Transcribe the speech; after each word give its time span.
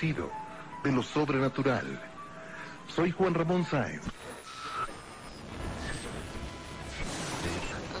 De 0.00 0.92
lo 0.92 1.02
sobrenatural. 1.02 2.00
Soy 2.88 3.10
Juan 3.10 3.34
Ramón 3.34 3.66
Sáenz. 3.66 4.02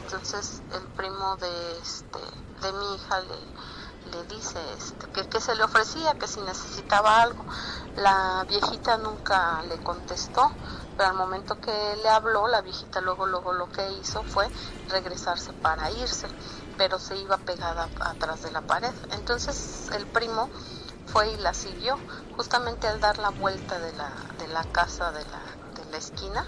Entonces 0.02 0.62
el 0.72 0.82
primo 0.96 1.36
de 1.36 1.78
este 1.78 2.18
de 2.62 2.72
mi 2.72 2.94
hija 2.94 3.20
le, 3.20 4.16
le 4.16 4.34
dice 4.34 4.58
este, 4.78 5.10
que, 5.10 5.28
que 5.28 5.40
se 5.42 5.54
le 5.54 5.62
ofrecía, 5.62 6.14
que 6.14 6.26
si 6.26 6.40
necesitaba 6.40 7.20
algo. 7.20 7.44
La 7.96 8.46
viejita 8.48 8.96
nunca 8.96 9.62
le 9.68 9.76
contestó, 9.82 10.50
pero 10.96 11.10
al 11.10 11.16
momento 11.16 11.60
que 11.60 11.96
le 12.02 12.08
habló, 12.08 12.48
la 12.48 12.62
viejita 12.62 13.02
luego 13.02 13.26
luego 13.26 13.52
lo 13.52 13.68
que 13.68 13.92
hizo 14.00 14.22
fue 14.22 14.48
regresarse 14.88 15.52
para 15.52 15.90
irse, 15.90 16.28
pero 16.78 16.98
se 16.98 17.18
iba 17.18 17.36
pegada 17.36 17.90
atrás 18.00 18.42
de 18.42 18.52
la 18.52 18.62
pared. 18.62 18.94
Entonces 19.12 19.90
el 19.94 20.06
primo 20.06 20.48
fue 21.12 21.32
y 21.32 21.36
la 21.38 21.54
siguió, 21.54 21.98
justamente 22.36 22.86
al 22.86 23.00
dar 23.00 23.18
la 23.18 23.30
vuelta 23.30 23.78
de 23.78 23.92
la, 23.94 24.12
de 24.38 24.48
la 24.48 24.64
casa 24.64 25.10
de 25.10 25.24
la, 25.24 25.82
de 25.82 25.90
la 25.90 25.96
esquina, 25.96 26.46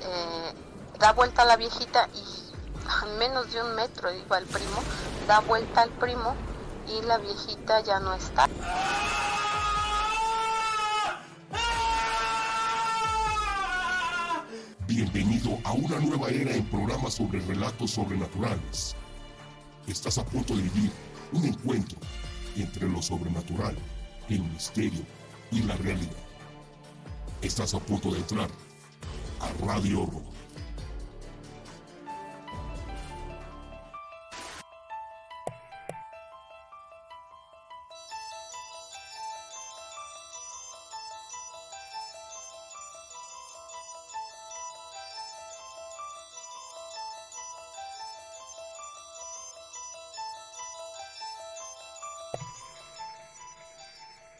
eh, 0.00 0.54
da 0.98 1.12
vuelta 1.12 1.42
a 1.42 1.44
la 1.44 1.56
viejita 1.56 2.08
y 2.14 2.88
a 2.88 3.04
menos 3.18 3.52
de 3.52 3.62
un 3.62 3.74
metro 3.74 4.12
iba 4.12 4.38
el 4.38 4.46
primo, 4.46 4.82
da 5.26 5.40
vuelta 5.40 5.82
al 5.82 5.90
primo 5.90 6.34
y 6.88 7.02
la 7.04 7.18
viejita 7.18 7.80
ya 7.80 8.00
no 8.00 8.14
está. 8.14 8.48
Bienvenido 14.86 15.58
a 15.62 15.72
una 15.72 16.00
nueva 16.00 16.28
era 16.30 16.52
en 16.52 16.64
programas 16.68 17.14
sobre 17.14 17.40
relatos 17.40 17.92
sobrenaturales. 17.92 18.96
Estás 19.86 20.18
a 20.18 20.24
punto 20.24 20.56
de 20.56 20.62
vivir 20.62 20.90
un 21.32 21.44
encuentro 21.44 21.98
entre 22.56 22.88
lo 22.88 23.02
sobrenatural, 23.02 23.76
el 24.28 24.42
misterio 24.42 25.02
y 25.50 25.62
la 25.62 25.76
realidad. 25.76 26.12
Estás 27.42 27.74
a 27.74 27.80
punto 27.80 28.10
de 28.10 28.18
entrar 28.18 28.50
a 29.40 29.66
Radio 29.66 30.02
Horror. 30.02 30.39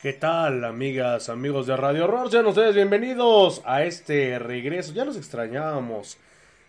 ¿Qué 0.03 0.15
tal, 0.15 0.65
amigas, 0.65 1.29
amigos 1.29 1.67
de 1.67 1.77
Radio 1.77 2.05
Horror? 2.05 2.31
Sean 2.31 2.47
ustedes 2.47 2.75
bienvenidos 2.75 3.61
a 3.67 3.85
este 3.85 4.39
regreso. 4.39 4.95
Ya 4.95 5.05
los 5.05 5.19
extrañábamos. 5.19 6.17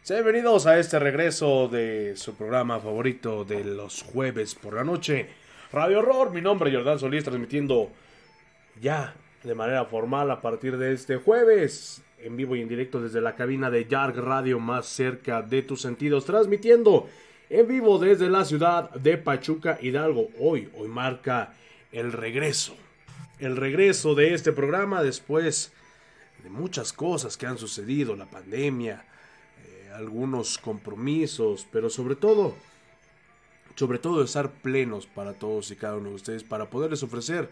Sean 0.02 0.26
bienvenidos 0.26 0.68
a 0.68 0.78
este 0.78 1.00
regreso 1.00 1.70
de 1.70 2.18
su 2.18 2.36
programa 2.36 2.82
favorito 2.82 3.46
de 3.46 3.64
los 3.64 4.04
jueves 4.04 4.54
por 4.54 4.74
la 4.74 4.84
noche. 4.84 5.30
Radio 5.72 6.00
Horror, 6.00 6.32
mi 6.32 6.42
nombre 6.42 6.70
es 6.70 6.76
Jordán 6.76 7.00
Solís, 7.00 7.24
transmitiendo 7.24 7.90
ya 8.82 9.16
de 9.44 9.56
manera 9.56 9.86
formal 9.86 10.30
a 10.30 10.42
partir 10.42 10.78
de 10.78 10.92
este 10.92 11.16
jueves, 11.16 12.04
en 12.18 12.36
vivo 12.36 12.58
y 12.58 12.62
en 12.62 12.68
directo 12.68 13.02
desde 13.02 13.22
la 13.22 13.38
cabina 13.38 13.70
de 13.70 13.86
Yarg 13.86 14.18
Radio 14.18 14.60
más 14.60 14.88
cerca 14.88 15.42
de 15.42 15.62
tus 15.62 15.82
sentidos, 15.82 16.26
transmitiendo 16.26 17.08
en 17.50 17.66
vivo 17.66 17.98
desde 17.98 18.30
la 18.30 18.44
ciudad 18.44 18.90
de 18.90 19.18
Pachuca, 19.18 19.78
Hidalgo. 19.82 20.28
Hoy, 20.38 20.68
hoy 20.76 20.90
marca 20.90 21.54
el 21.94 22.12
regreso 22.12 22.76
el 23.42 23.58
regreso 23.58 24.14
de 24.14 24.36
este 24.36 24.52
programa 24.52 25.02
después 25.02 25.74
de 26.44 26.50
muchas 26.50 26.94
cosas 26.94 27.36
que 27.38 27.48
han 27.48 27.58
sucedido, 27.58 28.16
la 28.16 28.28
pandemia, 28.28 29.04
eh, 29.66 29.92
algunos 29.96 30.60
compromisos, 30.60 31.68
pero 31.72 31.90
sobre 31.90 32.16
todo, 32.16 32.56
sobre 33.76 33.98
todo 33.98 34.24
estar 34.24 34.52
plenos 34.52 35.08
para 35.08 35.34
todos 35.34 35.72
y 35.72 35.76
cada 35.76 35.98
uno 35.98 36.10
de 36.10 36.16
ustedes, 36.16 36.44
para 36.44 36.70
poderles 36.70 37.02
ofrecer 37.02 37.50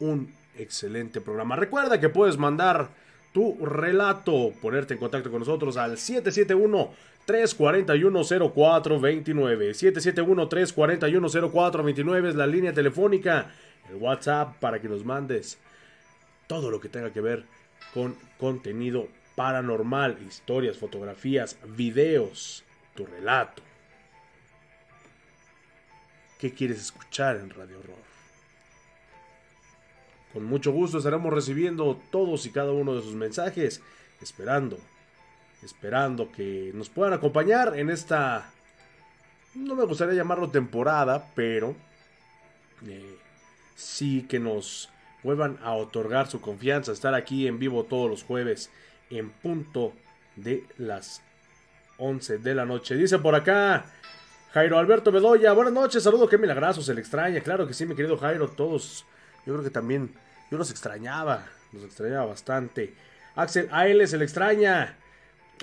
un 0.00 0.34
excelente 0.58 1.20
programa. 1.20 1.54
Recuerda 1.54 2.00
que 2.00 2.08
puedes 2.08 2.36
mandar 2.36 2.90
tu 3.32 3.64
relato, 3.64 4.52
ponerte 4.60 4.94
en 4.94 5.00
contacto 5.00 5.30
con 5.30 5.38
nosotros 5.38 5.76
al 5.76 5.96
771 5.96 6.90
341 7.24 8.24
0429 8.24 9.74
771 9.74 10.48
341 10.48 11.28
0429 11.28 12.28
es 12.28 12.34
la 12.34 12.48
línea 12.48 12.72
telefónica 12.72 13.52
el 13.88 13.96
WhatsApp 13.96 14.56
para 14.58 14.80
que 14.80 14.88
nos 14.88 15.04
mandes 15.04 15.58
todo 16.46 16.70
lo 16.70 16.80
que 16.80 16.88
tenga 16.88 17.12
que 17.12 17.20
ver 17.20 17.44
con 17.94 18.16
contenido 18.38 19.08
paranormal, 19.34 20.18
historias, 20.26 20.78
fotografías, 20.78 21.56
videos, 21.76 22.64
tu 22.94 23.06
relato. 23.06 23.62
¿Qué 26.38 26.52
quieres 26.52 26.80
escuchar 26.80 27.36
en 27.36 27.50
Radio 27.50 27.78
Horror? 27.78 28.12
Con 30.32 30.44
mucho 30.44 30.72
gusto 30.72 30.98
estaremos 30.98 31.32
recibiendo 31.32 32.00
todos 32.10 32.46
y 32.46 32.50
cada 32.50 32.72
uno 32.72 32.94
de 32.94 33.02
sus 33.02 33.14
mensajes, 33.14 33.82
esperando, 34.20 34.78
esperando 35.62 36.32
que 36.32 36.72
nos 36.74 36.88
puedan 36.88 37.12
acompañar 37.12 37.78
en 37.78 37.90
esta, 37.90 38.50
no 39.54 39.74
me 39.74 39.84
gustaría 39.84 40.14
llamarlo 40.14 40.50
temporada, 40.50 41.30
pero 41.34 41.76
eh, 42.86 43.18
sí 43.74 44.26
que 44.28 44.38
nos 44.38 44.90
vuelvan 45.22 45.58
a 45.62 45.72
otorgar 45.74 46.28
su 46.28 46.40
confianza, 46.40 46.92
estar 46.92 47.14
aquí 47.14 47.46
en 47.46 47.58
vivo 47.58 47.84
todos 47.84 48.10
los 48.10 48.24
jueves 48.24 48.70
en 49.10 49.30
punto 49.30 49.92
de 50.36 50.64
las 50.78 51.22
11 51.98 52.38
de 52.38 52.54
la 52.54 52.64
noche. 52.64 52.96
Dice 52.96 53.18
por 53.18 53.34
acá 53.34 53.84
Jairo 54.52 54.78
Alberto 54.78 55.12
Bedoya, 55.12 55.52
buenas 55.52 55.72
noches, 55.72 56.02
saludo, 56.02 56.28
qué 56.28 56.38
milagroso, 56.38 56.82
se 56.82 56.94
le 56.94 57.00
extraña, 57.00 57.40
claro 57.40 57.66
que 57.66 57.74
sí, 57.74 57.86
mi 57.86 57.94
querido 57.94 58.18
Jairo, 58.18 58.48
todos, 58.48 59.06
yo 59.46 59.54
creo 59.54 59.64
que 59.64 59.70
también, 59.70 60.12
yo 60.50 60.58
los 60.58 60.70
extrañaba, 60.70 61.46
los 61.72 61.84
extrañaba 61.84 62.26
bastante. 62.26 62.94
Axel 63.34 63.68
AL 63.72 64.06
se 64.06 64.18
le 64.18 64.24
extraña. 64.24 64.96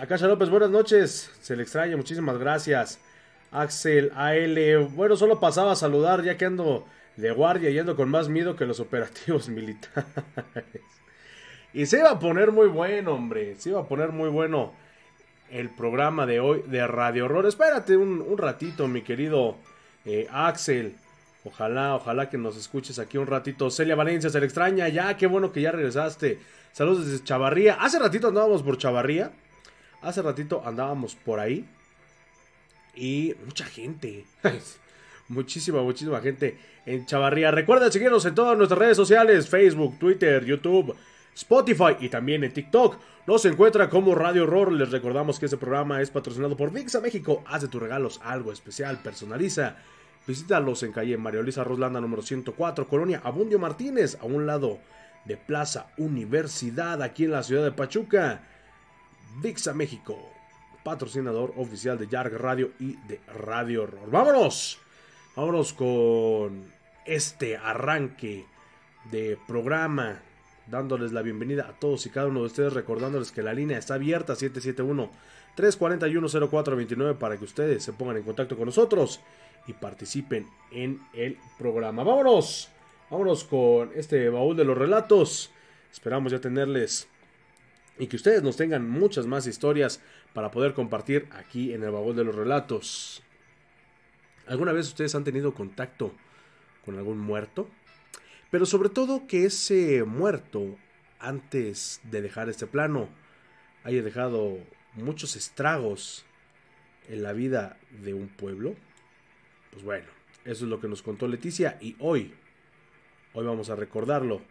Acá 0.01 0.17
López, 0.17 0.49
buenas 0.49 0.71
noches, 0.71 1.29
se 1.41 1.55
le 1.55 1.63
extraña, 1.63 1.97
muchísimas 1.97 2.37
gracias. 2.37 2.99
Axel 3.51 4.11
AL, 4.15 4.87
bueno, 4.95 5.15
solo 5.15 5.39
pasaba 5.39 5.73
a 5.73 5.75
saludar 5.75 6.23
ya 6.23 6.37
que 6.37 6.45
ando 6.45 6.87
de 7.19 7.31
guardia 7.31 7.69
yendo 7.69 7.95
con 7.95 8.09
más 8.09 8.29
miedo 8.29 8.55
que 8.55 8.65
los 8.65 8.79
operativos 8.79 9.49
militares. 9.49 10.05
y 11.73 11.85
se 11.85 11.99
iba 11.99 12.11
a 12.11 12.19
poner 12.19 12.51
muy 12.51 12.67
bueno, 12.67 13.13
hombre. 13.13 13.55
Se 13.57 13.69
iba 13.69 13.81
a 13.81 13.87
poner 13.87 14.09
muy 14.11 14.29
bueno 14.29 14.73
el 15.51 15.69
programa 15.69 16.25
de 16.25 16.39
hoy 16.39 16.63
de 16.67 16.85
Radio 16.87 17.25
Horror. 17.25 17.45
Espérate 17.45 17.97
un, 17.97 18.37
ratito, 18.37 18.87
mi 18.87 19.01
querido 19.01 19.57
eh, 20.05 20.27
Axel. 20.31 20.95
Ojalá, 21.43 21.95
ojalá 21.95 22.29
que 22.29 22.37
nos 22.37 22.57
escuches 22.57 22.99
aquí 22.99 23.17
un 23.17 23.27
ratito. 23.27 23.69
Celia 23.69 23.95
Valencia, 23.95 24.29
se 24.29 24.39
le 24.39 24.45
extraña. 24.45 24.87
Ya, 24.87 25.17
qué 25.17 25.27
bueno 25.27 25.51
que 25.51 25.61
ya 25.61 25.71
regresaste. 25.71 26.39
Saludos 26.71 27.05
desde 27.07 27.23
Chavarría. 27.23 27.75
Hace 27.75 27.99
ratito 27.99 28.29
andábamos 28.29 28.63
por 28.63 28.77
Chavarría. 28.77 29.31
Hace 30.01 30.21
ratito 30.21 30.61
andábamos 30.65 31.15
por 31.15 31.39
ahí 31.39 31.65
y 32.95 33.35
mucha 33.45 33.65
gente. 33.65 34.25
muchísima, 35.29 35.81
muchísima 35.81 36.19
gente 36.19 36.57
en 36.85 37.05
Chavarría. 37.05 37.51
Recuerden 37.51 37.91
seguirnos 37.91 38.25
en 38.25 38.35
todas 38.35 38.57
nuestras 38.57 38.79
redes 38.79 38.97
sociales, 38.97 39.47
Facebook, 39.47 39.97
Twitter, 39.97 40.43
YouTube, 40.43 40.95
Spotify 41.35 41.95
y 41.99 42.09
también 42.09 42.43
en 42.43 42.53
TikTok. 42.53 42.97
Nos 43.27 43.45
encuentra 43.45 43.89
como 43.89 44.15
Radio 44.15 44.43
Horror. 44.43 44.73
Les 44.73 44.91
recordamos 44.91 45.39
que 45.39 45.45
este 45.45 45.57
programa 45.57 46.01
es 46.01 46.09
patrocinado 46.09 46.57
por 46.57 46.71
VIXA 46.71 46.99
México. 46.99 47.43
Haz 47.45 47.61
de 47.61 47.67
tus 47.67 47.81
regalos 47.81 48.19
algo 48.23 48.51
especial, 48.51 49.01
personaliza. 49.01 49.77
Visítalos 50.27 50.83
en 50.83 50.91
calle 50.91 51.17
María 51.17 51.41
Luisa 51.41 51.63
Roslanda 51.63 52.01
número 52.01 52.21
104, 52.21 52.87
Colonia 52.87 53.21
Abundio 53.23 53.57
Martínez, 53.57 54.17
a 54.21 54.25
un 54.25 54.45
lado 54.45 54.79
de 55.25 55.37
Plaza 55.37 55.87
Universidad, 55.97 57.01
aquí 57.01 57.25
en 57.25 57.31
la 57.31 57.43
ciudad 57.43 57.63
de 57.63 57.71
Pachuca. 57.71 58.43
VIXA 59.41 59.73
México, 59.73 60.17
patrocinador 60.83 61.53
oficial 61.55 61.97
de 61.97 62.07
Yarg 62.07 62.33
Radio 62.33 62.71
y 62.79 62.95
de 63.07 63.21
Radio 63.27 63.83
Horror. 63.83 64.09
¡Vámonos! 64.11 64.79
Vámonos 65.39 65.71
con 65.71 66.65
este 67.05 67.55
arranque 67.55 68.45
de 69.09 69.37
programa, 69.47 70.19
dándoles 70.67 71.13
la 71.13 71.21
bienvenida 71.21 71.69
a 71.69 71.79
todos 71.79 72.05
y 72.05 72.09
cada 72.09 72.27
uno 72.27 72.41
de 72.41 72.47
ustedes, 72.47 72.73
recordándoles 72.73 73.31
que 73.31 73.41
la 73.41 73.53
línea 73.53 73.77
está 73.77 73.93
abierta 73.93 74.33
771-341-0429 74.33 77.17
para 77.17 77.37
que 77.37 77.45
ustedes 77.45 77.81
se 77.81 77.93
pongan 77.93 78.17
en 78.17 78.23
contacto 78.23 78.57
con 78.57 78.65
nosotros 78.65 79.21
y 79.65 79.71
participen 79.71 80.45
en 80.71 80.99
el 81.13 81.37
programa. 81.57 82.03
Vámonos, 82.03 82.67
vámonos 83.09 83.45
con 83.45 83.91
este 83.95 84.27
baúl 84.27 84.57
de 84.57 84.65
los 84.65 84.77
relatos. 84.77 85.51
Esperamos 85.89 86.33
ya 86.33 86.41
tenerles 86.41 87.07
y 87.97 88.07
que 88.07 88.17
ustedes 88.17 88.43
nos 88.43 88.57
tengan 88.57 88.89
muchas 88.89 89.25
más 89.25 89.47
historias 89.47 90.01
para 90.33 90.51
poder 90.51 90.73
compartir 90.73 91.29
aquí 91.31 91.73
en 91.73 91.83
el 91.83 91.91
baúl 91.91 92.17
de 92.17 92.25
los 92.25 92.35
relatos. 92.35 93.23
¿Alguna 94.49 94.71
vez 94.71 94.87
ustedes 94.87 95.13
han 95.13 95.23
tenido 95.23 95.53
contacto 95.53 96.11
con 96.83 96.97
algún 96.97 97.19
muerto? 97.19 97.69
Pero 98.49 98.65
sobre 98.65 98.89
todo 98.89 99.27
que 99.27 99.45
ese 99.45 100.03
muerto, 100.03 100.75
antes 101.19 102.01
de 102.03 102.23
dejar 102.23 102.49
este 102.49 102.65
plano, 102.65 103.09
haya 103.83 104.01
dejado 104.01 104.57
muchos 104.95 105.35
estragos 105.35 106.25
en 107.09 107.21
la 107.21 107.31
vida 107.31 107.77
de 108.03 108.15
un 108.15 108.27
pueblo. 108.27 108.75
Pues 109.71 109.83
bueno, 109.83 110.07
eso 110.45 110.65
es 110.65 110.69
lo 110.69 110.81
que 110.81 110.87
nos 110.87 111.03
contó 111.03 111.27
Leticia 111.27 111.77
y 111.79 111.95
hoy, 111.99 112.33
hoy 113.33 113.45
vamos 113.45 113.69
a 113.69 113.75
recordarlo 113.75 114.41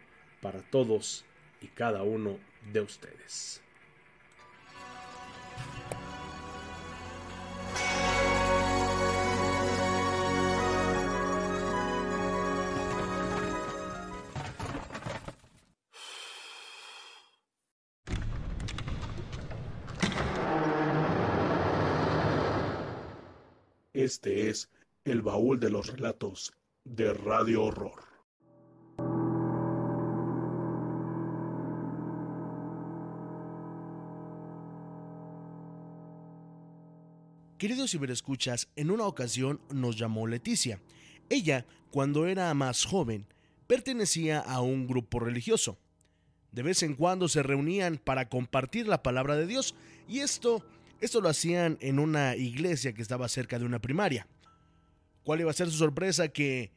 para 0.41 0.61
todos 0.61 1.25
y 1.59 1.67
cada 1.67 2.03
uno 2.03 2.39
de 2.71 2.79
ustedes. 2.79 3.61
Este 24.09 24.49
es 24.49 24.71
el 25.03 25.21
baúl 25.21 25.59
de 25.59 25.69
los 25.69 25.85
relatos 25.85 26.51
de 26.83 27.13
Radio 27.13 27.65
Horror. 27.65 28.01
Queridos 37.59 37.91
ciberescuchas, 37.91 38.67
en 38.75 38.89
una 38.89 39.05
ocasión 39.05 39.61
nos 39.71 39.95
llamó 39.95 40.25
Leticia. 40.25 40.81
Ella, 41.29 41.67
cuando 41.91 42.25
era 42.25 42.51
más 42.55 42.85
joven, 42.85 43.27
pertenecía 43.67 44.39
a 44.39 44.61
un 44.61 44.87
grupo 44.87 45.19
religioso. 45.19 45.77
De 46.51 46.63
vez 46.63 46.81
en 46.81 46.95
cuando 46.95 47.27
se 47.27 47.43
reunían 47.43 47.99
para 47.99 48.27
compartir 48.27 48.87
la 48.87 49.03
palabra 49.03 49.35
de 49.35 49.45
Dios 49.45 49.75
y 50.07 50.21
esto, 50.21 50.65
esto 51.01 51.21
lo 51.21 51.29
hacían 51.29 51.77
en 51.81 51.99
una 51.99 52.35
iglesia 52.35 52.93
que 52.93 53.01
estaba 53.01 53.27
cerca 53.27 53.57
de 53.59 53.65
una 53.65 53.79
primaria. 53.79 54.27
¿Cuál 55.23 55.41
iba 55.41 55.51
a 55.51 55.53
ser 55.53 55.67
su 55.67 55.77
sorpresa? 55.77 56.29
Que 56.29 56.71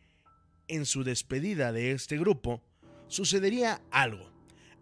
en 0.68 0.86
su 0.86 1.04
despedida 1.04 1.72
de 1.72 1.92
este 1.92 2.18
grupo 2.18 2.62
sucedería 3.08 3.80
algo. 3.90 4.30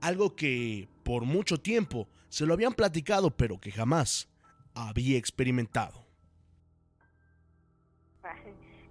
Algo 0.00 0.34
que 0.36 0.88
por 1.02 1.24
mucho 1.24 1.58
tiempo 1.58 2.08
se 2.28 2.46
lo 2.46 2.54
habían 2.54 2.74
platicado 2.74 3.30
pero 3.36 3.60
que 3.60 3.70
jamás 3.70 4.28
había 4.74 5.18
experimentado. 5.18 6.06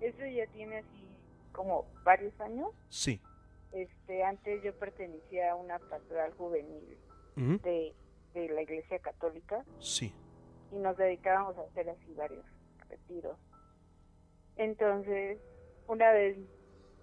Eso 0.01 0.25
ya 0.25 0.47
tiene 0.53 0.77
así 0.77 1.07
como 1.51 1.85
varios 2.03 2.33
años. 2.39 2.69
Sí. 2.89 3.21
Este, 3.71 4.23
antes 4.23 4.63
yo 4.63 4.73
pertenecía 4.79 5.51
a 5.51 5.55
una 5.55 5.77
pastoral 5.77 6.33
juvenil 6.33 6.97
de, 7.35 7.93
de 8.33 8.49
la 8.49 8.61
Iglesia 8.63 8.99
Católica 8.99 9.63
Sí. 9.79 10.11
Y 10.71 10.75
nos 10.75 10.97
dedicábamos 10.97 11.57
a 11.57 11.61
hacer 11.61 11.89
así 11.89 12.13
varios 12.13 12.45
retiros. 12.89 13.37
Entonces, 14.55 15.39
una 15.87 16.11
vez, 16.11 16.37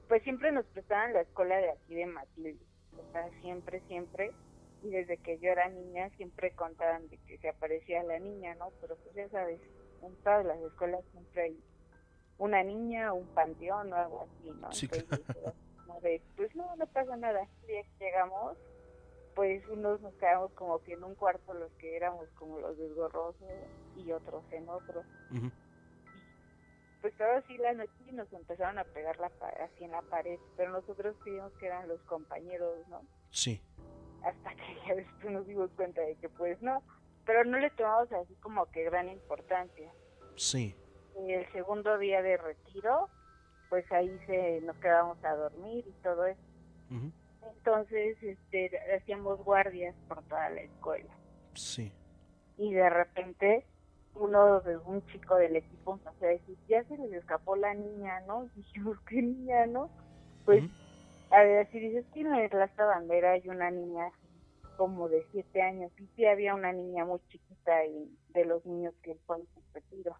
pues 0.08 0.22
siempre 0.22 0.52
nos 0.52 0.66
prestaban 0.66 1.12
la 1.12 1.22
escuela 1.22 1.56
de 1.56 1.70
aquí 1.70 1.94
de 1.94 2.06
Matilde, 2.06 2.66
o 2.92 3.12
sea, 3.12 3.28
siempre, 3.40 3.80
siempre, 3.88 4.32
y 4.82 4.90
desde 4.90 5.16
que 5.18 5.38
yo 5.38 5.50
era 5.50 5.68
niña 5.68 6.10
siempre 6.10 6.52
contaban 6.52 7.08
de 7.08 7.18
que 7.18 7.38
se 7.38 7.48
aparecía 7.48 8.02
la 8.02 8.18
niña, 8.18 8.54
¿no? 8.56 8.70
Pero 8.80 8.96
pues 8.96 9.14
ya 9.14 9.28
sabes, 9.30 9.60
en 10.02 10.14
todas 10.16 10.44
las 10.44 10.58
escuelas 10.60 11.04
siempre 11.12 11.42
hay 11.42 11.60
una 12.38 12.62
niña, 12.62 13.12
un 13.12 13.26
panteón 13.28 13.92
o 13.92 13.96
algo 13.96 14.22
así, 14.22 14.50
¿no? 14.60 14.72
Sí, 14.72 14.88
Entonces, 14.92 15.34
de, 16.02 16.22
pues 16.36 16.54
no, 16.54 16.76
no 16.76 16.86
pasa 16.86 17.16
nada. 17.16 17.48
El 17.62 17.66
día 17.68 17.82
que 17.82 18.04
llegamos, 18.04 18.56
pues 19.36 19.62
unos 19.68 20.00
nos 20.00 20.14
quedamos 20.14 20.50
como 20.54 20.78
que 20.82 20.94
en 20.94 21.04
un 21.04 21.14
cuarto 21.14 21.52
los 21.52 21.70
que 21.72 21.94
éramos 21.94 22.26
como 22.36 22.58
los 22.58 22.76
desgorrosos 22.78 23.36
y 23.94 24.10
otros 24.10 24.42
en 24.50 24.66
otro. 24.66 25.02
Ujú. 25.30 25.50
Pues 27.02 27.12
estaba 27.12 27.36
así 27.36 27.58
la 27.58 27.74
noche 27.74 27.92
y 28.08 28.12
nos 28.12 28.32
empezaron 28.32 28.78
a 28.78 28.84
pegar 28.84 29.20
la 29.20 29.30
así 29.62 29.84
en 29.84 29.90
la 29.90 30.00
pared, 30.00 30.38
pero 30.56 30.72
nosotros 30.72 31.14
creíamos 31.22 31.52
que 31.58 31.66
eran 31.66 31.86
los 31.86 32.00
compañeros, 32.04 32.88
¿no? 32.88 33.02
Sí. 33.30 33.62
Hasta 34.24 34.54
que 34.54 34.78
ya 34.88 34.94
después 34.94 35.30
nos 35.30 35.46
dimos 35.46 35.70
cuenta 35.76 36.00
de 36.00 36.16
que 36.16 36.30
pues 36.30 36.60
no, 36.62 36.82
pero 37.26 37.44
no 37.44 37.58
le 37.58 37.68
tomamos 37.70 38.10
así 38.12 38.34
como 38.36 38.64
que 38.70 38.84
gran 38.84 39.10
importancia. 39.10 39.92
Sí. 40.36 40.74
Y 41.20 41.32
el 41.32 41.52
segundo 41.52 41.98
día 41.98 42.22
de 42.22 42.38
retiro, 42.38 43.10
pues 43.68 43.84
ahí 43.92 44.18
se 44.26 44.62
nos 44.62 44.76
quedamos 44.78 45.22
a 45.22 45.34
dormir 45.34 45.86
y 45.86 45.92
todo 46.02 46.24
eso. 46.24 46.40
Ujú. 46.90 47.12
Entonces, 47.54 48.16
este, 48.22 48.70
hacíamos 48.96 49.42
guardias 49.44 49.94
por 50.08 50.22
toda 50.24 50.50
la 50.50 50.62
escuela. 50.62 51.12
Sí. 51.54 51.92
y 52.58 52.74
de 52.74 52.90
repente 52.90 53.64
uno 54.14 54.60
de 54.60 54.76
un 54.78 55.04
chico 55.06 55.36
del 55.36 55.56
equipo 55.56 55.94
empezó 55.94 56.24
a 56.24 56.28
decir, 56.28 56.56
ya 56.68 56.82
se 56.84 56.96
les 56.96 57.12
escapó 57.12 57.56
la 57.56 57.74
niña, 57.74 58.20
¿no? 58.26 58.44
Y 58.44 58.48
dijimos, 58.60 58.98
¿qué 59.08 59.22
niña, 59.22 59.66
no? 59.66 59.90
Pues, 60.44 60.64
a 61.30 61.42
ver, 61.42 61.68
si 61.70 61.80
dices 61.80 62.04
que 62.12 62.20
en 62.20 62.30
la 62.30 62.48
Plaza 62.48 62.84
Bandera 62.84 63.32
hay 63.32 63.48
una 63.48 63.70
niña 63.70 64.10
como 64.76 65.08
de 65.08 65.24
siete 65.32 65.62
años, 65.62 65.90
y 65.98 66.06
sí 66.14 66.26
había 66.26 66.54
una 66.54 66.72
niña 66.72 67.04
muy 67.04 67.20
chiquita 67.28 67.84
y 67.86 68.10
de 68.30 68.44
los 68.44 68.64
niños 68.66 68.94
que 69.02 69.14
fue 69.26 69.38
en 69.38 69.46
su 69.46 69.60
retiro. 69.72 70.16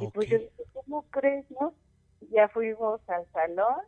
Y 0.00 0.08
pues 0.08 0.28
yo 0.28 0.38
dije, 0.38 0.64
¿cómo 0.72 1.02
crees, 1.10 1.48
no? 1.50 1.74
Ya 2.30 2.48
fuimos 2.48 3.00
al 3.08 3.26
salón 3.32 3.82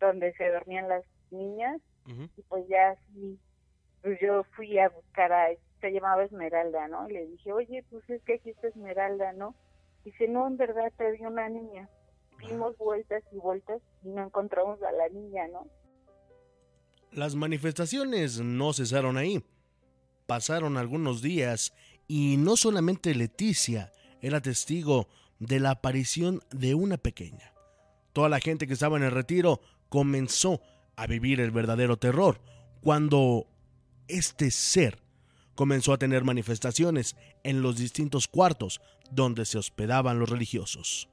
donde 0.00 0.32
se 0.34 0.50
dormían 0.50 0.88
las 0.88 1.04
niñas 1.30 1.80
y 2.36 2.42
pues 2.42 2.66
ya 2.68 2.90
así, 2.90 3.38
pues 4.02 4.18
yo 4.20 4.44
fui 4.54 4.78
a 4.78 4.88
buscar 4.88 5.32
a, 5.32 5.48
se 5.80 5.90
llamaba 5.90 6.24
Esmeralda, 6.24 6.86
¿no? 6.88 7.08
Y 7.08 7.14
le 7.14 7.26
dije, 7.26 7.52
oye, 7.52 7.84
pues 7.90 8.08
es 8.08 8.22
que 8.22 8.34
aquí 8.34 8.50
está 8.50 8.68
Esmeralda, 8.68 9.32
¿no? 9.32 9.56
Dice, 10.04 10.28
no, 10.28 10.46
en 10.46 10.56
verdad 10.56 10.92
te 10.96 11.10
vi 11.12 11.24
una 11.24 11.48
niña. 11.48 11.88
Dimos 12.38 12.76
vueltas 12.78 13.24
y 13.32 13.36
vueltas 13.38 13.80
y 14.04 14.10
no 14.10 14.24
encontramos 14.24 14.80
a 14.82 14.92
la 14.92 15.08
niña, 15.08 15.48
¿no? 15.48 15.66
Las 17.10 17.34
manifestaciones 17.34 18.40
no 18.40 18.72
cesaron 18.72 19.16
ahí. 19.16 19.42
Pasaron 20.26 20.76
algunos 20.76 21.22
días 21.22 21.72
y 22.06 22.36
no 22.36 22.56
solamente 22.56 23.14
Leticia 23.14 23.92
era 24.20 24.40
testigo 24.40 25.08
de 25.38 25.60
la 25.60 25.70
aparición 25.70 26.40
de 26.50 26.74
una 26.74 26.98
pequeña. 26.98 27.52
Toda 28.12 28.28
la 28.28 28.40
gente 28.40 28.66
que 28.66 28.72
estaba 28.72 28.96
en 28.96 29.02
el 29.02 29.10
retiro 29.10 29.60
comenzó 29.88 30.60
a 30.96 31.06
vivir 31.06 31.40
el 31.40 31.50
verdadero 31.50 31.96
terror 31.98 32.40
cuando 32.80 33.46
este 34.08 34.50
ser 34.50 34.98
comenzó 35.54 35.92
a 35.92 35.98
tener 35.98 36.24
manifestaciones 36.24 37.16
en 37.44 37.62
los 37.62 37.78
distintos 37.78 38.28
cuartos 38.28 38.80
donde 39.10 39.44
se 39.44 39.58
hospedaban 39.58 40.18
los 40.18 40.30
religiosos. 40.30 41.08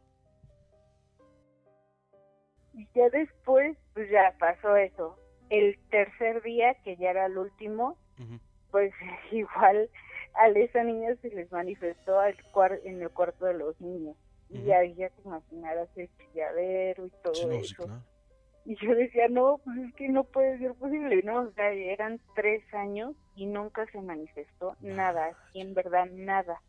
Y 2.74 2.88
ya 2.96 3.10
después, 3.10 3.78
pues 3.94 4.10
ya 4.10 4.36
pasó 4.40 4.75
eso. 4.75 5.18
El 5.50 5.78
tercer 5.92 6.42
día, 6.42 6.75
que 6.84 6.98
ya 6.98 7.12
era 7.12 7.28
el 7.28 7.38
último, 7.38 7.98
pues 8.72 8.92
igual 9.32 9.90
a 10.36 10.48
esa 10.48 10.84
niña 10.84 11.16
se 11.22 11.30
les 11.30 11.52
manifestó 11.52 12.20
al 12.20 12.36
en 12.84 13.02
el 13.02 13.10
cuarto 13.12 13.46
de 13.46 13.54
los 13.54 13.80
niños. 13.80 14.16
Y 14.50 14.58
Ujú. 14.58 14.68
ya, 14.68 14.80
te 15.10 15.22
imaginarás 15.24 15.90
el 15.96 16.10
chilladero 16.18 17.06
y 17.06 17.12
todo 17.24 17.34
Sí, 17.34 17.46
no, 17.46 17.63
sí, 17.63 17.74
eso. 17.74 17.86
claro. 17.86 18.12
Y 18.65 18.75
yo 18.77 18.96
decía, 18.96 19.27
no, 19.29 19.60
pues 19.63 19.77
es 19.77 19.93
que 19.96 20.08
no 20.08 20.24
puede 20.24 20.58
ser 20.58 20.74
posible, 20.75 21.22
¿no? 21.24 21.41
O 21.41 21.51
sea, 21.51 21.72
eran 21.72 22.20
tres 22.34 22.62
años 22.74 23.13
y 23.36 23.46
nunca 23.46 23.86
se 23.88 24.00
manifestó 24.01 24.75
nada, 24.79 25.32
en 25.53 25.74
verdad 25.74 26.05
nada. 26.12 26.62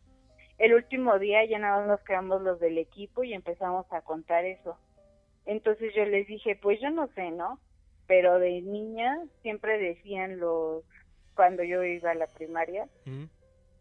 El 0.57 0.73
último 0.73 1.19
día 1.19 1.45
ya 1.45 1.59
nada 1.59 1.79
más 1.79 1.87
nos 1.87 2.01
quedamos 2.01 2.41
los 2.41 2.59
del 2.59 2.77
equipo 2.77 3.23
y 3.23 3.33
empezamos 3.33 3.85
a 3.91 4.01
contar 4.01 4.45
eso. 4.45 4.77
Entonces 5.45 5.93
yo 5.95 6.05
les 6.05 6.27
dije, 6.27 6.55
pues 6.55 6.79
yo 6.81 6.89
no 6.89 7.07
sé, 7.07 7.31
¿no? 7.31 7.59
Pero 8.07 8.39
de 8.39 8.61
niña 8.61 9.17
siempre 9.41 9.77
decían 9.77 10.39
los, 10.39 10.83
cuando 11.33 11.63
yo 11.63 11.83
iba 11.83 12.11
a 12.11 12.15
la 12.15 12.27
primaria, 12.27 12.87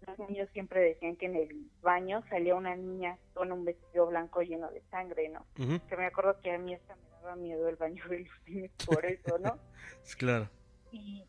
los 0.07 0.19
niños 0.29 0.49
siempre 0.53 0.81
decían 0.81 1.17
que 1.17 1.27
en 1.27 1.37
el 1.37 1.49
baño 1.83 2.23
salía 2.29 2.55
una 2.55 2.77
niña 2.77 3.19
con 3.33 3.51
un 3.53 3.65
vestido 3.65 4.07
blanco 4.07 4.43
lleno 4.43 4.71
de 4.71 4.83
sangre, 4.91 5.29
¿no? 5.29 5.45
Que 5.89 5.97
me 5.97 6.07
acuerdo 6.07 6.41
que 6.41 6.53
a 6.53 6.59
mí 6.59 6.75
hasta 6.75 6.95
me 6.97 7.03
daba 7.25 7.37
miedo 7.37 7.69
el 7.69 7.77
baño 7.77 8.05
de 8.09 8.27
niños 8.47 8.71
por 8.87 9.05
eso, 9.05 9.39
¿no? 9.39 9.59
Claro. 10.19 10.49
y, 10.93 11.25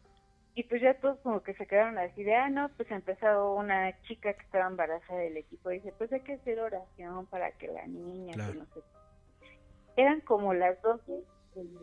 y 0.53 0.63
pues 0.63 0.81
ya 0.81 0.93
todos 0.99 1.17
como 1.19 1.41
que 1.43 1.53
se 1.55 1.65
quedaron 1.67 1.97
así 1.97 2.23
de, 2.23 2.35
ah, 2.35 2.49
no, 2.49 2.69
pues 2.77 2.89
empezó 2.91 3.53
una 3.55 3.99
chica 4.03 4.33
que 4.33 4.43
estaba 4.45 4.67
embarazada 4.67 5.19
del 5.19 5.37
equipo 5.37 5.71
y 5.71 5.75
dice, 5.79 5.93
pues 5.97 6.11
hay 6.13 6.21
que 6.21 6.33
hacer 6.33 6.59
oración 6.59 7.25
para 7.27 7.51
que 7.53 7.67
la 7.67 7.85
niña, 7.87 8.31
que 8.33 8.37
Claro. 8.39 8.53
no 8.53 8.65
sé. 8.73 8.81
Eran 9.97 10.21
como 10.21 10.53
las 10.53 10.81
12 10.81 11.23
del 11.55 11.73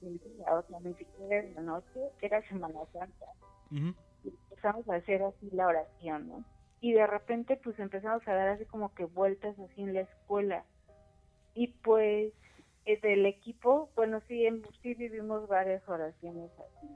día, 0.00 0.54
o 0.54 0.62
sea, 0.62 0.80
ni 0.80 0.94
siquiera 0.94 1.36
era 1.36 1.48
la 1.54 1.60
noche, 1.62 2.00
era 2.20 2.42
Semana 2.48 2.80
Santa. 2.92 3.26
Ujú. 3.70 3.94
Y 4.24 4.28
empezamos 4.50 4.88
a 4.88 4.96
hacer 4.96 5.22
así 5.22 5.48
la 5.52 5.66
oración, 5.68 6.28
¿no? 6.28 6.44
Y 6.80 6.92
de 6.94 7.06
repente 7.06 7.56
pues 7.62 7.78
empezamos 7.78 8.26
a 8.26 8.32
dar 8.34 8.48
así 8.48 8.64
como 8.66 8.92
que 8.94 9.04
vueltas 9.04 9.56
así 9.58 9.82
en 9.82 9.94
la 9.94 10.00
escuela. 10.02 10.64
Y 11.54 11.68
pues 11.68 12.32
del 12.96 13.26
equipo, 13.26 13.90
bueno, 13.96 14.20
sí, 14.28 14.46
en- 14.46 14.62
sí 14.82 14.94
vivimos 14.94 15.46
varias 15.48 15.86
oraciones 15.88 16.50
así, 16.58 16.88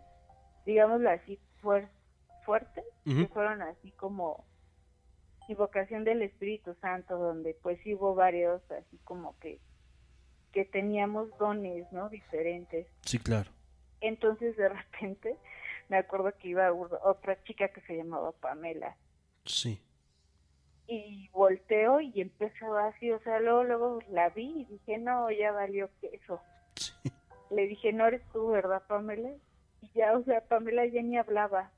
digámoslo 0.67 1.11
así, 1.11 1.39
fuer- 1.63 1.89
fuertes, 2.45 2.85
que 3.05 3.27
fueron 3.29 3.63
así 3.63 3.91
como 3.93 4.45
invocación 5.49 6.05
del 6.05 6.23
Espíritu 6.23 6.75
Santo, 6.81 7.19
donde 7.19 7.55
pues 7.63 7.79
sí 7.83 7.95
hubo 7.95 8.15
varios 8.15 8.63
así 8.71 8.99
como 9.05 9.39
que 9.39 9.61
que 10.53 10.65
teníamos 10.65 11.37
dones, 11.37 11.91
¿no? 11.93 12.09
Diferentes. 12.09 12.87
Sí, 13.03 13.19
claro. 13.19 13.51
Entonces 14.01 14.57
de 14.57 14.69
repente 14.69 15.37
me 15.89 15.97
acuerdo 15.97 16.33
que 16.39 16.49
iba 16.49 16.73
otra 16.73 17.43
chica 17.43 17.69
que 17.69 17.81
se 17.83 17.97
llamaba 17.97 18.33
Pamela 18.33 18.97
Sí. 19.45 19.83
Y 20.87 21.29
volteo 21.31 22.01
y 22.01 22.21
empezó 22.21 22.77
así, 22.77 23.11
o 23.11 23.21
sea, 23.21 23.41
luego, 23.41 23.65
luego 23.65 23.99
la 24.11 24.29
vi 24.31 24.61
y 24.61 24.65
dije, 24.65 24.99
no, 24.99 25.31
ya 25.31 25.53
valió 25.53 25.89
queso. 26.01 26.41
Sí. 26.77 26.93
Le 27.51 27.67
dije, 27.67 27.93
no 27.93 28.07
eres 28.07 28.23
tú, 28.33 28.49
¿verdad, 28.49 28.83
Pamela? 28.87 29.31
Y 29.81 29.91
ya, 29.95 30.17
o 30.17 30.23
sea, 30.25 30.41
Pamela 30.43 30.85
ya 30.87 31.03
ni 31.03 31.17
hablaba. 31.17 31.71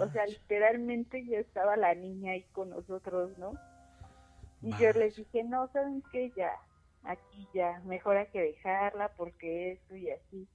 O 0.00 0.08
sea, 0.08 0.24
literalmente 0.26 1.24
ya 1.26 1.38
estaba 1.38 1.76
la 1.76 1.94
niña 1.94 2.32
ahí 2.32 2.42
con 2.52 2.70
nosotros, 2.70 3.36
¿no? 3.36 3.52
Y 4.62 4.70
yo 4.78 4.92
les 4.92 5.16
dije, 5.16 5.44
no, 5.44 5.68
¿saben 5.68 6.02
qué? 6.10 6.32
Ya, 6.36 6.52
aquí 7.04 7.46
ya, 7.52 7.80
mejor 7.84 8.16
hay 8.16 8.26
que 8.28 8.40
dejarla 8.40 9.10
porque 9.16 9.72
esto 9.72 9.94
y 9.94 10.10
así. 10.10 10.48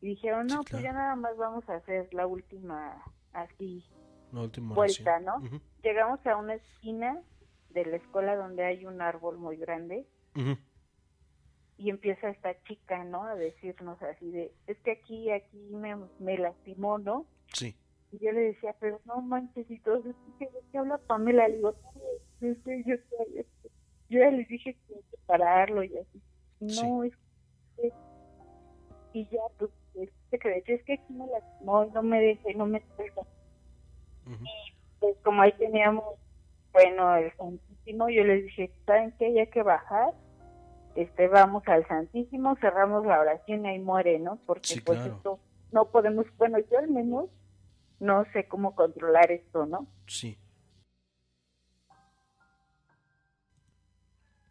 Y 0.00 0.08
dijeron, 0.08 0.46
no, 0.46 0.62
Sí, 0.62 0.68
pues 0.70 0.82
ya 0.82 0.92
nada 0.92 1.16
más 1.16 1.36
vamos 1.36 1.68
a 1.68 1.76
hacer 1.76 2.12
la 2.14 2.26
última, 2.26 3.02
así, 3.32 3.84
La 4.32 4.42
última 4.42 4.74
vuelta, 4.74 5.16
oración. 5.16 5.50
¿no? 5.50 5.60
Llegamos 5.82 6.24
a 6.26 6.36
una 6.36 6.54
esquina 6.54 7.20
de 7.74 7.84
la 7.84 7.96
escuela 7.96 8.36
donde 8.36 8.64
hay 8.64 8.86
un 8.86 9.02
árbol 9.02 9.36
muy 9.36 9.56
grande 9.56 10.06
y 11.76 11.90
empieza 11.90 12.30
esta 12.30 12.56
chica, 12.62 13.04
¿no? 13.04 13.24
A 13.24 13.34
decirnos 13.34 14.00
así 14.02 14.30
de, 14.30 14.52
es 14.66 14.78
que 14.78 14.92
aquí, 14.92 15.30
aquí 15.30 15.58
me, 15.70 15.96
me 16.18 16.38
lastimó, 16.38 16.98
¿no? 16.98 17.26
Sí. 17.52 17.76
Y 18.12 18.24
yo 18.24 18.32
le 18.32 18.40
decía, 18.40 18.76
pero 18.78 19.00
no 19.04 19.20
manches, 19.20 19.68
y 19.68 19.74
es 19.74 19.82
¿de 19.82 20.14
qué 20.70 20.78
habla 20.78 20.98
Pamela? 20.98 21.48
Le 21.48 21.56
digo, 21.56 21.74
es 22.40 22.56
yo, 22.64 22.94
yo 24.08 24.18
ya 24.20 24.30
les 24.30 24.46
dije 24.48 24.76
que 24.86 24.94
hay 24.94 25.02
que 25.10 25.16
pararlo 25.26 25.82
y 25.82 25.96
así. 25.96 26.22
No, 26.60 27.02
es 27.02 27.12
que... 27.76 27.92
Y 29.12 29.28
ya, 29.28 29.40
pues, 29.58 29.70
se 30.30 30.38
cree, 30.38 30.62
es 30.66 30.84
que 30.84 30.94
aquí 30.94 31.12
me 31.12 31.26
lastimó 31.26 31.84
y 31.84 31.90
no 31.90 32.02
me 32.02 32.20
deja 32.20 32.50
y 32.50 32.54
no 32.54 32.66
me 32.66 32.82
suelta. 32.94 33.22
Ujú. 34.26 34.44
Pues 35.00 35.16
como 35.24 35.42
ahí 35.42 35.52
teníamos, 35.52 36.04
bueno, 36.74 37.16
el 37.16 37.32
Santísimo, 37.36 38.10
yo 38.10 38.24
les 38.24 38.44
dije, 38.44 38.70
¿saben 38.84 39.14
qué? 39.18 39.26
Hay 39.40 39.46
que 39.46 39.62
bajar. 39.62 40.12
Este, 40.96 41.28
vamos 41.28 41.62
al 41.66 41.86
Santísimo, 41.88 42.56
cerramos 42.60 43.06
la 43.06 43.20
oración 43.20 43.64
y 43.64 43.68
ahí 43.68 43.78
muere, 43.78 44.18
¿no? 44.18 44.38
Porque 44.44 44.68
Sí, 44.68 44.80
pues 44.80 44.98
claro. 44.98 45.14
esto 45.16 45.40
no 45.72 45.86
podemos, 45.90 46.26
bueno, 46.36 46.58
yo 46.70 46.78
al 46.78 46.88
menos 46.88 47.30
no 48.00 48.24
sé 48.32 48.46
cómo 48.46 48.74
controlar 48.74 49.30
esto, 49.32 49.66
¿no? 49.66 49.86
Sí. 50.06 50.36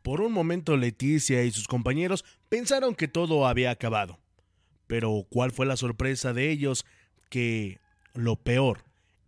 Por 0.01 0.19
un 0.19 0.33
momento 0.33 0.75
Leticia 0.75 1.43
y 1.43 1.51
sus 1.51 1.67
compañeros 1.67 2.25
pensaron 2.49 2.93
que 2.95 3.07
todo 3.07 3.47
había 3.47 3.71
acabado. 3.71 4.19
Pero 4.87 5.23
¿cuál 5.29 5.51
fue 5.51 5.65
la 5.65 5.77
sorpresa 5.77 6.33
de 6.33 6.49
ellos? 6.51 6.85
Que 7.29 7.79
lo 8.13 8.35
peor 8.35 8.79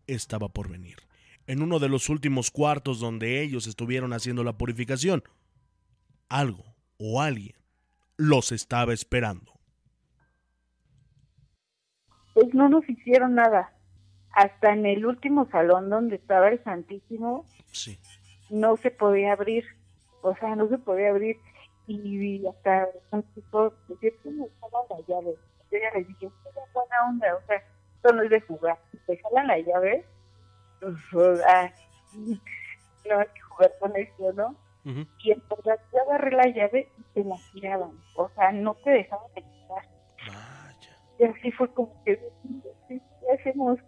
estaba 0.08 0.50
por 0.50 0.70
venir. 0.70 0.98
En 1.48 1.62
uno 1.62 1.80
de 1.80 1.90
los 1.90 2.10
últimos 2.10 2.50
cuartos 2.52 3.00
donde 3.00 3.42
ellos 3.42 3.68
estuvieron 3.68 4.14
haciendo 4.14 4.44
la 4.44 4.54
purificación, 4.58 5.24
algo 6.30 6.64
o 6.98 7.22
alguien 7.22 7.56
los 8.18 8.52
estaba 8.52 8.94
esperando. 8.94 9.54
Pues 12.34 12.54
no 12.54 12.68
nos 12.70 12.88
hicieron 12.90 13.36
nada. 13.36 13.72
Hasta 14.32 14.74
en 14.74 14.86
el 14.86 15.06
último 15.06 15.48
salón 15.52 15.90
donde 15.90 16.18
estaba 16.18 16.50
el 16.50 16.62
Santísimo 16.64 17.46
Sí. 17.72 17.98
no 18.50 18.76
se 18.78 18.92
podía 18.92 19.34
abrir. 19.34 19.64
O 20.22 20.36
sea, 20.36 20.56
no 20.56 20.68
se 20.68 20.78
podía 20.78 21.10
abrir. 21.12 21.38
Y 21.88 22.46
hasta 22.48 22.88
un 23.12 23.22
tipo 23.34 23.72
que 24.02 24.14
me 24.26 24.48
jalan 24.60 24.84
la 24.90 24.98
llave. 25.08 25.36
Yo 25.72 25.78
ya 25.80 25.98
les 25.98 26.08
dije, 26.08 26.26
"Esto 26.26 26.50
es 26.50 26.74
buena 26.74 26.96
onda, 27.10 27.36
o 27.36 27.46
sea, 27.48 27.58
esto 27.58 28.14
no 28.14 28.24
es 28.24 28.30
de 28.32 28.42
jugar. 28.42 28.80
Te 29.06 29.18
jalan 29.18 29.48
la 29.48 29.60
llave, 29.60 30.06
no 30.82 30.90
hay 33.20 33.28
que 33.28 33.42
jugar 33.50 33.72
con 33.80 33.96
esto, 33.96 34.34
¿no? 34.34 34.56
Ujú. 34.86 35.06
Y 35.20 35.32
en 35.32 35.44
verdad 35.50 35.80
yo 35.92 36.02
agarré 36.02 36.32
la 36.32 36.48
llave 36.48 36.94
y 36.98 37.04
te 37.14 37.24
la 37.24 37.38
tiraban. 37.52 37.92
O 38.16 38.30
sea, 38.30 38.52
no 38.52 38.76
te 38.76 38.92
dejaban 38.92 39.32
de 39.34 39.42
quitar. 39.42 39.84
Vaya. 40.28 41.00
Y 41.20 41.24
así 41.24 41.52
fue 41.52 41.74
como 41.74 42.04
que, 42.04 42.20
¿qué 42.88 43.02
hacemos? 43.40 43.80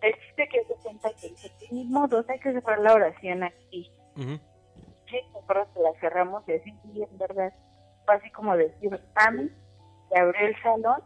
El 0.00 0.14
chiste 0.14 0.48
que 0.48 0.64
se 0.64 0.74
cuenta 0.82 1.10
que 1.20 1.28
dice, 1.28 1.52
ni 1.72 1.84
modo, 1.86 2.24
hay 2.28 2.38
que 2.40 2.52
cerrar 2.52 2.78
la 2.78 2.94
oración 2.94 3.42
aquí. 3.42 3.92
Ujú. 4.16 4.38
Sí, 5.06 5.16
nosotros 5.32 5.68
la 5.76 5.92
cerramos 6.00 6.48
y 6.48 6.52
así, 6.52 6.72
y 6.92 7.02
en 7.02 7.18
verdad, 7.18 7.52
fue 8.04 8.14
así 8.14 8.30
como 8.30 8.56
decir, 8.56 9.00
amén, 9.14 9.52
se 10.08 10.20
abrió 10.20 10.46
el 10.46 10.62
salón, 10.62 11.02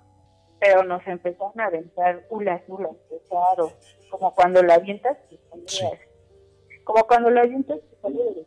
pero 0.64 0.85
nos 0.85 1.04
empezaron 1.09 1.61
a 1.61 1.64
aventar 1.66 2.25
ulas, 2.31 2.62
ulas, 2.69 2.92
claro, 3.28 3.73
como 4.11 4.33
cuando 4.33 4.62
la 4.62 4.75
avientas, 4.75 5.19
te 5.28 5.37
sale 5.50 5.64
Sí. 5.66 5.85
como 6.85 7.04
cuando 7.04 7.31
la 7.31 7.40
avientas, 7.42 7.81
te 7.81 7.97
sale 8.00 8.47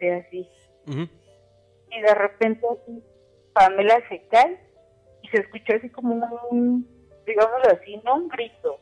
de- 0.00 0.12
así. 0.14 0.48
Y 0.86 2.00
de 2.00 2.14
repente 2.14 2.66
así 2.66 3.04
Pamela 3.52 4.00
se 4.08 4.26
cae 4.28 4.58
y 5.22 5.28
se 5.28 5.42
escuchó 5.42 5.74
así 5.76 5.90
como 5.90 6.14
un, 6.50 6.88
digámoslo 7.26 7.70
así, 7.78 8.00
no 8.02 8.16
un 8.16 8.28
grito, 8.28 8.78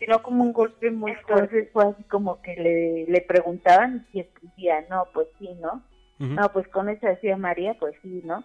sino 0.00 0.20
como 0.22 0.42
un 0.42 0.52
golpe 0.52 0.90
muy 0.90 1.14
fuerte. 1.14 1.32
Entonces 1.44 1.68
fue 1.72 1.84
así 1.86 2.02
como 2.04 2.42
que 2.42 2.54
le, 2.56 3.04
le 3.06 3.20
preguntaban 3.22 4.06
y 4.12 4.24
decía, 4.24 4.84
no, 4.90 5.06
pues 5.14 5.28
sí, 5.38 5.54
¿no? 5.60 5.84
No, 6.18 6.52
pues 6.52 6.66
con 6.68 6.88
eso 6.88 7.06
decía 7.06 7.36
María, 7.36 7.76
pues 7.78 7.94
sí, 8.02 8.22
¿no? 8.24 8.42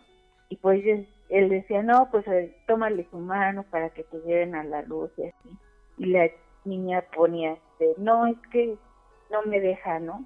Y 0.50 0.58
pues 0.58 0.84
él, 1.34 1.50
decía, 1.50 1.82
no, 1.82 2.10
pues 2.12 2.28
eh, 2.28 2.56
tómale 2.68 3.08
su 3.10 3.18
mano 3.18 3.64
para 3.64 3.90
que 3.90 4.04
te 4.04 4.20
lleven 4.22 4.56
a 4.56 4.64
la 4.64 4.84
luz 4.84 5.12
y 5.18 5.28
así. 5.28 5.58
Y 5.98 6.06
la 6.06 6.30
niña 6.64 7.04
ponía, 7.16 7.54
este, 7.54 7.96
no, 7.98 8.28
es 8.28 8.38
que 8.52 8.78
no 9.32 9.42
me 9.44 9.60
deja, 9.60 10.00
¿no? 10.00 10.26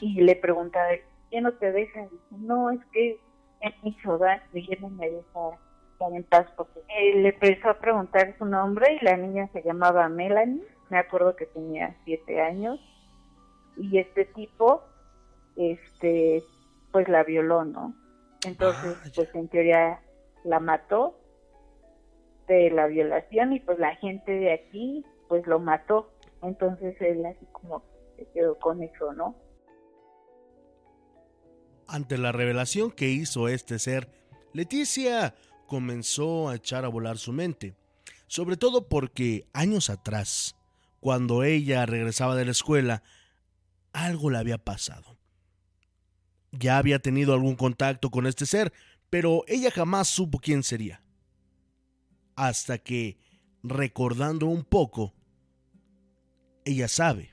Y 0.00 0.20
le 0.20 0.36
preguntaba, 0.36 0.88
¿qué 1.30 1.40
no 1.40 1.52
te 1.52 1.72
deja? 1.72 2.00
Y 2.00 2.08
dice, 2.08 2.18
no, 2.30 2.70
es 2.70 2.80
que 2.92 3.20
me 3.60 3.90
hizo 3.90 4.16
daño 4.18 4.42
y 4.54 4.72
él 4.72 4.78
no 4.80 4.88
me 4.90 5.10
deja 5.10 5.40
estar 5.92 6.12
en 6.12 6.24
paz. 6.24 6.46
Porque 6.56 6.80
él 6.88 7.22
le 7.24 7.30
empezó 7.30 7.70
a 7.70 7.78
preguntar 7.78 8.34
su 8.38 8.46
nombre 8.46 8.94
y 8.94 9.04
la 9.04 9.16
niña 9.16 9.48
se 9.52 9.62
llamaba 9.62 10.08
Melanie, 10.08 10.62
me 10.90 10.98
acuerdo 10.98 11.36
que 11.36 11.46
tenía 11.46 11.94
siete 12.04 12.40
años. 12.40 12.80
Y 13.76 13.98
este 13.98 14.24
tipo, 14.24 14.82
este, 15.56 16.42
pues 16.92 17.08
la 17.08 17.24
violó, 17.24 17.64
¿no? 17.64 17.94
Entonces, 18.46 18.96
Vaya. 18.98 19.12
pues 19.14 19.34
en 19.34 19.48
teoría 19.48 20.00
la 20.44 20.60
mató 20.60 21.18
de 22.46 22.70
la 22.70 22.86
violación 22.86 23.52
y 23.52 23.60
pues 23.60 23.78
la 23.78 23.94
gente 23.96 24.32
de 24.32 24.52
aquí, 24.52 25.04
pues 25.28 25.46
lo 25.46 25.58
mató. 25.58 26.12
Entonces 26.42 26.96
él 27.00 27.24
así 27.26 27.46
como 27.52 27.82
se 28.16 28.26
quedó 28.32 28.58
con 28.58 28.82
eso, 28.82 29.12
¿no? 29.12 29.36
Ante 31.86 32.18
la 32.18 32.32
revelación 32.32 32.90
que 32.90 33.08
hizo 33.08 33.48
este 33.48 33.78
ser, 33.78 34.08
Leticia 34.52 35.34
comenzó 35.66 36.48
a 36.48 36.56
echar 36.56 36.84
a 36.84 36.88
volar 36.88 37.18
su 37.18 37.32
mente, 37.32 37.74
sobre 38.26 38.56
todo 38.56 38.88
porque 38.88 39.46
años 39.52 39.90
atrás, 39.90 40.56
cuando 41.00 41.44
ella 41.44 41.86
regresaba 41.86 42.34
de 42.34 42.44
la 42.44 42.50
escuela, 42.50 43.02
algo 43.92 44.30
le 44.30 44.38
había 44.38 44.58
pasado. 44.58 45.17
Ya 46.52 46.78
había 46.78 46.98
tenido 46.98 47.34
algún 47.34 47.56
contacto 47.56 48.10
con 48.10 48.26
este 48.26 48.46
ser, 48.46 48.72
pero 49.10 49.44
ella 49.46 49.70
jamás 49.70 50.08
supo 50.08 50.38
quién 50.38 50.62
sería. 50.62 51.02
Hasta 52.36 52.78
que, 52.78 53.18
recordando 53.62 54.46
un 54.46 54.64
poco, 54.64 55.12
ella 56.64 56.88
sabe 56.88 57.30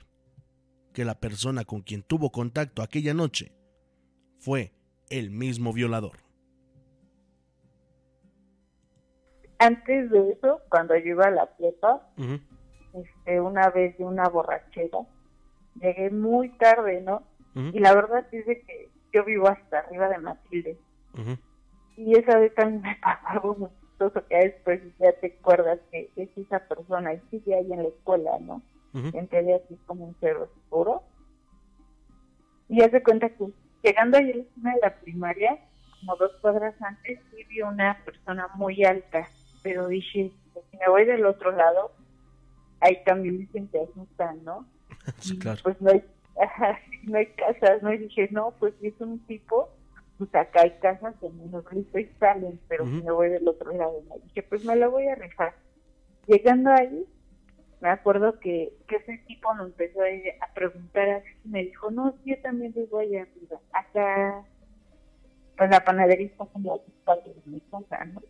que 0.92 1.04
la 1.04 1.20
persona 1.20 1.64
con 1.64 1.82
quien 1.82 2.02
tuvo 2.02 2.30
contacto 2.30 2.82
aquella 2.82 3.14
noche 3.14 3.52
fue 4.38 4.72
el 5.10 5.30
mismo 5.30 5.72
violador. 5.72 6.18
Antes 9.58 10.10
de 10.10 10.32
eso, 10.32 10.60
cuando 10.68 10.96
yo 10.96 11.06
iba 11.06 11.26
a 11.26 11.30
la 11.30 11.46
fiesta, 11.58 12.08
este, 12.94 13.40
una 13.40 13.70
vez 13.70 13.96
de 13.98 14.04
una 14.04 14.28
borrachera, 14.28 14.98
llegué 15.80 16.10
muy 16.10 16.50
tarde, 16.58 17.00
¿no? 17.00 17.22
Y 17.54 17.78
la 17.78 17.94
verdad 17.94 18.26
es 18.32 18.44
que 18.44 18.90
yo 19.16 19.24
vivo 19.24 19.48
hasta 19.48 19.78
arriba 19.78 20.08
de 20.08 20.18
Matilde. 20.18 20.78
Y 21.96 22.18
esa 22.18 22.38
vez 22.38 22.54
también 22.54 22.82
me 22.82 22.96
pasó 23.02 23.26
algo 23.26 23.54
muy 23.56 23.70
chistoso 23.80 24.26
que 24.28 24.36
después 24.36 24.82
ya 24.98 25.12
te 25.20 25.38
acuerdas 25.38 25.78
que 25.90 26.10
es 26.16 26.28
esa 26.36 26.60
persona 26.60 27.14
y 27.14 27.20
sigue 27.30 27.54
ahí 27.54 27.72
en 27.72 27.82
la 27.82 27.88
escuela, 27.88 28.38
¿no? 28.40 28.62
En 28.94 29.28
teoría 29.28 29.56
así 29.56 29.78
como 29.86 30.06
un 30.06 30.14
cerro 30.20 30.48
seguro. 30.54 31.02
Y 32.68 32.82
hace 32.82 33.02
cuenta 33.02 33.28
que 33.28 33.52
llegando 33.82 34.16
ahí 34.16 34.30
a 34.30 34.36
la 34.36 34.42
esquina 34.42 34.74
de 34.74 34.80
la 34.80 35.00
primaria, 35.00 35.58
como 36.00 36.16
dos 36.16 36.32
cuadras 36.40 36.74
antes, 36.80 37.20
sí 37.30 37.44
vi 37.44 37.60
una 37.60 37.98
persona 38.04 38.48
muy 38.54 38.84
alta, 38.84 39.28
pero 39.62 39.88
dije, 39.88 40.32
si 40.70 40.76
me 40.78 40.88
voy 40.88 41.04
del 41.04 41.26
otro 41.26 41.52
lado, 41.52 41.92
ahí 42.80 43.02
también 43.04 43.38
dicen 43.38 43.68
que 43.68 43.80
asustan, 43.80 44.44
¿no? 44.44 44.66
Sí, 45.18 45.38
claro. 45.38 45.60
Pues 45.62 45.80
no 45.80 45.90
hay, 45.90 46.02
no 47.04 47.18
hay 47.18 47.26
casas, 47.26 47.82
¿no? 47.82 47.92
Y 47.92 47.98
dije, 47.98 48.28
no, 48.30 48.52
pues 48.58 48.74
si 48.80 48.88
es 48.88 49.00
un 49.00 49.18
tipo, 49.26 49.70
pues 50.18 50.34
acá 50.34 50.62
hay 50.62 50.72
casas 50.80 51.14
que 51.20 51.28
menos 51.30 51.64
grito 51.64 51.98
y 51.98 52.06
salen, 52.18 52.58
pero 52.68 52.86
si 52.86 53.02
me 53.02 53.12
voy 53.12 53.28
del 53.28 53.48
otro 53.48 53.72
lado, 53.72 54.02
¿no? 54.08 54.16
dije, 54.24 54.42
pues 54.42 54.64
me 54.64 54.76
la 54.76 54.88
voy 54.88 55.06
a 55.08 55.14
rifar. 55.14 55.54
Llegando 56.26 56.70
ahí, 56.70 57.04
me 57.80 57.88
acuerdo 57.90 58.38
que, 58.40 58.72
que 58.88 58.96
ese 58.96 59.18
tipo 59.26 59.52
me 59.54 59.64
empezó 59.64 60.00
a, 60.00 60.44
a 60.44 60.52
preguntar 60.54 61.08
así, 61.10 61.28
me 61.44 61.64
dijo, 61.64 61.90
no, 61.90 62.14
yo 62.24 62.40
también 62.42 62.72
vivo 62.72 62.98
allá 62.98 63.22
arriba, 63.22 63.60
acá, 63.72 64.44
pues 65.56 65.70
la 65.70 65.84
panadería 65.84 66.26
está 66.26 66.46
como 66.46 66.74
a 66.74 67.16
de 67.16 67.34
mi 67.46 67.60
casa, 67.60 68.04
¿no? 68.06 68.22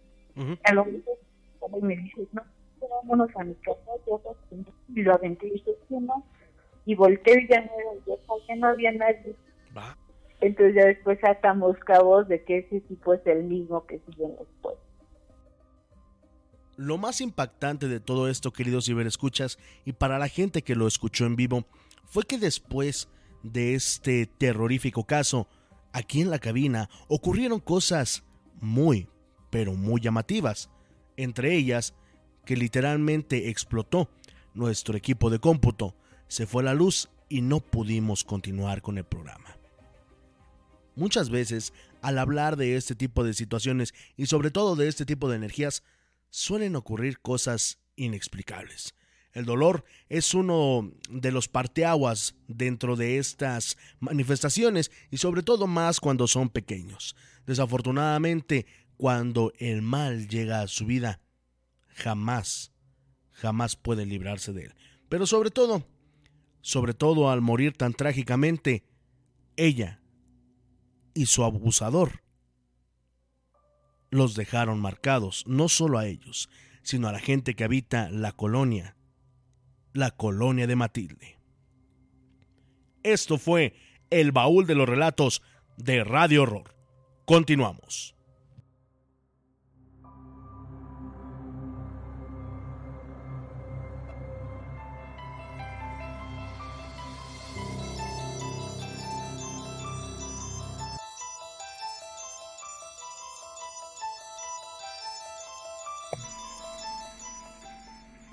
A 0.65 0.75
lo 0.75 0.85
mejor, 0.85 1.19
como 1.61 1.81
me 1.81 1.97
dice, 1.97 2.27
no, 2.33 2.43
vámonos 2.89 3.35
a 3.37 3.45
mi 3.45 3.55
casa, 3.55 3.91
yo 4.07 4.21
y 4.95 5.03
lo 5.03 5.15
aventé 5.15 5.49
y 5.49 5.53
dije, 5.53 5.73
sí, 5.89 5.97
no, 5.99 6.25
y 6.87 6.95
volteé 6.95 7.43
y 7.43 7.49
ya 7.49 7.61
no 7.61 7.71
era 8.07 8.57
no 8.57 8.69
había 8.69 8.93
nadie. 8.93 9.37
Entonces 10.41 10.75
ya 10.77 10.87
después 10.87 11.19
atamos 11.25 11.77
cabos 11.79 12.29
de 12.29 12.43
que 12.45 12.59
ese 12.59 12.81
tipo 12.83 13.13
es 13.15 13.27
el 13.27 13.45
mismo 13.45 13.85
que 13.87 13.99
sigue 14.07 14.29
después. 14.39 14.77
Lo 16.77 16.99
más 16.99 17.21
impactante 17.21 17.89
de 17.89 18.01
todo 18.01 18.29
esto, 18.29 18.53
queridos 18.53 18.85
ciberescuchas, 18.85 19.59
y 19.85 19.95
para 19.95 20.19
la 20.19 20.29
gente 20.29 20.63
que 20.63 20.75
lo 20.75 20.87
escuchó 20.87 21.25
en 21.25 21.35
vivo, 21.35 21.65
fue 22.05 22.25
que 22.25 22.39
después 22.39 23.09
de 23.43 23.75
este 23.75 24.27
terrorífico 24.27 25.05
caso, 25.05 25.49
aquí 25.93 26.21
en 26.21 26.31
la 26.31 26.39
cabina 26.39 26.91
ocurrieron 27.09 27.61
cosas 27.61 28.25
muy, 28.61 29.09
pero 29.51 29.73
muy 29.73 30.03
llamativas. 30.03 30.71
Entre 31.17 31.55
ellas, 31.55 31.95
que 32.45 32.57
literalmente 32.57 33.49
explotó 33.49 34.11
nuestro 34.53 34.97
equipo 34.99 35.31
de 35.31 35.39
cómputo, 35.39 35.95
se 36.29 36.47
fue 36.47 36.63
la 36.63 36.75
luz 36.75 37.09
y 37.29 37.41
no 37.41 37.61
pudimos 37.61 38.25
continuar 38.25 38.83
con 38.83 38.99
el 38.99 39.05
programa. 39.05 39.57
Muchas 40.95 41.29
veces, 41.29 41.73
al 42.01 42.19
hablar 42.19 42.57
de 42.57 42.77
este 42.77 42.95
tipo 42.95 43.23
de 43.25 43.35
situaciones 43.35 43.95
y 44.17 44.27
sobre 44.27 44.51
todo 44.51 44.77
de 44.77 44.89
este 44.89 45.05
tipo 45.05 45.29
de 45.29 45.37
energías, 45.37 45.83
suelen 46.31 46.77
ocurrir 46.77 47.21
cosas 47.21 47.79
inexplicables. 47.97 48.95
El 49.33 49.45
dolor 49.45 49.85
es 50.09 50.33
uno 50.33 50.91
de 51.11 51.31
los 51.31 51.49
parteaguas 51.49 52.35
dentro 52.49 52.97
de 52.97 53.19
estas 53.19 53.77
manifestaciones 54.01 54.91
y 55.11 55.19
sobre 55.19 55.43
todo 55.43 55.67
más 55.67 56.01
cuando 56.01 56.27
son 56.27 56.49
pequeños. 56.49 57.15
Desafortunadamente, 57.47 58.65
cuando 58.97 59.53
el 59.59 59.83
mal 59.83 60.29
llega 60.29 60.63
a 60.63 60.69
su 60.69 60.87
vida, 60.87 61.21
jamás, 61.89 62.73
jamás 63.33 63.77
puede 63.77 64.07
librarse 64.07 64.55
de 64.55 64.65
él. 64.65 64.75
Pero 65.11 65.27
sobre 65.27 65.51
todo, 65.51 65.87
sobre 66.67 66.95
todo 66.95 67.31
al 67.31 67.43
morir 67.43 67.75
tan 67.75 67.93
trágicamente, 67.93 68.83
ella 69.57 70.01
y 71.15 71.27
su 71.27 71.45
abusador 71.45 72.25
los 74.11 74.35
dejaron 74.35 74.81
marcados, 74.81 75.45
no 75.47 75.69
solo 75.69 75.97
a 75.97 76.09
ellos, 76.09 76.51
sino 76.83 77.07
a 77.07 77.13
la 77.13 77.21
gente 77.21 77.55
que 77.55 77.63
habita 77.63 78.11
la 78.11 78.33
colonia, 78.33 78.97
la 79.93 80.11
colonia 80.11 80.67
de 80.67 80.75
Matilde. 80.75 81.39
Esto 83.05 83.39
fue 83.39 83.77
el 84.11 84.33
baúl 84.33 84.67
de 84.67 84.75
los 84.75 84.89
relatos 84.89 85.43
de 85.77 86.03
Radio 86.03 86.43
Horror. 86.43 86.75
Continuamos. 87.27 88.16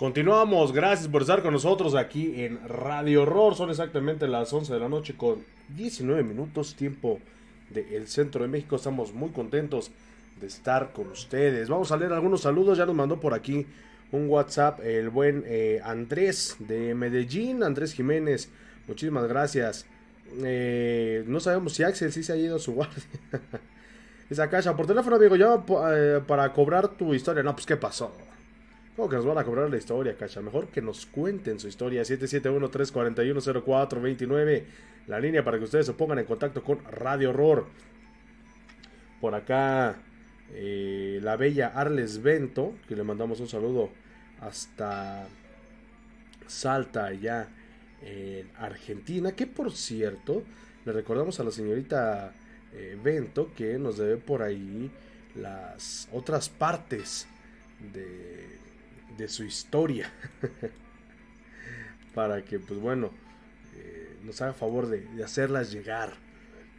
Continuamos, 0.03 0.73
gracias 0.73 1.07
por 1.07 1.21
estar 1.21 1.41
con 1.41 1.53
nosotros 1.53 1.95
aquí 1.95 2.33
en 2.43 2.59
Radio 2.67 3.21
Horror. 3.21 3.55
Son 3.55 3.69
exactamente 3.69 4.27
las 4.27 4.51
11 4.51 4.73
de 4.73 4.79
la 4.81 4.89
noche 4.89 5.15
con 5.15 5.45
19 5.69 6.23
minutos, 6.23 6.75
tiempo 6.75 7.21
del 7.69 8.09
centro 8.09 8.41
de 8.41 8.49
México. 8.49 8.75
Estamos 8.75 9.13
muy 9.13 9.29
contentos 9.29 9.91
de 10.41 10.47
estar 10.47 10.91
con 10.91 11.07
ustedes. 11.07 11.69
Vamos 11.69 11.93
a 11.93 11.95
leer 11.95 12.11
algunos 12.11 12.41
saludos. 12.41 12.77
Ya 12.77 12.85
nos 12.85 12.95
mandó 12.95 13.21
por 13.21 13.33
aquí 13.33 13.65
un 14.11 14.27
WhatsApp 14.27 14.81
el 14.83 15.09
buen 15.09 15.45
eh, 15.47 15.79
Andrés 15.85 16.57
de 16.59 16.93
Medellín, 16.95 17.63
Andrés 17.63 17.93
Jiménez. 17.93 18.49
Muchísimas 18.89 19.25
gracias. 19.29 19.85
Eh, 20.43 21.23
no 21.27 21.39
sabemos 21.39 21.75
si 21.75 21.83
Axel 21.83 22.11
sí 22.11 22.23
se 22.23 22.33
ha 22.33 22.35
ido 22.35 22.57
a 22.57 22.59
su 22.59 22.73
guardia. 22.73 23.03
Esa 24.29 24.49
caja 24.49 24.75
por 24.75 24.85
teléfono, 24.85 25.15
amigo, 25.15 25.37
llama 25.37 25.63
eh, 25.93 26.19
para 26.27 26.51
cobrar 26.51 26.89
tu 26.89 27.13
historia. 27.13 27.41
No, 27.41 27.53
pues, 27.53 27.65
¿qué 27.65 27.77
pasó? 27.77 28.13
¿Cómo 28.95 29.09
que 29.09 29.15
nos 29.15 29.25
van 29.25 29.39
a 29.39 29.43
cobrar 29.43 29.71
la 29.71 29.77
historia, 29.77 30.15
Cacha? 30.15 30.39
Mejor 30.41 30.67
que 30.67 30.79
nos 30.79 31.07
cuenten 31.07 31.59
su 31.59 31.67
historia. 31.67 32.03
771-341-0429. 32.03 34.63
La 35.07 35.19
línea 35.19 35.43
para 35.43 35.57
que 35.57 35.63
ustedes 35.63 35.87
se 35.87 35.93
pongan 35.93 36.19
en 36.19 36.25
contacto 36.25 36.63
con 36.63 36.77
Radio 36.85 37.31
Horror. 37.31 37.65
Por 39.19 39.33
acá, 39.33 39.95
eh, 40.51 41.19
la 41.23 41.37
bella 41.37 41.71
Arles 41.73 42.21
Bento, 42.21 42.75
que 42.87 42.95
le 42.95 43.03
mandamos 43.03 43.39
un 43.39 43.47
saludo 43.47 43.89
hasta 44.39 45.27
Salta, 46.45 47.05
allá 47.05 47.47
en 48.03 48.47
Argentina. 48.59 49.31
Que 49.31 49.47
por 49.47 49.71
cierto, 49.71 50.43
le 50.85 50.93
recordamos 50.93 51.39
a 51.39 51.43
la 51.43 51.49
señorita 51.49 52.31
eh, 52.71 52.95
Bento 53.03 53.49
que 53.55 53.79
nos 53.79 53.97
debe 53.97 54.17
por 54.17 54.43
ahí 54.43 54.91
las 55.33 56.07
otras 56.11 56.47
partes 56.47 57.25
de 57.91 58.61
de 59.17 59.27
su 59.27 59.43
historia. 59.43 60.11
Para 62.15 62.43
que, 62.43 62.59
pues 62.59 62.79
bueno, 62.79 63.11
eh, 63.75 64.17
nos 64.23 64.41
haga 64.41 64.53
favor 64.53 64.87
de, 64.87 65.23
hacerlas 65.23 65.71
llegar. 65.71 66.13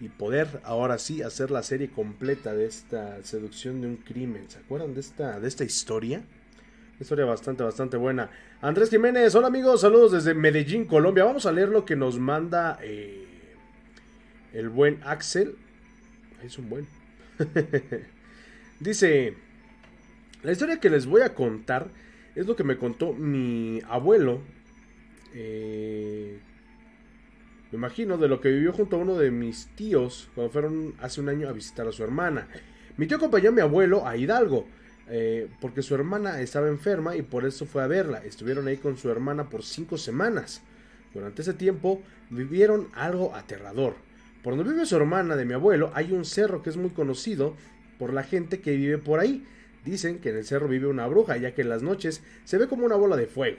Y 0.01 0.09
poder 0.09 0.61
ahora 0.65 0.99
sí 0.99 1.23
hacer 1.23 1.51
la 1.51 1.63
serie 1.63 1.89
completa 1.89 2.53
de 2.53 2.67
esta 2.67 3.23
seducción 3.23 3.81
de 3.81 3.87
un 3.87 3.97
crimen. 3.97 4.51
¿Se 4.51 4.59
acuerdan 4.59 4.93
de 4.95 5.01
esta, 5.01 5.39
de 5.39 5.49
esta 5.49 5.65
historia? 5.65 6.23
Historia 7.01 7.25
bastante, 7.25 7.63
bastante 7.63 7.97
buena. 7.97 8.31
Andrés 8.61 8.91
Jiménez, 8.91 9.35
hola 9.35 9.47
amigos, 9.47 9.81
saludos 9.81 10.13
desde 10.13 10.35
Medellín, 10.35 10.85
Colombia. 10.85 11.25
Vamos 11.25 11.47
a 11.47 11.53
leer 11.53 11.69
lo 11.69 11.85
que 11.85 11.97
nos 11.97 12.19
manda 12.19 12.79
eh, 12.83 13.25
el 14.53 14.69
buen 14.69 15.01
Axel. 15.05 15.57
Es 16.43 16.59
un 16.59 16.69
buen. 16.69 16.87
Dice, 18.81 19.35
la 20.43 20.53
historia 20.53 20.79
que 20.79 20.91
les 20.91 21.07
voy 21.07 21.23
a 21.23 21.35
contar 21.35 21.89
es 22.35 22.47
lo 22.47 22.57
que 22.57 22.65
me 22.65 22.77
contó 22.77 23.13
mi 23.13 23.81
abuelo 23.89 24.41
eh, 25.35 26.39
me 27.73 27.79
imagino 27.79 28.17
de 28.17 28.29
lo 28.29 28.41
que 28.41 28.51
vivió 28.51 28.73
junto 28.73 28.97
a 28.97 29.01
uno 29.01 29.17
de 29.17 29.33
mis 29.33 29.67
tíos 29.75 30.29
cuando 30.35 30.53
fueron 30.53 30.95
hace 31.01 31.21
un 31.21 31.29
año 31.29 31.49
a 31.49 31.53
visitar 31.53 31.89
a 31.89 31.93
su 31.93 32.05
hermana. 32.05 32.47
Mi 32.97 33.07
tío 33.07 33.17
acompañó 33.17 33.49
a 33.49 33.53
mi 33.53 33.61
abuelo 33.61 34.07
a 34.07 34.17
Hidalgo. 34.17 34.67
Eh, 35.07 35.51
porque 35.61 35.83
su 35.83 35.95
hermana 35.95 36.41
estaba 36.41 36.69
enferma 36.69 37.15
y 37.15 37.23
por 37.23 37.45
eso 37.45 37.67
fue 37.67 37.83
a 37.83 37.89
verla. 37.89 38.25
Estuvieron 38.25 38.69
ahí 38.69 38.77
con 38.77 38.97
su 38.97 39.11
hermana 39.11 39.51
por 39.51 39.65
cinco 39.65 39.99
semanas. 39.99 40.63
Durante 41.13 41.43
ese 41.43 41.53
tiempo 41.53 42.01
vivieron 42.31 42.89
algo 42.95 43.35
aterrador. 43.35 43.97
Por 44.45 44.57
donde 44.57 44.73
vive 44.73 44.87
su 44.87 44.95
hermana 44.95 45.35
de 45.35 45.45
mi 45.45 45.55
abuelo 45.55 45.91
hay 45.95 46.13
un 46.13 46.25
cerro 46.25 46.63
que 46.63 46.71
es 46.71 46.77
muy 46.77 46.91
conocido 46.91 47.57
por 47.99 48.13
la 48.13 48.23
gente 48.23 48.61
que 48.61 48.77
vive 48.77 48.99
por 48.99 49.19
ahí. 49.19 49.45
Dicen 49.85 50.19
que 50.19 50.31
en 50.31 50.37
el 50.37 50.45
cerro 50.45 50.69
vive 50.69 50.87
una 50.87 51.07
bruja, 51.07 51.37
ya 51.37 51.55
que 51.55 51.63
en 51.63 51.69
las 51.69 51.83
noches 51.83 52.23
se 52.45 52.59
ve 52.59 52.69
como 52.69 52.87
una 52.87 52.97
bola 52.97 53.17
de 53.17 53.27
fuego. 53.27 53.59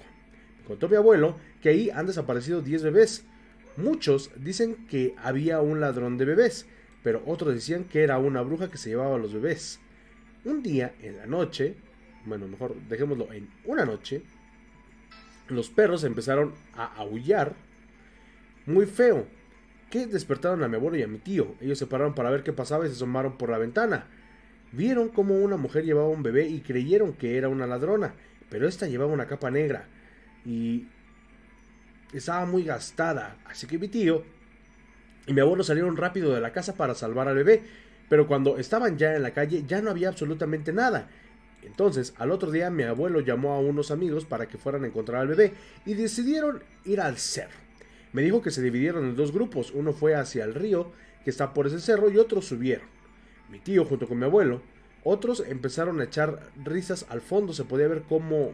Contó 0.68 0.90
mi 0.90 0.96
abuelo 0.96 1.36
que 1.62 1.70
ahí 1.70 1.90
han 1.90 2.08
desaparecido 2.08 2.62
10 2.62 2.84
bebés. 2.84 3.26
Muchos 3.78 4.32
dicen 4.38 4.88
que 4.88 5.16
había 5.22 5.62
un 5.62 5.80
ladrón 5.80 6.18
de 6.18 6.26
bebés, 6.26 6.66
pero 7.04 7.22
otros 7.26 7.54
decían 7.54 7.84
que 7.84 8.04
era 8.04 8.18
una 8.18 8.42
bruja 8.42 8.70
que 8.70 8.78
se 8.78 8.90
llevaba 8.90 9.16
a 9.16 9.20
los 9.20 9.34
bebés. 9.34 9.80
Un 10.44 10.64
día, 10.64 10.94
en 11.02 11.18
la 11.18 11.26
noche, 11.26 11.76
bueno, 12.26 12.48
mejor 12.48 12.76
dejémoslo 12.90 13.32
en 13.32 13.50
una 13.66 13.86
noche, 13.86 14.24
los 15.48 15.70
perros 15.70 16.04
empezaron 16.04 16.54
a 16.76 16.86
aullar 16.96 17.56
muy 18.66 18.86
feo, 18.88 19.28
que 19.92 20.08
despertaron 20.08 20.64
a 20.64 20.68
mi 20.68 20.76
abuelo 20.76 20.98
y 20.98 21.04
a 21.04 21.08
mi 21.08 21.20
tío. 21.20 21.56
Ellos 21.62 21.78
se 21.78 21.88
pararon 21.88 22.16
para 22.16 22.32
ver 22.32 22.44
qué 22.44 22.54
pasaba 22.54 22.86
y 22.86 22.90
se 22.90 22.96
asomaron 22.96 23.38
por 23.38 23.50
la 23.50 23.58
ventana. 23.58 24.08
Vieron 24.76 25.08
cómo 25.08 25.36
una 25.36 25.56
mujer 25.56 25.86
llevaba 25.86 26.10
un 26.10 26.22
bebé 26.22 26.48
y 26.48 26.60
creyeron 26.60 27.14
que 27.14 27.38
era 27.38 27.48
una 27.48 27.66
ladrona, 27.66 28.14
pero 28.50 28.68
esta 28.68 28.88
llevaba 28.88 29.14
una 29.14 29.26
capa 29.26 29.50
negra 29.50 29.86
y 30.46 30.88
estaba 32.12 32.46
muy 32.46 32.64
gastada. 32.64 33.38
Así 33.46 33.68
que 33.68 33.80
mi 33.80 33.88
tío 33.88 34.24
y 35.28 35.34
mi 35.34 35.40
abuelo 35.40 35.64
salieron 35.64 35.96
rápido 35.96 36.34
de 36.34 36.42
la 36.42 36.52
casa 36.52 36.76
para 36.76 36.94
salvar 36.94 37.30
al 37.30 37.36
bebé, 37.36 37.64
pero 38.10 38.28
cuando 38.28 38.58
estaban 38.58 38.98
ya 38.98 39.16
en 39.16 39.24
la 39.24 39.32
calle 39.32 39.64
ya 39.66 39.82
no 39.82 39.92
había 39.92 40.10
absolutamente 40.10 40.74
nada. 40.74 41.08
Entonces, 41.64 42.14
al 42.18 42.32
otro 42.32 42.52
día 42.52 42.70
mi 42.70 42.84
abuelo 42.84 43.22
llamó 43.22 43.54
a 43.54 43.60
unos 43.60 43.92
amigos 43.92 44.26
para 44.26 44.48
que 44.48 44.58
fueran 44.58 44.84
a 44.84 44.88
encontrar 44.88 45.22
al 45.22 45.30
bebé 45.30 45.54
y 45.86 45.94
decidieron 45.94 46.62
ir 46.84 47.00
al 47.00 47.18
cerro. 47.18 47.58
Me 48.12 48.24
dijo 48.24 48.42
que 48.42 48.52
se 48.52 48.62
dividieron 48.62 49.06
en 49.06 49.16
dos 49.16 49.32
grupos, 49.32 49.72
uno 49.74 49.94
fue 49.94 50.16
hacia 50.16 50.44
el 50.44 50.54
río 50.54 50.92
que 51.24 51.30
está 51.30 51.54
por 51.54 51.66
ese 51.66 51.80
cerro 51.80 52.10
y 52.10 52.18
otros 52.18 52.46
subieron. 52.46 52.95
Mi 53.50 53.60
tío 53.60 53.86
junto 53.86 54.08
con 54.08 54.20
mi 54.20 54.26
abuelo, 54.26 54.62
otros 55.04 55.44
empezaron 55.48 56.00
a 56.02 56.06
echar 56.06 56.40
risas 56.64 57.06
al 57.10 57.22
fondo, 57.22 57.54
se 57.54 57.64
podía 57.64 57.88
ver 57.88 58.04
como 58.04 58.54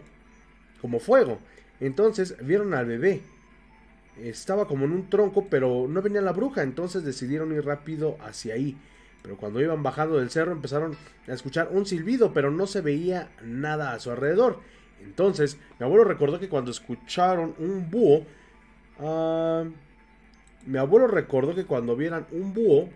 como 0.82 1.00
fuego. 1.00 1.40
Entonces 1.80 2.36
vieron 2.46 2.74
al 2.74 2.88
bebé. 2.88 3.22
Estaba 4.18 4.68
como 4.68 4.86
en 4.86 4.92
un 4.92 5.10
tronco, 5.10 5.48
pero 5.50 5.88
no 5.88 6.02
venía 6.02 6.22
la 6.22 6.34
bruja, 6.34 6.64
entonces 6.64 7.04
decidieron 7.04 7.54
ir 7.54 7.64
rápido 7.64 8.18
hacia 8.22 8.56
ahí. 8.56 8.78
Pero 9.22 9.38
cuando 9.38 9.62
iban 9.62 9.84
bajando 9.84 10.18
del 10.18 10.32
cerro 10.32 10.52
empezaron 10.52 10.98
a 11.28 11.34
escuchar 11.34 11.70
un 11.72 11.86
silbido, 11.86 12.34
pero 12.34 12.52
no 12.52 12.68
se 12.68 12.82
veía 12.82 13.30
nada 13.44 13.94
a 13.94 14.00
su 14.00 14.12
alrededor. 14.12 14.60
Entonces, 15.02 15.58
mi 15.80 15.86
abuelo 15.86 16.04
recordó 16.04 16.40
que 16.40 16.50
cuando 16.50 16.72
escucharon 16.72 17.56
un 17.58 17.90
búho, 17.90 18.26
ah, 19.00 19.64
mi 20.66 20.78
abuelo 20.78 21.08
recordó 21.08 21.56
que 21.56 21.66
cuando 21.66 21.96
vieran 21.96 22.28
un 22.32 22.54
búho, 22.54 22.90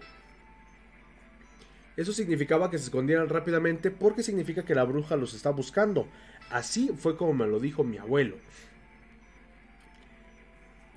eso 1.98 2.12
significaba 2.12 2.70
que 2.70 2.78
se 2.78 2.86
escondieran 2.86 3.30
rápidamente 3.30 3.90
porque 3.92 4.24
significa 4.24 4.64
que 4.64 4.76
la 4.76 4.84
bruja 4.84 5.16
los 5.16 5.34
está 5.34 5.50
buscando. 5.52 6.08
Así 6.50 6.92
fue 6.98 7.16
como 7.16 7.34
me 7.34 7.48
lo 7.48 7.60
dijo 7.60 7.84
mi 7.84 7.98
abuelo. 7.98 8.38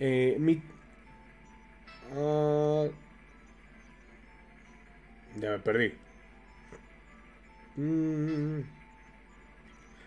Eh, 0.01 0.37
mi, 0.39 0.63
ah, 2.17 2.87
ya 5.41 5.51
me 5.51 5.59
perdí. 5.59 5.93
Mm. 7.77 8.61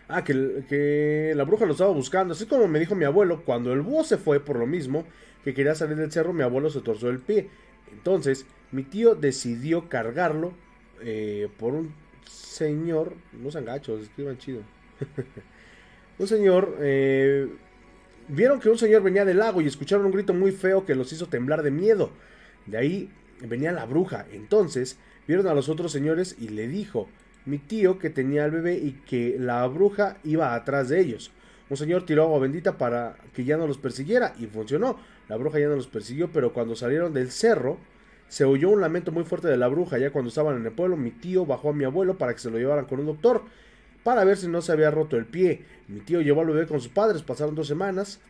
Ah, 0.08 0.22
que, 0.24 1.32
la 1.34 1.44
bruja 1.44 1.64
lo 1.64 1.72
estaba 1.72 1.92
buscando. 1.92 2.34
Así 2.34 2.46
como 2.46 2.68
me 2.68 2.78
dijo 2.78 2.94
mi 2.94 3.06
abuelo, 3.06 3.44
cuando 3.44 3.72
el 3.72 3.80
búho 3.80 4.04
se 4.04 4.18
fue 4.18 4.40
por 4.40 4.58
lo 4.58 4.66
mismo 4.66 5.06
que 5.42 5.54
quería 5.54 5.74
salir 5.74 5.96
del 5.96 6.12
cerro, 6.12 6.34
mi 6.34 6.42
abuelo 6.42 6.68
se 6.68 6.82
torció 6.82 7.08
el 7.08 7.18
pie. 7.18 7.48
Entonces, 7.90 8.46
mi 8.72 8.82
tío 8.82 9.14
decidió 9.14 9.88
cargarlo 9.88 10.52
eh, 11.04 11.48
por 11.58 11.74
un 11.74 11.94
señor. 12.24 13.14
No 13.32 13.50
sean 13.50 13.64
gachos, 13.64 14.02
escriban 14.02 14.38
chido. 14.38 14.62
un 16.18 16.28
señor. 16.28 16.76
Eh, 16.80 17.48
vieron 18.28 18.60
que 18.60 18.68
un 18.68 18.78
señor 18.78 19.02
venía 19.02 19.24
del 19.24 19.38
lago 19.38 19.60
y 19.60 19.66
escucharon 19.66 20.06
un 20.06 20.12
grito 20.12 20.34
muy 20.34 20.52
feo 20.52 20.84
que 20.84 20.94
los 20.94 21.12
hizo 21.12 21.26
temblar 21.26 21.62
de 21.62 21.70
miedo. 21.70 22.10
De 22.66 22.78
ahí 22.78 23.10
venía 23.40 23.72
la 23.72 23.84
bruja. 23.84 24.26
Entonces 24.32 24.98
vieron 25.26 25.46
a 25.46 25.54
los 25.54 25.68
otros 25.68 25.92
señores 25.92 26.36
y 26.38 26.48
le 26.48 26.68
dijo 26.68 27.08
mi 27.44 27.58
tío 27.58 27.98
que 27.98 28.10
tenía 28.10 28.44
al 28.44 28.50
bebé 28.50 28.76
y 28.76 28.92
que 29.06 29.36
la 29.38 29.66
bruja 29.66 30.16
iba 30.24 30.54
atrás 30.54 30.88
de 30.88 31.00
ellos. 31.00 31.32
Un 31.70 31.76
señor 31.76 32.04
tiró 32.04 32.24
agua 32.24 32.38
bendita 32.38 32.76
para 32.76 33.16
que 33.34 33.44
ya 33.44 33.56
no 33.56 33.66
los 33.66 33.78
persiguiera 33.78 34.34
y 34.38 34.46
funcionó. 34.46 34.98
La 35.28 35.36
bruja 35.36 35.58
ya 35.58 35.68
no 35.68 35.76
los 35.76 35.88
persiguió, 35.88 36.30
pero 36.30 36.52
cuando 36.52 36.76
salieron 36.76 37.12
del 37.14 37.30
cerro 37.30 37.78
se 38.32 38.46
oyó 38.46 38.70
un 38.70 38.80
lamento 38.80 39.12
muy 39.12 39.24
fuerte 39.24 39.46
de 39.48 39.58
la 39.58 39.68
bruja. 39.68 39.98
Ya 39.98 40.10
cuando 40.10 40.30
estaban 40.30 40.56
en 40.56 40.64
el 40.64 40.72
pueblo, 40.72 40.96
mi 40.96 41.10
tío 41.10 41.44
bajó 41.44 41.68
a 41.68 41.72
mi 41.74 41.84
abuelo 41.84 42.16
para 42.16 42.32
que 42.32 42.38
se 42.38 42.50
lo 42.50 42.56
llevaran 42.56 42.86
con 42.86 42.98
un 42.98 43.04
doctor 43.04 43.42
para 44.04 44.24
ver 44.24 44.38
si 44.38 44.48
no 44.48 44.62
se 44.62 44.72
había 44.72 44.90
roto 44.90 45.18
el 45.18 45.26
pie. 45.26 45.66
Mi 45.86 46.00
tío 46.00 46.22
llevó 46.22 46.40
al 46.40 46.46
bebé 46.46 46.66
con 46.66 46.80
sus 46.80 46.90
padres, 46.90 47.20
pasaron 47.22 47.54
dos 47.54 47.66
semanas 47.66 48.20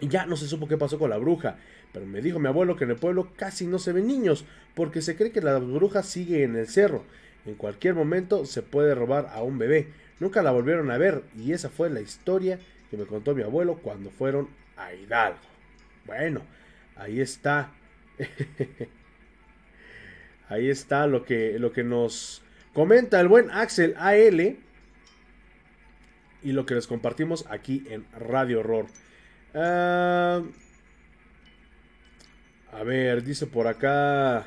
y 0.00 0.08
ya 0.08 0.26
no 0.26 0.36
se 0.36 0.46
supo 0.46 0.68
qué 0.68 0.76
pasó 0.76 0.98
con 0.98 1.08
la 1.08 1.16
bruja. 1.16 1.56
Pero 1.94 2.04
me 2.04 2.20
dijo 2.20 2.38
mi 2.38 2.48
abuelo 2.48 2.76
que 2.76 2.84
en 2.84 2.90
el 2.90 2.96
pueblo 2.96 3.28
casi 3.36 3.66
no 3.66 3.78
se 3.78 3.94
ven 3.94 4.06
niños, 4.06 4.44
porque 4.74 5.00
se 5.00 5.16
cree 5.16 5.32
que 5.32 5.40
la 5.40 5.58
bruja 5.58 6.02
sigue 6.02 6.42
en 6.42 6.54
el 6.54 6.68
cerro. 6.68 7.04
En 7.46 7.54
cualquier 7.54 7.94
momento 7.94 8.44
se 8.44 8.60
puede 8.60 8.94
robar 8.94 9.30
a 9.32 9.42
un 9.42 9.56
bebé. 9.56 9.88
Nunca 10.18 10.42
la 10.42 10.50
volvieron 10.50 10.90
a 10.90 10.98
ver 10.98 11.22
y 11.38 11.52
esa 11.52 11.70
fue 11.70 11.88
la 11.88 12.02
historia 12.02 12.58
que 12.90 12.98
me 12.98 13.06
contó 13.06 13.34
mi 13.34 13.44
abuelo 13.44 13.76
cuando 13.76 14.10
fueron 14.10 14.50
a 14.76 14.92
Hidalgo. 14.92 15.38
Bueno, 16.04 16.42
ahí 16.96 17.22
está. 17.22 17.72
ahí 20.48 20.68
está 20.68 21.06
lo 21.06 21.24
que, 21.24 21.58
lo 21.58 21.72
que 21.72 21.84
nos 21.84 22.42
comenta 22.72 23.20
el 23.20 23.28
buen 23.28 23.50
Axel 23.50 23.94
AL 23.96 24.58
y 26.42 26.52
lo 26.52 26.66
que 26.66 26.74
les 26.74 26.86
compartimos 26.86 27.46
aquí 27.50 27.84
en 27.88 28.04
Radio 28.12 28.60
Horror. 28.60 28.86
Uh, 29.52 30.46
a 32.72 32.84
ver, 32.84 33.24
dice 33.24 33.46
por 33.46 33.66
acá 33.66 34.46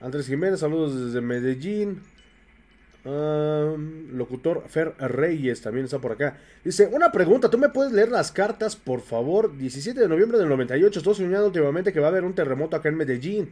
Andrés 0.00 0.26
Jiménez, 0.26 0.60
saludos 0.60 1.06
desde 1.06 1.20
Medellín. 1.20 2.02
Uh, 3.04 3.76
locutor 4.12 4.62
Fer 4.68 4.94
Reyes 4.98 5.60
también 5.60 5.86
está 5.86 5.98
por 5.98 6.12
acá. 6.12 6.38
Dice, 6.64 6.86
una 6.86 7.10
pregunta, 7.10 7.50
¿tú 7.50 7.58
me 7.58 7.68
puedes 7.68 7.92
leer 7.92 8.10
las 8.10 8.30
cartas, 8.30 8.76
por 8.76 9.00
favor? 9.00 9.56
17 9.56 9.98
de 9.98 10.08
noviembre 10.08 10.38
del 10.38 10.48
98, 10.48 11.00
estoy 11.00 11.14
soñando 11.14 11.46
últimamente 11.46 11.92
que 11.92 12.00
va 12.00 12.06
a 12.06 12.10
haber 12.10 12.24
un 12.24 12.34
terremoto 12.34 12.76
acá 12.76 12.88
en 12.88 12.96
Medellín. 12.96 13.50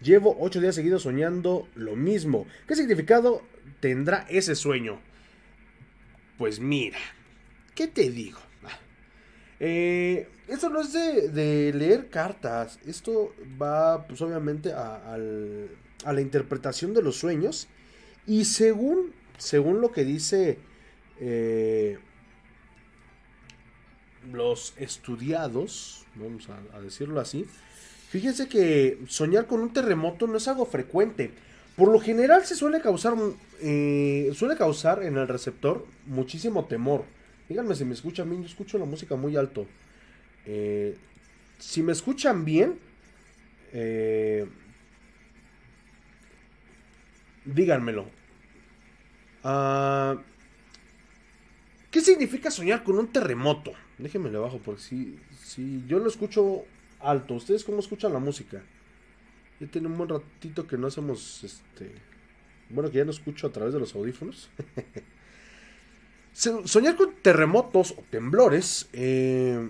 Llevo 0.00 0.36
8 0.40 0.60
días 0.60 0.74
seguidos 0.74 1.02
soñando 1.02 1.68
lo 1.74 1.96
mismo. 1.96 2.46
¿Qué 2.66 2.76
significado 2.76 3.42
tendrá 3.80 4.26
ese 4.28 4.54
sueño? 4.54 5.00
Pues 6.38 6.60
mira, 6.60 6.98
¿qué 7.74 7.88
te 7.88 8.10
digo? 8.10 8.38
Eh, 9.64 10.28
esto 10.48 10.68
no 10.70 10.80
es 10.80 10.92
de, 10.92 11.72
leer 11.72 12.08
cartas. 12.10 12.80
Esto 12.84 13.32
va, 13.60 14.08
pues 14.08 14.20
obviamente, 14.20 14.72
a, 14.72 15.16
la 15.16 16.20
interpretación 16.20 16.92
de 16.94 17.02
los 17.02 17.16
sueños. 17.16 17.68
Y 18.26 18.44
según, 18.44 19.12
según 19.38 19.80
lo 19.80 19.92
que 19.92 20.04
dice 20.04 20.58
eh, 21.20 21.98
los 24.30 24.74
estudiados, 24.76 26.04
vamos 26.14 26.48
a, 26.48 26.80
decirlo 26.80 27.20
así, 27.20 27.46
fíjense 28.08 28.48
que 28.48 28.98
soñar 29.08 29.46
con 29.46 29.60
un 29.60 29.72
terremoto 29.72 30.26
no 30.26 30.36
es 30.36 30.48
algo 30.48 30.66
frecuente. 30.66 31.32
Por 31.76 31.88
lo 31.88 31.98
general 32.00 32.44
se 32.44 32.54
suele 32.54 32.80
causar, 32.80 33.14
eh, 33.60 34.30
suele 34.34 34.56
causar 34.56 35.02
en 35.02 35.16
el 35.16 35.26
receptor 35.26 35.86
muchísimo 36.06 36.66
temor. 36.66 37.04
Díganme 37.48 37.74
si 37.74 37.84
me 37.84 37.94
escuchan 37.94 38.28
bien, 38.28 38.42
yo 38.42 38.48
escucho 38.48 38.78
la 38.78 38.84
música 38.84 39.16
muy 39.16 39.36
alto. 39.36 39.66
Eh, 40.46 40.96
si 41.58 41.82
me 41.82 41.92
escuchan 41.92 42.44
bien, 42.44 42.78
eh, 43.72 44.46
díganmelo. 47.54 48.06
Ah, 49.44 50.16
¿Qué 51.90 52.00
significa 52.00 52.50
soñar 52.50 52.84
con 52.84 52.98
un 52.98 53.08
terremoto? 53.08 53.72
Déjenme 53.98 54.30
le 54.30 54.38
bajo 54.38 54.58
porque 54.58 54.80
si, 54.80 55.18
si 55.42 55.84
yo 55.86 55.98
lo 55.98 56.08
escucho 56.08 56.64
alto, 57.00 57.34
¿ustedes 57.34 57.64
cómo 57.64 57.80
escuchan 57.80 58.12
la 58.12 58.18
música? 58.18 58.62
Ya 59.60 59.66
tiene 59.66 59.88
un 59.88 59.98
buen 59.98 60.08
ratito 60.08 60.66
que 60.66 60.78
no 60.78 60.86
hacemos 60.86 61.44
este. 61.44 61.92
Bueno, 62.70 62.90
que 62.90 62.98
ya 62.98 63.04
no 63.04 63.10
escucho 63.10 63.46
a 63.46 63.52
través 63.52 63.74
de 63.74 63.80
los 63.80 63.94
audífonos. 63.94 64.48
Soñar 66.32 66.96
con 66.96 67.12
terremotos 67.20 67.92
o 67.92 68.02
temblores, 68.10 68.88
eh, 68.94 69.68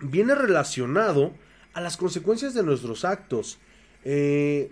viene 0.00 0.34
relacionado 0.34 1.32
a 1.72 1.80
las 1.80 1.96
consecuencias 1.96 2.52
de 2.52 2.62
nuestros 2.62 3.06
actos. 3.06 3.58
Eh, 4.04 4.70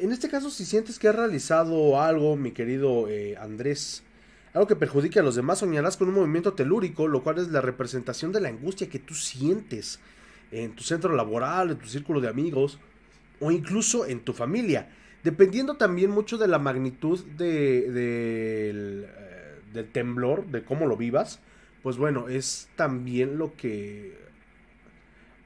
en 0.00 0.12
este 0.12 0.28
caso, 0.28 0.50
si 0.50 0.64
sientes 0.64 0.98
que 0.98 1.08
has 1.08 1.14
realizado 1.14 2.00
algo, 2.00 2.36
mi 2.36 2.52
querido 2.52 3.08
eh, 3.08 3.36
Andrés, 3.36 4.02
algo 4.54 4.66
que 4.66 4.76
perjudique 4.76 5.20
a 5.20 5.22
los 5.22 5.36
demás, 5.36 5.58
soñarás 5.58 5.96
con 5.96 6.08
un 6.08 6.14
movimiento 6.14 6.54
telúrico, 6.54 7.06
lo 7.06 7.22
cual 7.22 7.38
es 7.38 7.48
la 7.48 7.60
representación 7.60 8.32
de 8.32 8.40
la 8.40 8.48
angustia 8.48 8.88
que 8.88 8.98
tú 8.98 9.14
sientes 9.14 10.00
en 10.50 10.72
tu 10.72 10.82
centro 10.82 11.14
laboral, 11.14 11.70
en 11.70 11.78
tu 11.78 11.86
círculo 11.86 12.20
de 12.20 12.28
amigos 12.28 12.78
o 13.40 13.50
incluso 13.50 14.06
en 14.06 14.20
tu 14.20 14.32
familia. 14.32 14.88
Dependiendo 15.22 15.76
también 15.76 16.10
mucho 16.10 16.38
de 16.38 16.48
la 16.48 16.58
magnitud 16.58 17.22
de, 17.36 17.82
del, 17.90 19.06
eh, 19.06 19.60
del 19.72 19.92
temblor, 19.92 20.46
de 20.46 20.64
cómo 20.64 20.86
lo 20.86 20.96
vivas, 20.96 21.40
pues 21.82 21.98
bueno, 21.98 22.28
es 22.28 22.68
también 22.74 23.38
lo 23.38 23.54
que 23.54 24.16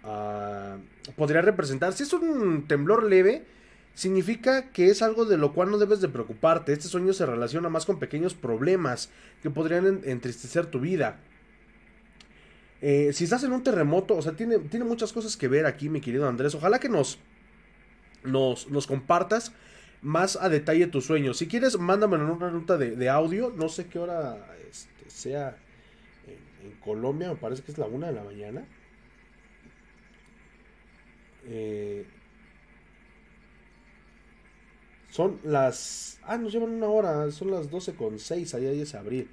ah, 0.04 0.76
podría 1.16 1.42
representar. 1.42 1.92
Si 1.92 2.04
es 2.04 2.12
un 2.12 2.66
temblor 2.68 3.04
leve, 3.04 3.44
significa 3.94 4.70
que 4.70 4.88
es 4.88 5.02
algo 5.02 5.24
de 5.24 5.36
lo 5.36 5.52
cual 5.52 5.70
no 5.70 5.78
debes 5.78 6.00
de 6.00 6.08
preocuparte. 6.08 6.72
Este 6.72 6.88
sueño 6.88 7.12
se 7.12 7.26
relaciona 7.26 7.68
más 7.68 7.86
con 7.86 7.98
pequeños 7.98 8.34
problemas 8.34 9.10
que 9.42 9.50
podrían 9.50 10.00
entristecer 10.04 10.66
tu 10.66 10.80
vida. 10.80 11.20
Eh, 12.80 13.12
si 13.12 13.24
estás 13.24 13.44
en 13.44 13.52
un 13.52 13.62
terremoto, 13.62 14.14
o 14.14 14.22
sea, 14.22 14.32
tiene, 14.32 14.58
tiene 14.58 14.84
muchas 14.84 15.12
cosas 15.12 15.36
que 15.36 15.48
ver 15.48 15.64
aquí, 15.64 15.88
mi 15.88 16.00
querido 16.00 16.28
Andrés. 16.28 16.54
Ojalá 16.54 16.80
que 16.80 16.88
nos, 16.88 17.18
nos, 18.24 18.68
nos 18.68 18.86
compartas 18.86 19.52
más 20.02 20.36
a 20.36 20.48
detalle 20.50 20.86
tu 20.88 21.00
sueño. 21.00 21.32
Si 21.32 21.48
quieres, 21.48 21.78
mándamelo 21.78 22.24
en 22.24 22.30
una 22.30 22.50
nota 22.50 22.76
de, 22.76 23.08
audio. 23.08 23.52
No 23.56 23.68
sé 23.68 23.86
qué 23.86 23.98
hora 23.98 24.54
este, 24.70 25.08
sea 25.08 25.56
en, 26.62 26.72
Colombia, 26.80 27.28
me 27.28 27.36
parece 27.36 27.62
que 27.62 27.72
es 27.72 27.78
la 27.78 27.86
una 27.86 28.08
de 28.08 28.12
la 28.12 28.24
mañana. 28.24 28.66
Eh, 31.46 32.06
son 35.14 35.38
las. 35.44 36.18
Ah, 36.24 36.36
nos 36.36 36.52
llevan 36.52 36.70
una 36.70 36.88
hora. 36.88 37.30
Son 37.30 37.48
las 37.48 37.70
12 37.70 37.94
con 37.94 38.18
6. 38.18 38.52
Allá 38.52 38.72
es 38.72 38.96
abril. 38.96 39.28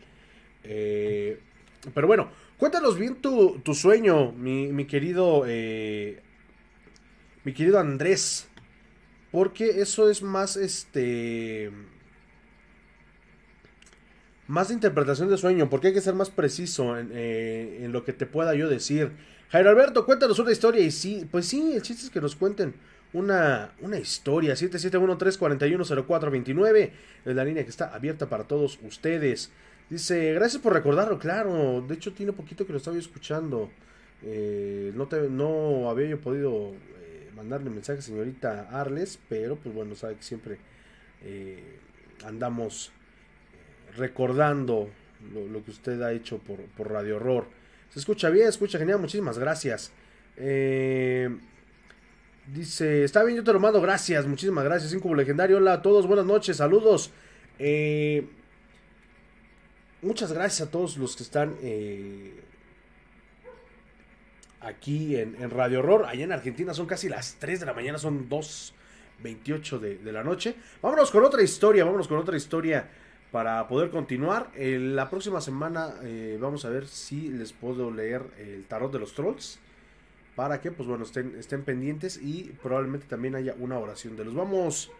Eh, 0.63 1.39
pero 1.96 2.06
bueno, 2.06 2.30
cuéntanos 2.58 3.00
bien 3.00 3.15
tu, 3.15 3.58
tu 3.62 3.74
sueño, 3.74 4.32
mi, 4.32 4.67
mi 4.67 4.86
querido. 4.86 5.44
Eh, 5.48 6.22
mi 7.44 7.54
querido 7.54 7.80
Andrés. 7.80 8.48
Porque 9.32 9.82
eso 9.82 10.08
es 10.08 10.22
más 10.22 10.56
este. 10.56 11.72
Más 14.46 14.67
de 14.67 14.76
interpretación 14.76 15.30
de 15.30 15.38
sueño. 15.39 15.67
Porque 15.67 15.88
hay 15.88 15.94
que 15.96 16.02
ser 16.02 16.13
más 16.13 16.30
preciso 16.30 16.96
en, 16.96 17.10
eh, 17.12 17.80
en 17.82 17.91
lo 17.91 18.04
que 18.04 18.13
te 18.13 18.28
pueda 18.28 18.54
yo 18.54 18.70
decir. 18.70 19.13
Jairo 19.50 19.72
Alberto, 19.72 20.06
cuéntanos 20.06 20.38
una 20.38 20.52
historia. 20.52 20.82
Y 20.82 20.91
sí, 20.91 21.28
pues 21.32 21.48
sí, 21.48 21.74
el 21.74 21.82
chiste 21.82 22.04
es 22.04 22.12
que 22.12 22.22
nos 22.22 22.36
cuenten 22.36 22.76
una, 23.13 23.71
una 23.82 23.97
historia. 23.97 24.54
771-341-0429. 24.54 26.91
Es 27.26 27.36
la 27.36 27.43
línea 27.43 27.63
que 27.63 27.69
está 27.69 27.93
abierta 27.93 28.30
para 28.30 28.45
todos 28.45 28.80
ustedes. 28.84 29.52
Dice, 29.89 30.34
gracias 30.34 30.62
por 30.62 30.74
recordarlo, 30.74 31.19
claro. 31.19 31.84
De 31.88 31.95
hecho, 31.95 32.13
tiene 32.13 32.34
poquito 32.34 32.65
que 32.65 32.71
lo 32.71 32.78
estaba 32.78 32.97
escuchando. 32.97 33.69
Eh, 34.24 34.91
no, 34.95 35.08
te, 35.08 35.30
no 35.30 35.89
había 35.89 36.08
yo 36.08 36.21
podido 36.21 36.71
eh, 36.71 37.30
mandarle 37.36 37.69
mensaje, 37.69 38.02
señorita 38.02 38.69
Arles, 38.71 39.19
pero 39.28 39.56
pues 39.56 39.76
bueno, 39.76 39.95
sabe 39.95 40.15
que 40.15 40.24
siempre 40.24 40.58
eh, 41.24 41.80
andamos 42.24 42.91
recordando 43.97 44.89
lo, 45.34 45.63
que 45.63 45.71
usted 45.71 46.02
ha 46.02 46.13
hecho 46.13 46.38
por, 46.38 46.60
por 46.60 46.91
Radio 46.91 47.17
Horror. 47.17 47.45
Se 47.89 48.00
escucha 48.00 48.30
bien, 48.30 48.47
escucha 48.47 48.80
genial, 48.80 49.00
muchísimas 49.00 49.38
gracias. 49.38 49.91
Eh, 50.38 51.30
Dice, 52.54 53.06
está 53.06 53.24
bien, 53.24 53.38
yo 53.38 53.44
te 53.46 53.54
lo 53.54 53.62
mando, 53.62 53.80
gracias, 53.80 54.26
muchísimas 54.28 54.66
gracias, 54.66 54.92
Incubo 54.92 55.16
Legendario, 55.16 55.56
hola 55.56 55.74
a 55.74 55.82
todos, 55.82 56.06
buenas 56.06 56.26
noches, 56.26 56.58
saludos. 56.58 57.10
Eh, 57.58 58.28
muchas 60.02 60.34
gracias 60.34 60.68
a 60.68 60.70
todos 60.70 60.98
los 60.98 61.16
que 61.16 61.24
están 61.24 61.56
eh, 61.62 62.44
aquí 64.60 65.16
en, 65.16 65.50
Radio 65.50 65.80
Horror. 65.80 66.06
Allá 66.06 66.26
en 66.26 66.34
Argentina 66.34 66.74
son 66.74 66.88
casi 66.88 67.08
las 67.08 67.38
3 67.40 67.62
de 67.62 67.66
la 67.66 67.74
mañana, 67.74 67.98
son 67.98 68.28
2.28 68.28 69.80
de, 69.80 69.98
de 70.00 70.12
la 70.12 70.22
noche. 70.22 70.56
Vámonos 70.82 71.10
con 71.10 71.24
otra 71.24 71.42
historia, 71.42 71.86
vámonos 71.86 72.10
con 72.10 72.18
otra 72.18 72.36
historia 72.36 72.86
para 73.32 73.66
poder 73.70 73.92
continuar. 73.92 74.52
Eh, 74.56 74.78
la 74.78 75.10
próxima 75.10 75.40
semana 75.40 75.94
vamos 76.38 76.66
a 76.66 76.70
ver 76.70 76.86
si 76.86 77.30
les 77.30 77.54
puedo 77.54 77.92
leer 77.92 78.24
el 78.40 78.66
tarot 78.66 78.92
de 78.92 79.00
los 79.00 79.14
trolls 79.14 79.58
para 80.36 80.62
que 80.62 80.72
pues 80.72 80.88
bueno 80.88 81.04
estén, 81.04 81.36
estén 81.38 81.63
pendientes 81.63 82.20
y 82.22 82.56
probablemente 82.62 83.08
también 83.08 83.36
haya 83.36 83.56
una 83.60 83.78
oración 83.80 84.15
de 84.15 84.26
los 84.26 84.34
vamos 84.34 84.91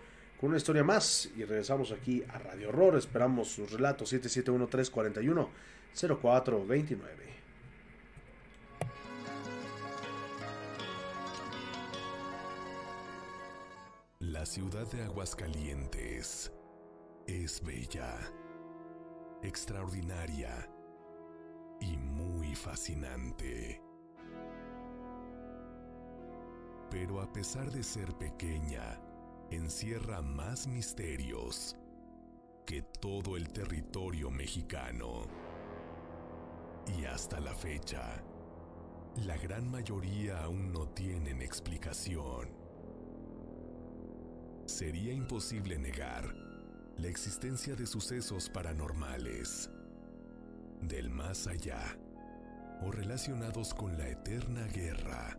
con 0.42 0.50
una 0.50 0.58
historia 0.58 0.84
más. 0.84 1.30
Y 1.38 1.46
regresamos 1.46 1.92
aquí 1.92 2.24
a 2.28 2.40
Radio 2.40 2.70
Horror. 2.70 2.98
Esperamos 2.98 3.50
sus 3.50 3.72
relatos. 3.72 4.10
771341 4.10 5.50
0429 6.20 7.32
La 14.20 14.46
ciudad 14.46 14.88
de 14.92 15.04
Aguascalientes 15.04 16.52
es 17.28 17.64
bella, 17.64 18.18
extraordinaria 19.44 20.68
y 21.80 21.98
muy 21.98 22.56
fascinante. 22.56 23.91
Pero 26.92 27.22
a 27.22 27.32
pesar 27.32 27.72
de 27.72 27.84
ser 27.84 28.14
pequeña, 28.18 29.00
encierra 29.50 30.22
más 30.22 30.68
misterios 30.68 31.78
que 32.66 32.82
todo 32.82 33.38
el 33.38 33.50
territorio 33.50 34.30
mexicano. 34.30 35.24
Y 37.00 37.06
hasta 37.06 37.40
la 37.40 37.56
fecha, 37.56 38.22
la 39.26 39.38
gran 39.38 39.72
mayoría 39.72 40.44
aún 40.44 40.74
no 40.74 40.90
tienen 40.90 41.42
explicación. 41.42 42.50
Sería 44.66 45.14
imposible 45.14 45.80
negar 45.80 46.36
la 46.98 47.08
existencia 47.08 47.74
de 47.76 47.88
sucesos 47.88 48.50
paranormales, 48.50 49.70
del 50.82 51.10
más 51.10 51.48
allá, 51.48 51.98
o 52.82 52.92
relacionados 52.92 53.74
con 53.74 53.98
la 53.98 54.10
eterna 54.10 54.66
guerra 54.68 55.38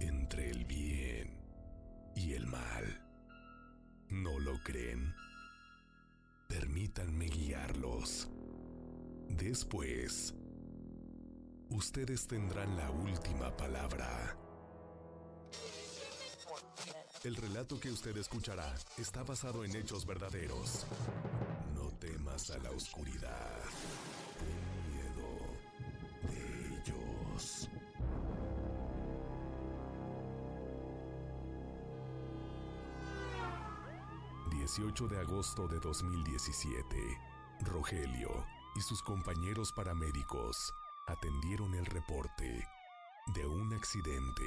entre 0.00 0.50
el 0.50 0.64
bien 0.64 1.38
y 2.14 2.32
el 2.34 2.46
mal. 2.46 3.02
¿No 4.08 4.38
lo 4.38 4.58
creen? 4.62 5.14
Permítanme 6.48 7.26
guiarlos. 7.26 8.28
Después, 9.28 10.34
ustedes 11.70 12.26
tendrán 12.26 12.76
la 12.76 12.90
última 12.90 13.56
palabra. 13.56 14.36
El 17.24 17.34
relato 17.34 17.80
que 17.80 17.90
usted 17.90 18.16
escuchará 18.16 18.72
está 18.98 19.24
basado 19.24 19.64
en 19.64 19.74
hechos 19.74 20.06
verdaderos. 20.06 20.86
No 21.74 21.90
temas 21.98 22.50
a 22.50 22.58
la 22.58 22.70
oscuridad. 22.70 23.60
18 34.66 35.06
de 35.06 35.20
agosto 35.20 35.68
de 35.68 35.78
2017, 35.78 36.96
Rogelio 37.60 38.44
y 38.74 38.80
sus 38.80 39.00
compañeros 39.00 39.70
paramédicos 39.70 40.74
atendieron 41.06 41.72
el 41.74 41.86
reporte 41.86 42.66
de 43.32 43.46
un 43.46 43.72
accidente 43.74 44.42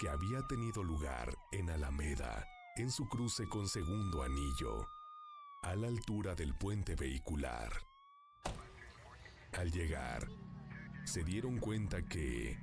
que 0.00 0.08
había 0.08 0.44
tenido 0.48 0.82
lugar 0.82 1.38
en 1.52 1.70
Alameda, 1.70 2.44
en 2.74 2.90
su 2.90 3.08
cruce 3.08 3.48
con 3.48 3.68
Segundo 3.68 4.24
Anillo, 4.24 4.88
a 5.62 5.76
la 5.76 5.86
altura 5.86 6.34
del 6.34 6.56
puente 6.56 6.96
vehicular. 6.96 7.70
Al 9.52 9.70
llegar, 9.70 10.26
se 11.04 11.22
dieron 11.22 11.60
cuenta 11.60 12.02
que 12.02 12.58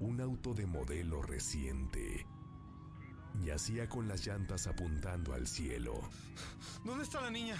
un 0.00 0.22
auto 0.22 0.54
de 0.54 0.64
modelo 0.64 1.20
reciente 1.20 2.26
Yacía 3.42 3.88
con 3.88 4.06
las 4.08 4.26
llantas 4.26 4.66
apuntando 4.66 5.34
al 5.34 5.46
cielo. 5.46 6.00
¿Dónde 6.84 7.04
está 7.04 7.20
la 7.20 7.30
niña? 7.30 7.56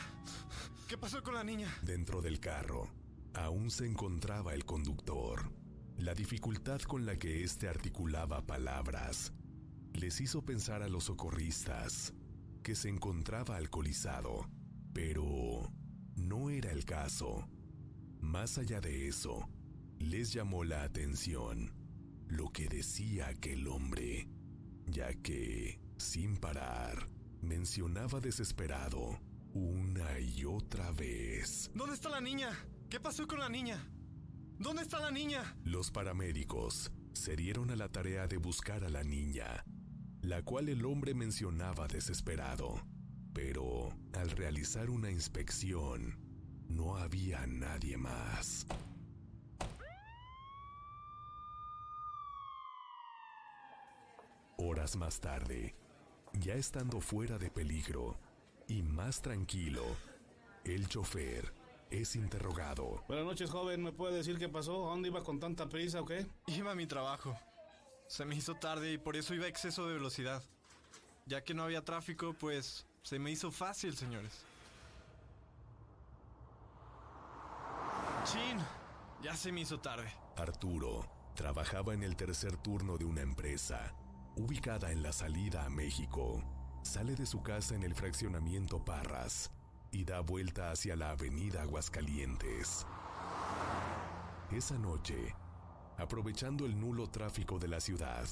¿Qué 0.88 0.96
pasó 0.96 1.22
con 1.22 1.34
la 1.34 1.44
niña? 1.44 1.74
Dentro 1.82 2.22
del 2.22 2.40
carro, 2.40 2.88
aún 3.34 3.70
se 3.70 3.86
encontraba 3.86 4.54
el 4.54 4.64
conductor. 4.64 5.50
La 5.98 6.14
dificultad 6.14 6.80
con 6.82 7.06
la 7.06 7.16
que 7.16 7.42
éste 7.44 7.68
articulaba 7.68 8.46
palabras 8.46 9.32
les 9.92 10.20
hizo 10.20 10.42
pensar 10.42 10.82
a 10.82 10.88
los 10.88 11.04
socorristas 11.04 12.12
que 12.62 12.74
se 12.74 12.88
encontraba 12.88 13.56
alcoholizado, 13.56 14.48
pero 14.92 15.70
no 16.16 16.50
era 16.50 16.72
el 16.72 16.84
caso. 16.84 17.48
Más 18.20 18.58
allá 18.58 18.80
de 18.80 19.06
eso, 19.08 19.48
les 19.98 20.32
llamó 20.32 20.64
la 20.64 20.82
atención 20.82 21.72
lo 22.28 22.50
que 22.50 22.68
decía 22.68 23.28
aquel 23.28 23.68
hombre, 23.68 24.28
ya 24.86 25.14
que, 25.14 25.80
sin 25.96 26.36
parar, 26.36 27.08
mencionaba 27.42 28.20
desesperado 28.20 29.20
una 29.52 30.18
y 30.18 30.44
otra 30.44 30.90
vez. 30.92 31.70
¿Dónde 31.74 31.94
está 31.94 32.08
la 32.08 32.20
niña? 32.20 32.50
¿Qué 32.90 33.00
pasó 33.00 33.26
con 33.26 33.38
la 33.38 33.48
niña? 33.48 33.86
¿Dónde 34.58 34.82
está 34.82 35.00
la 35.00 35.10
niña? 35.10 35.56
Los 35.64 35.90
paramédicos 35.90 36.92
se 37.12 37.36
dieron 37.36 37.70
a 37.70 37.76
la 37.76 37.88
tarea 37.88 38.26
de 38.26 38.36
buscar 38.36 38.84
a 38.84 38.88
la 38.88 39.04
niña, 39.04 39.64
la 40.22 40.42
cual 40.42 40.68
el 40.68 40.84
hombre 40.84 41.14
mencionaba 41.14 41.86
desesperado. 41.88 42.80
Pero 43.32 43.96
al 44.12 44.30
realizar 44.30 44.90
una 44.90 45.10
inspección, 45.10 46.18
no 46.68 46.96
había 46.96 47.46
nadie 47.46 47.96
más. 47.96 48.66
Horas 54.66 54.96
más 54.96 55.20
tarde, 55.20 55.74
ya 56.32 56.54
estando 56.54 56.98
fuera 57.02 57.36
de 57.36 57.50
peligro 57.50 58.16
y 58.66 58.82
más 58.82 59.20
tranquilo, 59.20 59.84
el 60.64 60.88
chofer 60.88 61.52
es 61.90 62.16
interrogado. 62.16 63.04
Buenas 63.06 63.26
noches, 63.26 63.50
joven. 63.50 63.82
¿Me 63.82 63.92
puede 63.92 64.16
decir 64.16 64.38
qué 64.38 64.48
pasó? 64.48 64.86
¿A 64.86 64.90
dónde 64.92 65.10
iba 65.10 65.22
con 65.22 65.38
tanta 65.38 65.68
prisa 65.68 66.00
o 66.00 66.06
qué? 66.06 66.26
Iba 66.46 66.72
a 66.72 66.74
mi 66.74 66.86
trabajo. 66.86 67.38
Se 68.06 68.24
me 68.24 68.36
hizo 68.36 68.54
tarde 68.54 68.90
y 68.90 68.96
por 68.96 69.16
eso 69.16 69.34
iba 69.34 69.44
a 69.44 69.48
exceso 69.48 69.86
de 69.86 69.92
velocidad. 69.92 70.42
Ya 71.26 71.44
que 71.44 71.52
no 71.52 71.64
había 71.64 71.84
tráfico, 71.84 72.32
pues 72.32 72.86
se 73.02 73.18
me 73.18 73.30
hizo 73.30 73.50
fácil, 73.50 73.94
señores. 73.94 74.46
Chin, 78.24 78.56
ya 79.22 79.36
se 79.36 79.52
me 79.52 79.60
hizo 79.60 79.78
tarde. 79.78 80.10
Arturo 80.38 81.06
trabajaba 81.34 81.92
en 81.92 82.02
el 82.02 82.16
tercer 82.16 82.56
turno 82.56 82.96
de 82.96 83.04
una 83.04 83.20
empresa 83.20 83.94
ubicada 84.36 84.90
en 84.90 85.02
la 85.02 85.12
salida 85.12 85.64
a 85.64 85.70
México. 85.70 86.42
Sale 86.82 87.14
de 87.14 87.26
su 87.26 87.42
casa 87.42 87.74
en 87.74 87.82
el 87.82 87.94
fraccionamiento 87.94 88.84
Parras 88.84 89.50
y 89.90 90.04
da 90.04 90.20
vuelta 90.20 90.70
hacia 90.70 90.96
la 90.96 91.10
avenida 91.10 91.62
Aguascalientes. 91.62 92.86
Esa 94.50 94.78
noche, 94.78 95.34
aprovechando 95.98 96.66
el 96.66 96.78
nulo 96.78 97.08
tráfico 97.08 97.58
de 97.58 97.68
la 97.68 97.80
ciudad, 97.80 98.26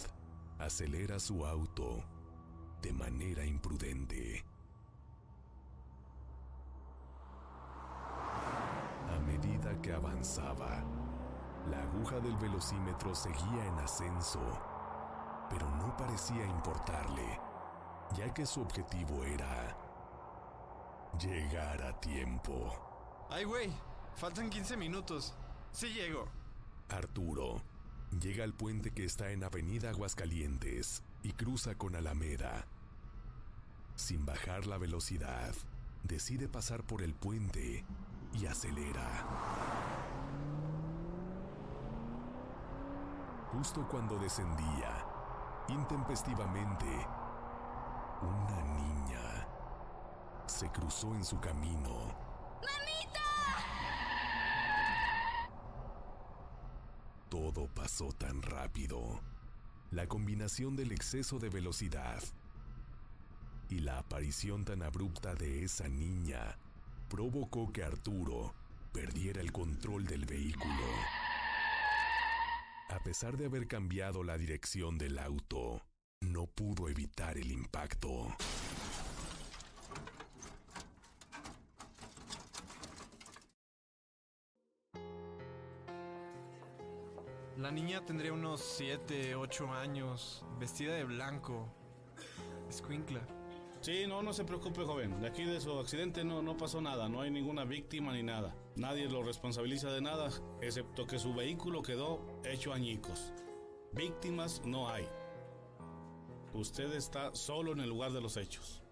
acelera 0.59 1.19
su 1.19 1.47
auto 1.47 2.05
de 2.83 2.93
manera 2.93 3.45
imprudente. 3.45 4.45
A 9.09 9.19
medida 9.21 9.81
que 9.81 9.93
avanzaba, 9.93 10.85
la 11.71 11.83
aguja 11.83 12.19
del 12.19 12.37
velocímetro 12.37 13.15
seguía 13.15 13.67
en 13.67 13.79
ascenso, 13.79 14.41
pero 15.53 15.71
no 15.77 15.95
parecía 15.99 16.47
importarle, 16.47 17.38
ya 18.17 18.33
que 18.33 18.47
su 18.47 18.62
objetivo 18.62 19.23
era 19.23 19.77
llegar 21.21 21.83
a 21.83 22.01
tiempo. 22.01 23.27
Ay, 23.29 23.45
güey, 23.45 23.71
faltan 24.17 24.49
15 24.49 24.79
minutos. 24.79 25.35
Sí 25.71 25.93
llego. 25.93 26.27
Arturo 26.88 27.61
llega 28.19 28.45
al 28.45 28.55
puente 28.55 28.93
que 28.93 29.05
está 29.05 29.31
en 29.31 29.45
Avenida 29.45 29.91
Aguascalientes 29.91 31.03
y 31.23 31.33
cruza 31.33 31.75
con 31.75 31.97
Alameda. 31.97 32.67
Sin 33.95 34.25
bajar 34.25 34.67
la 34.67 34.79
velocidad, 34.79 35.55
decide 36.03 36.49
pasar 36.49 36.83
por 36.83 37.03
el 37.03 37.15
puente 37.15 37.85
y 38.33 38.47
acelera. 38.47 39.07
Justo 43.53 43.87
cuando 43.87 44.19
descendía, 44.19 45.12
intempestivamente, 45.68 46.87
una 48.22 48.62
niña 48.62 49.48
se 50.46 50.68
cruzó 50.70 51.14
en 51.14 51.25
su 51.25 51.40
camino. 51.40 52.14
Todo 57.29 57.66
pasó 57.68 58.12
tan 58.12 58.42
rápido. 58.42 59.20
La 59.90 60.07
combinación 60.07 60.77
del 60.77 60.92
exceso 60.92 61.38
de 61.38 61.48
velocidad 61.48 62.22
y 63.68 63.81
la 63.81 63.98
aparición 63.98 64.64
tan 64.64 64.83
abrupta 64.83 65.35
de 65.35 65.64
esa 65.64 65.88
niña 65.88 66.59
provocó 67.09 67.72
que 67.72 67.85
Arturo 67.85 68.55
perdiera 68.92 69.40
el 69.40 69.51
control 69.51 70.05
del 70.05 70.27
vehículo. 70.27 70.85
A 72.92 72.98
pesar 72.98 73.38
de 73.38 73.46
haber 73.46 73.66
cambiado 73.66 74.22
la 74.22 74.37
dirección 74.37 74.98
del 74.98 75.18
auto, 75.18 75.81
no 76.20 76.46
pudo 76.46 76.90
evitar 76.90 77.38
el 77.38 77.50
impacto. 77.50 78.37
La 87.57 87.70
niña 87.70 88.05
tendría 88.05 88.35
unos 88.35 88.61
7, 88.76 89.37
8 89.37 89.72
años, 89.72 90.44
vestida 90.61 90.94
de 90.94 91.05
blanco. 91.05 91.74
Escuincla. 92.68 93.26
Sí, 93.83 94.07
no, 94.07 94.23
no 94.23 94.33
se 94.33 94.45
preocupe, 94.45 94.85
joven. 94.85 95.21
De 95.21 95.27
aquí 95.27 95.45
de 95.45 95.61
su 95.61 95.77
accidente 95.77 96.23
no, 96.23 96.40
no 96.40 96.57
pasó 96.57 96.81
nada. 96.81 97.09
No 97.09 97.21
hay 97.21 97.33
ninguna 97.33 97.64
víctima 97.64 98.12
ni 98.12 98.23
nada. 98.23 98.55
Nadie 98.77 99.09
lo 99.09 99.25
responsabiliza 99.25 99.90
de 99.90 100.01
nada, 100.01 100.31
excepto 100.61 101.05
que 101.05 101.18
su 101.18 101.35
vehículo 101.35 101.83
quedó 101.83 102.21
hecho 102.45 102.73
añicos. 102.73 103.33
Víctimas 103.92 104.62
no 104.64 104.88
hay. 104.88 105.05
Usted 106.55 106.92
está 106.92 107.35
solo 107.35 107.73
en 107.73 107.81
el 107.81 107.88
lugar 107.88 108.12
de 108.12 108.21
los 108.21 108.37
hechos. 108.37 108.85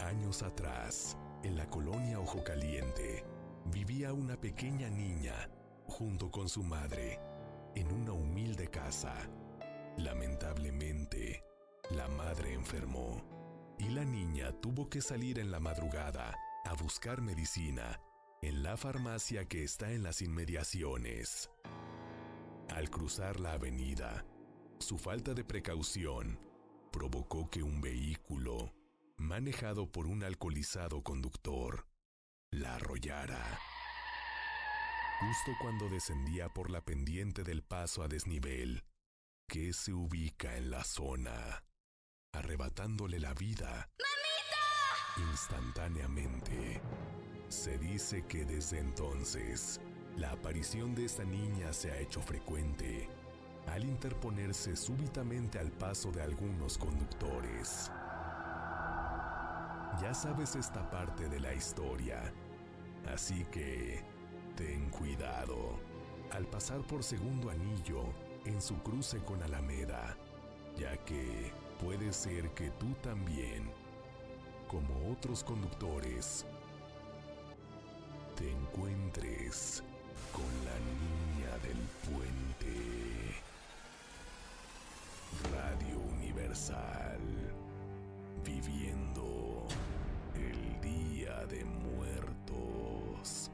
Años 0.00 0.42
atrás, 0.42 1.18
en 1.42 1.58
la 1.58 1.68
colonia 1.68 2.20
Ojo 2.20 2.42
Caliente, 2.42 3.22
vivía 3.66 4.14
una 4.14 4.40
pequeña 4.40 4.88
niña 4.88 5.50
junto 5.86 6.30
con 6.30 6.48
su 6.48 6.62
madre 6.62 7.20
en 7.74 7.92
una 7.92 8.12
humilde 8.12 8.68
casa. 8.68 9.14
Lamentablemente, 9.98 11.44
la 11.90 12.08
madre 12.08 12.54
enfermó 12.54 13.31
y 13.82 13.88
la 13.88 14.04
niña 14.04 14.52
tuvo 14.60 14.88
que 14.88 15.00
salir 15.00 15.40
en 15.40 15.50
la 15.50 15.58
madrugada 15.58 16.36
a 16.64 16.74
buscar 16.74 17.20
medicina 17.20 18.00
en 18.40 18.62
la 18.62 18.76
farmacia 18.76 19.46
que 19.46 19.64
está 19.64 19.90
en 19.90 20.04
las 20.04 20.22
inmediaciones. 20.22 21.50
Al 22.70 22.90
cruzar 22.90 23.40
la 23.40 23.52
avenida, 23.52 24.24
su 24.78 24.98
falta 24.98 25.34
de 25.34 25.44
precaución 25.44 26.38
provocó 26.92 27.50
que 27.50 27.62
un 27.62 27.80
vehículo, 27.80 28.72
manejado 29.16 29.90
por 29.90 30.06
un 30.06 30.22
alcoholizado 30.22 31.02
conductor, 31.02 31.86
la 32.52 32.76
arrollara. 32.76 33.58
Justo 35.20 35.52
cuando 35.60 35.88
descendía 35.88 36.48
por 36.48 36.70
la 36.70 36.84
pendiente 36.84 37.42
del 37.42 37.62
paso 37.62 38.02
a 38.02 38.08
desnivel, 38.08 38.84
que 39.48 39.72
se 39.72 39.92
ubica 39.92 40.56
en 40.56 40.70
la 40.70 40.84
zona, 40.84 41.64
arrebatándole 42.32 43.20
la 43.20 43.34
vida. 43.34 43.88
Instantáneamente. 45.30 46.80
Se 47.48 47.78
dice 47.78 48.24
que 48.26 48.44
desde 48.44 48.78
entonces, 48.78 49.80
la 50.16 50.32
aparición 50.32 50.94
de 50.94 51.04
esta 51.04 51.24
niña 51.24 51.72
se 51.72 51.90
ha 51.90 51.98
hecho 51.98 52.22
frecuente 52.22 53.08
al 53.66 53.84
interponerse 53.84 54.74
súbitamente 54.74 55.58
al 55.58 55.70
paso 55.70 56.10
de 56.10 56.22
algunos 56.22 56.78
conductores. 56.78 57.90
Ya 60.00 60.14
sabes 60.14 60.56
esta 60.56 60.90
parte 60.90 61.28
de 61.28 61.38
la 61.38 61.52
historia, 61.52 62.32
así 63.12 63.44
que 63.52 64.02
ten 64.56 64.88
cuidado 64.90 65.78
al 66.32 66.46
pasar 66.46 66.80
por 66.86 67.04
segundo 67.04 67.50
anillo 67.50 68.02
en 68.46 68.60
su 68.60 68.82
cruce 68.82 69.18
con 69.18 69.42
Alameda, 69.42 70.16
ya 70.76 70.96
que 71.04 71.52
puede 71.82 72.12
ser 72.12 72.48
que 72.50 72.70
tú 72.70 72.94
también, 73.02 73.68
como 74.68 75.12
otros 75.12 75.42
conductores, 75.42 76.46
te 78.36 78.50
encuentres 78.50 79.82
con 80.32 80.44
la 80.64 80.78
niña 80.90 81.58
del 81.62 81.78
puente. 82.06 82.52
Radio 85.52 85.98
Universal, 86.18 87.20
viviendo 88.44 89.66
el 90.34 90.80
Día 90.80 91.46
de 91.46 91.64
Muertos. 91.64 93.50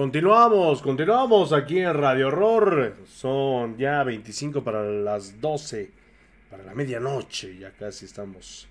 Continuamos, 0.00 0.80
continuamos 0.80 1.52
aquí 1.52 1.80
en 1.80 1.92
Radio 1.92 2.28
Horror. 2.28 2.96
Son 3.06 3.76
ya 3.76 4.02
25 4.02 4.64
para 4.64 4.82
las 4.82 5.42
12. 5.42 5.90
Para 6.48 6.64
la 6.64 6.74
medianoche, 6.74 7.58
ya 7.58 7.70
casi 7.72 8.06
estamos. 8.06 8.66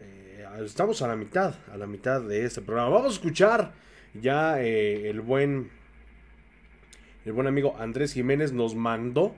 eh, 0.00 0.44
estamos 0.64 1.00
a 1.02 1.06
la 1.06 1.14
mitad, 1.14 1.54
a 1.72 1.76
la 1.76 1.86
mitad 1.86 2.20
de 2.22 2.44
este 2.44 2.60
programa. 2.60 2.88
Vamos 2.88 3.12
a 3.12 3.14
escuchar 3.14 3.72
ya 4.20 4.60
eh, 4.60 5.08
el 5.08 5.20
buen. 5.20 5.70
El 7.24 7.32
buen 7.32 7.46
amigo 7.46 7.76
Andrés 7.78 8.12
Jiménez 8.12 8.52
nos 8.52 8.74
mandó 8.74 9.32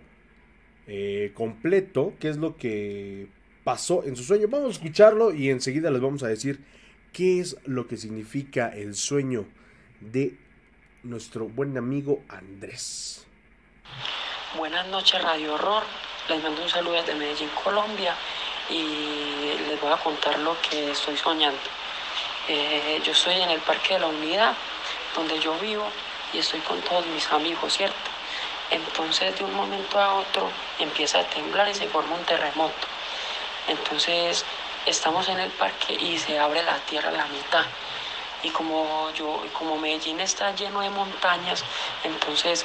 eh, 0.86 1.32
completo 1.34 2.14
qué 2.18 2.30
es 2.30 2.38
lo 2.38 2.56
que 2.56 3.28
pasó 3.62 4.04
en 4.04 4.16
su 4.16 4.22
sueño. 4.22 4.48
Vamos 4.48 4.68
a 4.68 4.72
escucharlo 4.72 5.34
y 5.34 5.50
enseguida 5.50 5.90
les 5.90 6.00
vamos 6.00 6.22
a 6.22 6.28
decir 6.28 6.60
qué 7.12 7.40
es 7.40 7.58
lo 7.66 7.86
que 7.86 7.98
significa 7.98 8.70
el 8.70 8.94
sueño 8.94 9.44
de 10.00 10.47
nuestro 11.02 11.44
buen 11.46 11.76
amigo 11.76 12.22
Andrés. 12.28 13.24
Buenas 14.56 14.86
noches 14.88 15.22
Radio 15.22 15.54
Horror, 15.54 15.82
les 16.28 16.42
mando 16.42 16.62
un 16.62 16.68
saludo 16.68 16.94
desde 16.94 17.14
Medellín, 17.14 17.50
Colombia 17.62 18.14
y 18.68 19.56
les 19.68 19.80
voy 19.80 19.92
a 19.92 19.96
contar 19.96 20.38
lo 20.40 20.56
que 20.62 20.90
estoy 20.90 21.16
soñando. 21.16 21.60
Eh, 22.48 23.00
yo 23.04 23.12
estoy 23.12 23.34
en 23.34 23.50
el 23.50 23.60
Parque 23.60 23.94
de 23.94 24.00
la 24.00 24.06
Unidad, 24.06 24.54
donde 25.14 25.38
yo 25.38 25.56
vivo 25.58 25.86
y 26.32 26.38
estoy 26.38 26.60
con 26.60 26.80
todos 26.82 27.06
mis 27.06 27.30
amigos, 27.30 27.74
¿cierto? 27.74 27.96
Entonces 28.70 29.38
de 29.38 29.44
un 29.44 29.54
momento 29.54 29.98
a 29.98 30.14
otro 30.14 30.50
empieza 30.78 31.20
a 31.20 31.24
temblar 31.24 31.68
y 31.68 31.74
se 31.74 31.88
forma 31.88 32.16
un 32.16 32.24
terremoto. 32.24 32.86
Entonces 33.68 34.44
estamos 34.86 35.28
en 35.28 35.38
el 35.40 35.50
parque 35.52 35.94
y 35.94 36.18
se 36.18 36.38
abre 36.38 36.62
la 36.62 36.78
tierra 36.80 37.10
a 37.10 37.12
la 37.12 37.26
mitad. 37.26 37.64
Y 38.42 38.50
como 38.50 39.10
yo, 39.14 39.42
como 39.52 39.76
Medellín 39.76 40.20
está 40.20 40.54
lleno 40.54 40.80
de 40.80 40.90
montañas, 40.90 41.64
entonces 42.04 42.64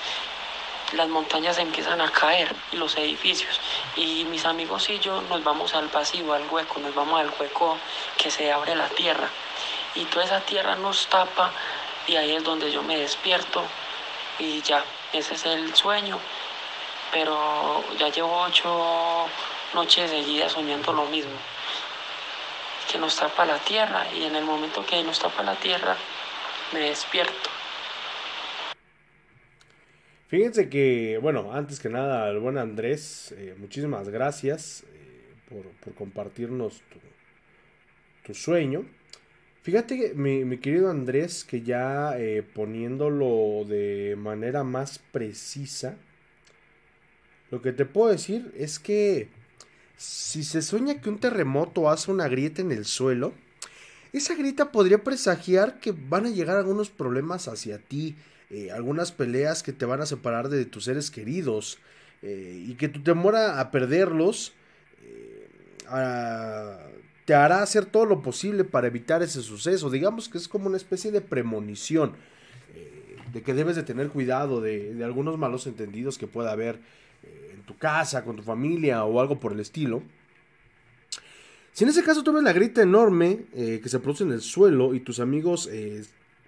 las 0.94 1.08
montañas 1.08 1.58
empiezan 1.58 2.02
a 2.02 2.12
caer 2.12 2.56
y 2.72 2.78
los 2.78 2.96
edificios. 2.98 3.60
Y 3.96 4.26
mis 4.26 4.46
amigos 4.46 4.90
y 4.90 5.00
yo 5.00 5.22
nos 5.24 5.44
vamos 5.44 5.74
al 5.74 5.88
vacío, 5.88 6.34
al 6.34 6.48
hueco, 6.50 6.80
nos 6.80 6.94
vamos 6.94 7.20
al 7.20 7.32
hueco 7.40 7.78
que 8.18 8.30
se 8.30 8.52
abre 8.52 8.76
la 8.76 8.88
tierra. 8.90 9.30
Y 9.96 10.06
toda 10.06 10.26
esa 10.26 10.40
tierra 10.42 10.76
nos 10.76 11.08
tapa 11.08 11.52
y 12.08 12.16
ahí 12.16 12.34
es 12.34 12.44
donde 12.44 12.72
yo 12.72 12.84
me 12.84 12.98
despierto 12.98 13.64
y 14.40 14.62
ya, 14.62 14.84
ese 15.12 15.36
es 15.36 15.46
el 15.46 15.74
sueño. 15.76 16.20
Pero 17.12 17.84
ya 17.98 18.10
llevo 18.10 18.42
ocho 18.42 19.28
noches 19.74 20.10
seguidas 20.10 20.52
soñando 20.52 20.94
lo 20.94 21.06
mismo. 21.06 21.38
Que 22.94 23.00
nos 23.00 23.20
tapa 23.20 23.44
la 23.44 23.58
tierra 23.58 24.06
y 24.14 24.26
en 24.26 24.36
el 24.36 24.46
momento 24.46 24.86
que 24.86 25.04
nos 25.04 25.20
tapa 25.20 25.42
la 25.42 25.56
tierra 25.56 25.98
me 26.72 26.80
despierto. 26.80 27.50
Fíjense 30.28 30.70
que, 30.70 31.18
bueno, 31.20 31.52
antes 31.54 31.80
que 31.80 31.90
nada, 31.90 32.30
el 32.30 32.38
buen 32.38 32.60
Andrés, 32.60 33.34
eh, 33.36 33.56
muchísimas 33.58 34.10
gracias 34.10 34.84
eh, 34.94 35.34
por, 35.50 35.96
compartirnos 35.96 36.84
tu, 38.24 38.34
sueño. 38.36 38.86
Fíjate, 39.64 40.14
mi, 40.14 40.46
mi 40.46 40.60
querido 40.60 40.92
Andrés, 40.92 41.44
que 41.44 41.64
ya 41.64 42.16
eh, 42.20 42.44
poniéndolo 42.44 43.66
de 43.66 44.16
manera 44.20 44.64
más 44.64 45.00
precisa, 45.00 45.98
lo 47.50 47.60
que 47.60 47.74
te 47.74 47.86
puedo 47.86 48.12
decir 48.12 48.54
es 48.56 48.78
que 48.78 49.30
si 49.98 50.44
se 50.44 50.62
sueña 50.62 51.02
que 51.02 51.10
un 51.10 51.20
terremoto 51.20 51.90
hace 51.90 52.12
una 52.12 52.28
grieta 52.28 52.62
en 52.62 52.72
el 52.72 52.86
suelo, 52.86 53.34
esa 54.12 54.36
grieta 54.36 54.72
podría 54.72 55.04
presagiar 55.04 55.80
que 55.80 55.92
van 55.92 56.26
a 56.26 56.30
llegar 56.30 56.58
algunos 56.58 56.90
problemas 56.90 57.48
hacia 57.48 57.80
ti 57.80 58.16
eh, 58.54 58.70
algunas 58.70 59.12
peleas 59.12 59.64
que 59.64 59.74
te 59.74 59.84
van 59.84 60.02
a 60.02 60.06
separar 60.06 60.48
de 60.48 60.66
tus 60.66 60.84
seres 60.84 61.10
queridos 61.10 61.80
eh, 62.22 62.64
y 62.68 62.76
que 62.76 62.88
tu 62.88 63.02
temor 63.02 63.36
a, 63.36 63.72
perderlos 63.72 64.54
eh, 65.02 65.50
te 67.26 67.34
hará 67.34 67.64
hacer 67.64 67.86
todo 67.86 68.06
lo 68.06 68.22
posible 68.22 68.64
para 68.64 68.86
evitar 68.86 69.24
ese 69.24 69.42
suceso. 69.42 69.90
Digamos 69.90 70.30
que 70.30 70.38
es 70.38 70.48
como 70.48 70.68
una 70.68 70.78
especie 70.78 71.10
de 71.12 71.22
premonición 71.22 72.14
de 73.34 73.42
que 73.42 73.56
debes 73.56 73.76
de 73.76 73.82
tener 73.82 74.10
cuidado 74.10 74.62
de, 74.62 75.04
algunos 75.04 75.40
malos 75.40 75.66
entendidos 75.66 76.20
que 76.20 76.28
pueda 76.28 76.52
haber 76.52 76.78
tu 77.66 77.78
casa, 77.78 78.24
con 78.24 78.36
tu 78.36 78.44
familia 78.44 79.04
o 79.06 79.20
algo 79.20 79.40
por 79.40 79.54
el 79.54 79.60
estilo. 79.60 80.04
Si 81.74 81.84
en 81.84 81.90
ese 81.90 82.04
caso 82.04 82.24
ves 82.24 82.44
la 82.44 82.54
grita 82.54 82.84
enorme 82.84 83.46
eh, 83.54 83.80
que 83.82 83.90
se 83.90 84.00
produce 84.00 84.24
en 84.24 84.32
el 84.32 84.42
suelo 84.42 84.94
y 84.94 85.00
tus 85.00 85.20
amigos 85.20 85.68
eh, 85.72 86.06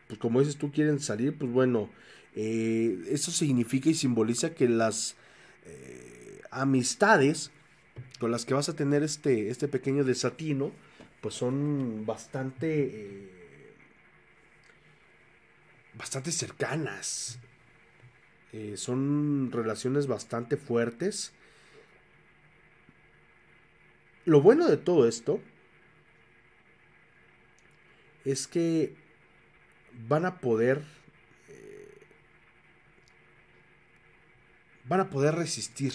pues 0.07 0.19
como 0.19 0.39
dices 0.39 0.57
tú 0.57 0.71
quieren 0.71 0.99
salir, 0.99 1.35
pues 1.35 1.51
bueno, 1.51 1.89
eh, 2.35 3.03
eso 3.09 3.31
significa 3.31 3.89
y 3.89 3.95
simboliza 3.95 4.53
que 4.53 4.69
las 4.69 5.15
amistades 6.51 7.51
con 8.19 8.31
las 8.31 8.45
que 8.45 8.53
vas 8.53 8.69
a 8.69 8.75
tener 8.75 9.01
este, 9.01 9.49
este 9.49 9.67
pequeño 9.67 10.03
desatino, 10.03 10.71
pues 11.21 11.33
son 11.33 12.05
bastante, 12.05 13.31
bastante 15.97 16.31
cercanas. 16.31 17.39
Eh, 18.57 18.77
son 18.77 19.51
relaciones 19.51 20.07
bastante 20.07 20.55
fuertes. 20.55 21.33
Lo 24.23 24.39
bueno 24.39 24.69
de 24.69 24.77
todo 24.77 25.09
esto 25.09 25.41
es 28.23 28.47
que 28.47 28.95
van 30.07 30.25
a 30.25 30.39
poder 30.39 30.81
eh, 31.49 31.99
van 34.85 35.01
a 35.01 35.09
poder 35.09 35.35
resistir 35.35 35.91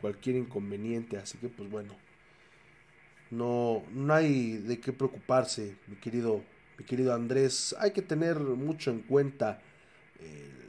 cualquier 0.00 0.34
inconveniente 0.34 1.16
así 1.16 1.38
que 1.38 1.48
pues 1.48 1.70
bueno 1.70 1.96
no 3.30 3.82
no 3.92 4.14
hay 4.14 4.58
de 4.58 4.78
qué 4.78 4.92
preocuparse 4.92 5.76
mi 5.86 5.96
querido 5.96 6.44
mi 6.76 6.84
querido 6.84 7.14
Andrés 7.14 7.74
hay 7.78 7.92
que 7.92 8.02
tener 8.02 8.38
mucho 8.38 8.90
en 8.90 9.00
cuenta 9.00 9.62
eh, 10.20 10.60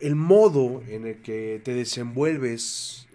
el 0.00 0.14
modo 0.14 0.82
en 0.88 1.06
el 1.06 1.22
que 1.22 1.60
te 1.64 1.74
desenvuelves 1.74 3.06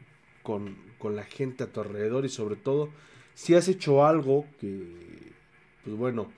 con, 0.43 0.75
con 0.97 1.15
la 1.15 1.23
gente 1.23 1.63
a 1.63 1.67
tu 1.67 1.81
alrededor 1.81 2.25
y 2.25 2.29
sobre 2.29 2.55
todo 2.55 2.89
si 3.33 3.55
has 3.55 3.67
hecho 3.67 4.05
algo 4.05 4.45
que, 4.59 5.33
pues 5.83 5.95
bueno, 5.95 6.31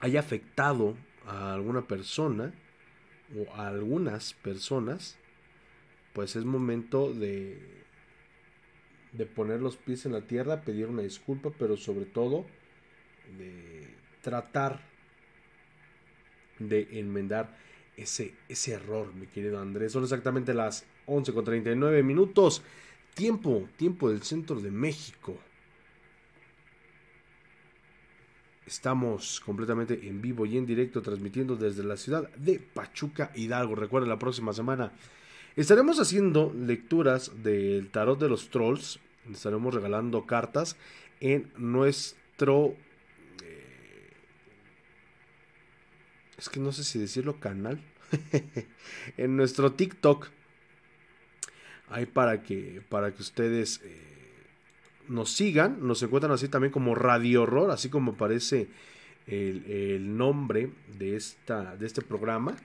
haya 0.00 0.20
afectado 0.20 0.96
a 1.26 1.54
alguna 1.54 1.82
persona 1.82 2.54
o 3.36 3.52
a 3.54 3.68
algunas 3.68 4.34
personas, 4.34 5.16
pues 6.12 6.36
es 6.36 6.44
momento 6.44 7.12
de, 7.12 7.84
de 9.12 9.26
poner 9.26 9.60
los 9.60 9.76
pies 9.76 10.06
en 10.06 10.12
la 10.12 10.22
tierra, 10.22 10.62
pedir 10.62 10.86
una 10.86 11.02
disculpa, 11.02 11.50
pero 11.58 11.76
sobre 11.76 12.04
todo 12.04 12.46
de 13.38 13.88
tratar 14.22 14.80
de 16.58 16.98
enmendar 16.98 17.56
ese, 17.96 18.34
ese 18.48 18.72
error, 18.72 19.12
mi 19.14 19.26
querido 19.26 19.60
Andrés. 19.60 19.92
Son 19.92 20.02
exactamente 20.02 20.54
las 20.54 20.84
11 21.06 21.32
con 21.32 21.44
39 21.44 22.02
minutos. 22.02 22.62
Tiempo, 23.14 23.68
tiempo 23.76 24.10
del 24.10 24.22
centro 24.22 24.60
de 24.60 24.70
México. 24.70 25.38
Estamos 28.66 29.40
completamente 29.40 30.08
en 30.08 30.22
vivo 30.22 30.46
y 30.46 30.56
en 30.56 30.66
directo 30.66 31.02
transmitiendo 31.02 31.54
desde 31.54 31.84
la 31.84 31.96
ciudad 31.96 32.30
de 32.30 32.58
Pachuca 32.58 33.30
Hidalgo. 33.34 33.74
Recuerden, 33.74 34.08
la 34.08 34.18
próxima 34.18 34.52
semana 34.52 34.92
estaremos 35.54 36.00
haciendo 36.00 36.52
lecturas 36.54 37.30
del 37.42 37.90
tarot 37.90 38.18
de 38.18 38.28
los 38.28 38.48
trolls. 38.48 38.98
Estaremos 39.30 39.74
regalando 39.74 40.26
cartas 40.26 40.76
en 41.20 41.52
nuestro... 41.56 42.74
es 46.44 46.50
que 46.50 46.60
no 46.60 46.72
sé 46.72 46.84
si 46.84 46.98
decirlo 46.98 47.40
canal. 47.40 47.80
en 49.16 49.34
nuestro 49.34 49.72
TikTok. 49.72 50.28
Ahí 51.88 52.04
para 52.04 52.42
que, 52.42 52.82
para 52.90 53.14
que 53.14 53.22
ustedes... 53.22 53.80
Eh, 53.82 54.00
nos 55.08 55.32
sigan, 55.32 55.86
nos 55.86 56.02
encuentran 56.02 56.32
así 56.32 56.48
también 56.48 56.70
como 56.70 56.94
Radio 56.94 57.42
Horror, 57.42 57.70
así 57.70 57.88
como 57.88 58.12
aparece 58.12 58.68
el, 59.26 59.64
el 59.70 60.16
nombre 60.16 60.70
de, 60.98 61.16
esta, 61.16 61.76
de 61.76 61.86
este 61.86 62.02
programa. 62.02 62.56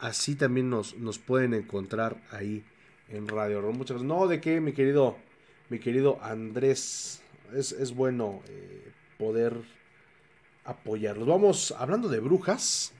Así 0.00 0.34
también 0.34 0.68
nos, 0.68 0.96
nos 0.96 1.20
pueden 1.20 1.54
encontrar 1.54 2.20
ahí 2.32 2.64
en 3.08 3.28
Radio 3.28 3.58
Horror. 3.58 3.72
Muchas 3.72 3.98
gracias. 3.98 4.08
No, 4.08 4.26
de 4.26 4.40
qué, 4.40 4.60
mi 4.60 4.72
querido, 4.72 5.16
mi 5.68 5.78
querido 5.78 6.18
Andrés. 6.22 7.22
Es, 7.54 7.70
es 7.70 7.94
bueno 7.94 8.42
eh, 8.48 8.90
poder 9.16 9.62
apoyarlos. 10.64 11.26
Vamos, 11.26 11.74
hablando 11.76 12.08
de 12.08 12.20
brujas, 12.20 12.92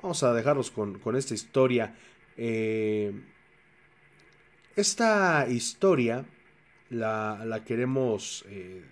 vamos 0.00 0.22
a 0.22 0.32
dejarlos 0.32 0.70
con, 0.70 0.98
con 0.98 1.16
esta 1.16 1.34
historia. 1.34 1.94
Eh, 2.36 3.12
esta 4.76 5.46
historia 5.48 6.24
la, 6.90 7.42
la 7.44 7.64
queremos 7.64 8.44
eh, 8.48 8.82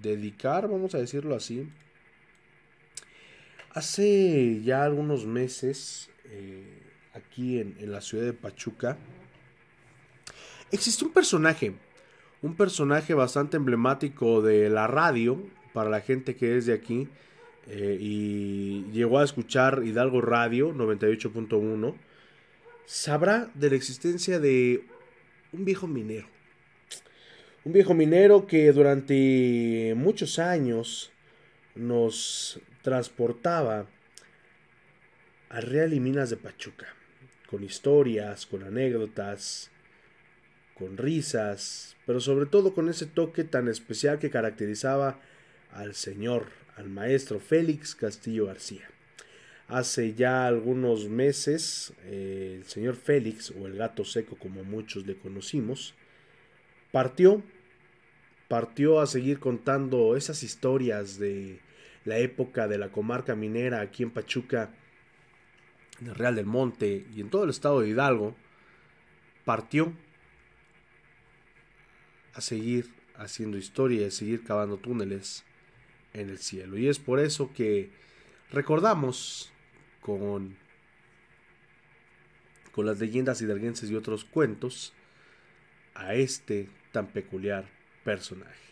dedicar, 0.00 0.68
vamos 0.68 0.94
a 0.94 0.98
decirlo 0.98 1.34
así. 1.34 1.68
Hace 3.70 4.62
ya 4.62 4.84
algunos 4.84 5.26
meses, 5.26 6.10
eh, 6.24 6.82
aquí 7.14 7.60
en, 7.60 7.76
en 7.78 7.92
la 7.92 8.00
ciudad 8.00 8.24
de 8.24 8.32
Pachuca, 8.32 8.96
existe 10.72 11.04
un 11.04 11.12
personaje, 11.12 11.74
un 12.42 12.56
personaje 12.56 13.14
bastante 13.14 13.56
emblemático 13.56 14.42
de 14.42 14.68
la 14.68 14.86
radio 14.86 15.40
para 15.78 15.90
la 15.90 16.00
gente 16.00 16.34
que 16.34 16.56
es 16.56 16.66
de 16.66 16.72
aquí 16.72 17.06
eh, 17.68 17.96
y 18.00 18.82
llegó 18.90 19.20
a 19.20 19.24
escuchar 19.24 19.82
Hidalgo 19.84 20.20
Radio 20.20 20.74
98.1, 20.74 21.94
sabrá 22.84 23.48
de 23.54 23.70
la 23.70 23.76
existencia 23.76 24.40
de 24.40 24.82
un 25.52 25.64
viejo 25.64 25.86
minero. 25.86 26.26
Un 27.64 27.72
viejo 27.74 27.94
minero 27.94 28.48
que 28.48 28.72
durante 28.72 29.94
muchos 29.96 30.40
años 30.40 31.12
nos 31.76 32.60
transportaba 32.82 33.86
a 35.48 35.60
Real 35.60 35.94
y 35.94 36.00
Minas 36.00 36.30
de 36.30 36.38
Pachuca, 36.38 36.88
con 37.48 37.62
historias, 37.62 38.46
con 38.46 38.64
anécdotas, 38.64 39.70
con 40.74 40.96
risas, 40.96 41.96
pero 42.04 42.18
sobre 42.18 42.46
todo 42.46 42.74
con 42.74 42.88
ese 42.88 43.06
toque 43.06 43.44
tan 43.44 43.68
especial 43.68 44.18
que 44.18 44.28
caracterizaba 44.28 45.20
al 45.72 45.94
señor, 45.94 46.46
al 46.76 46.88
maestro 46.88 47.40
Félix 47.40 47.94
Castillo 47.94 48.46
García. 48.46 48.88
Hace 49.68 50.14
ya 50.14 50.46
algunos 50.46 51.08
meses, 51.08 51.92
eh, 52.04 52.56
el 52.58 52.64
señor 52.64 52.96
Félix, 52.96 53.50
o 53.50 53.66
el 53.66 53.76
gato 53.76 54.04
seco 54.04 54.36
como 54.36 54.64
muchos 54.64 55.06
le 55.06 55.16
conocimos, 55.16 55.94
partió, 56.90 57.42
partió 58.48 59.00
a 59.00 59.06
seguir 59.06 59.38
contando 59.38 60.16
esas 60.16 60.42
historias 60.42 61.18
de 61.18 61.60
la 62.04 62.18
época 62.18 62.66
de 62.66 62.78
la 62.78 62.90
comarca 62.90 63.34
minera 63.34 63.80
aquí 63.80 64.02
en 64.02 64.10
Pachuca, 64.10 64.70
en 66.00 66.08
el 66.08 66.14
Real 66.14 66.34
del 66.34 66.46
Monte 66.46 67.04
y 67.14 67.20
en 67.20 67.28
todo 67.28 67.44
el 67.44 67.50
estado 67.50 67.80
de 67.80 67.90
Hidalgo, 67.90 68.34
partió 69.44 69.92
a 72.32 72.40
seguir 72.40 72.88
haciendo 73.16 73.58
historia 73.58 74.06
a 74.06 74.10
seguir 74.10 74.44
cavando 74.44 74.78
túneles 74.78 75.44
en 76.12 76.28
el 76.30 76.38
cielo. 76.38 76.78
Y 76.78 76.88
es 76.88 76.98
por 76.98 77.20
eso 77.20 77.52
que 77.52 77.90
recordamos 78.50 79.52
con, 80.00 80.56
con 82.72 82.86
las 82.86 82.98
leyendas 82.98 83.42
hidalguenses 83.42 83.90
y 83.90 83.94
otros 83.94 84.24
cuentos 84.24 84.92
a 85.94 86.14
este 86.14 86.68
tan 86.92 87.08
peculiar 87.08 87.68
personaje. 88.04 88.68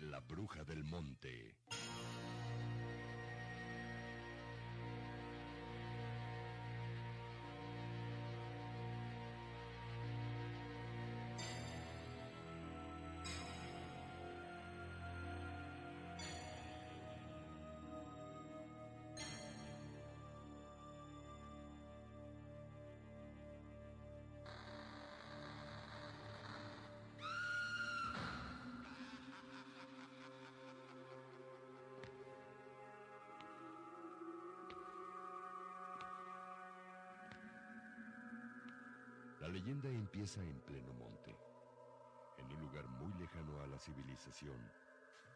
La 0.00 0.20
bruja 0.20 0.64
del 0.64 0.84
monte. 0.84 1.47
La 39.48 39.54
leyenda 39.54 39.88
empieza 39.88 40.42
en 40.42 40.60
pleno 40.60 40.92
monte, 40.92 41.34
en 42.36 42.52
un 42.52 42.60
lugar 42.60 42.86
muy 42.86 43.10
lejano 43.14 43.58
a 43.62 43.66
la 43.66 43.78
civilización, 43.78 44.60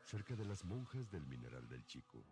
cerca 0.04 0.36
de 0.36 0.44
las 0.44 0.66
monjas 0.66 1.10
del 1.10 1.24
mineral 1.24 1.66
del 1.66 1.82
Chico. 1.86 2.22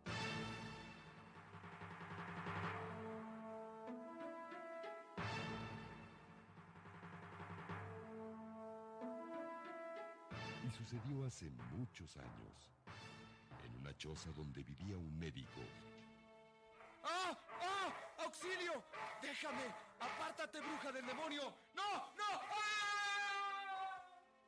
Y 10.62 10.70
sucedió 10.72 11.24
hace 11.24 11.48
muchos 11.72 12.14
años, 12.18 12.74
en 13.64 13.74
una 13.76 13.96
choza 13.96 14.30
donde 14.32 14.62
vivía 14.64 14.98
un 14.98 15.18
médico 15.18 15.62
¡Ah! 17.04 17.38
¡Ah! 17.62 18.22
¡Auxilio! 18.22 18.84
¡Déjame! 19.22 19.89
¡Apártate, 20.00 20.60
bruja 20.60 20.90
del 20.92 21.06
demonio! 21.06 21.54
¡No! 21.74 22.12
¡No! 22.16 22.24
¡Ah! 22.24 22.90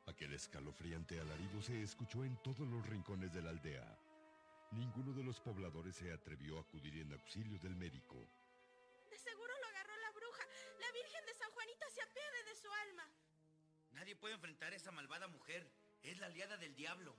Aquel 0.07 0.33
escalofriante 0.33 1.19
alarido 1.19 1.61
se 1.61 1.81
escuchó 1.81 2.25
en 2.25 2.35
todos 2.43 2.67
los 2.67 2.85
rincones 2.87 3.31
de 3.33 3.41
la 3.41 3.51
aldea. 3.51 3.97
Ninguno 4.71 5.13
de 5.13 5.23
los 5.23 5.39
pobladores 5.39 5.95
se 5.95 6.11
atrevió 6.11 6.57
a 6.57 6.61
acudir 6.61 6.97
en 6.97 7.13
auxilio 7.13 7.59
del 7.59 7.75
médico. 7.75 8.15
De 9.09 9.17
seguro 9.19 9.53
lo 9.61 9.67
agarró 9.67 9.95
la 9.97 10.11
bruja. 10.11 10.43
La 10.79 10.91
Virgen 10.91 11.25
de 11.25 11.33
San 11.35 11.51
Juanita 11.51 11.89
se 11.89 12.01
apiade 12.01 12.43
de 12.43 12.55
su 12.55 12.71
alma. 12.71 13.07
Nadie 13.91 14.15
puede 14.15 14.33
enfrentar 14.33 14.73
a 14.73 14.75
esa 14.75 14.91
malvada 14.91 15.27
mujer. 15.27 15.71
Es 16.01 16.17
la 16.19 16.25
aliada 16.25 16.57
del 16.57 16.75
diablo. 16.75 17.15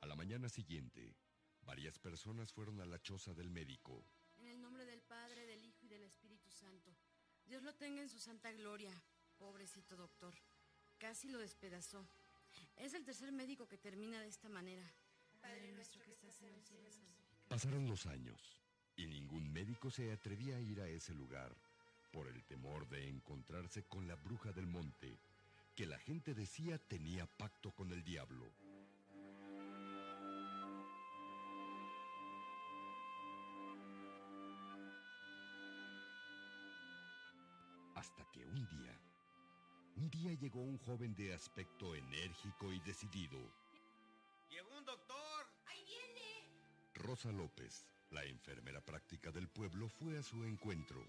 A 0.00 0.06
la 0.06 0.16
mañana 0.16 0.48
siguiente, 0.48 1.14
varias 1.60 1.98
personas 1.98 2.52
fueron 2.52 2.80
a 2.80 2.86
la 2.86 3.00
choza 3.02 3.34
del 3.34 3.50
médico. 3.50 4.02
En 4.38 4.48
el 4.48 4.60
nombre 4.60 4.86
del 4.86 5.02
Padre, 5.02 5.44
del 5.46 5.64
Hijo 5.64 5.84
y 5.84 5.88
del 5.88 6.04
Espíritu 6.04 6.50
Santo. 6.50 6.96
Dios 7.46 7.62
lo 7.62 7.72
tenga 7.74 8.02
en 8.02 8.08
su 8.08 8.18
santa 8.18 8.50
gloria. 8.52 8.90
Pobrecito 9.38 9.96
doctor. 9.96 10.34
Casi 10.98 11.28
lo 11.28 11.38
despedazó. 11.38 12.04
Es 12.76 12.94
el 12.94 13.04
tercer 13.04 13.32
médico 13.32 13.68
que 13.68 13.78
termina 13.78 14.20
de 14.20 14.28
esta 14.28 14.48
manera. 14.48 14.84
Padre 15.40 15.72
nuestro 15.72 16.02
que 16.02 16.12
estás 16.12 16.40
en 16.42 16.48
el 16.48 16.62
cielo. 16.62 16.88
Pasaron 17.48 17.86
los 17.88 18.06
años 18.06 18.40
y 18.96 19.06
ningún 19.06 19.52
médico 19.52 19.90
se 19.90 20.12
atrevía 20.12 20.56
a 20.56 20.60
ir 20.60 20.80
a 20.80 20.88
ese 20.88 21.14
lugar 21.14 21.54
por 22.12 22.26
el 22.26 22.42
temor 22.44 22.88
de 22.88 23.08
encontrarse 23.08 23.84
con 23.84 24.08
la 24.08 24.16
bruja 24.16 24.52
del 24.52 24.66
monte, 24.66 25.16
que 25.74 25.86
la 25.86 25.98
gente 25.98 26.34
decía 26.34 26.78
tenía 26.78 27.26
pacto 27.26 27.70
con 27.72 27.92
el 27.92 28.02
diablo. 28.02 28.50
Hasta 38.06 38.24
que 38.30 38.46
un 38.46 38.68
día, 38.68 38.96
un 39.96 40.08
día 40.08 40.32
llegó 40.34 40.60
un 40.60 40.78
joven 40.78 41.12
de 41.16 41.34
aspecto 41.34 41.92
enérgico 41.96 42.72
y 42.72 42.78
decidido. 42.78 43.36
¡Llegó 44.48 44.78
un 44.78 44.84
doctor! 44.84 45.46
¡Ahí 45.66 45.84
viene! 45.84 46.48
Rosa 46.94 47.32
López, 47.32 47.88
la 48.10 48.22
enfermera 48.24 48.80
práctica 48.80 49.32
del 49.32 49.48
pueblo, 49.48 49.88
fue 49.88 50.16
a 50.16 50.22
su 50.22 50.44
encuentro. 50.44 51.04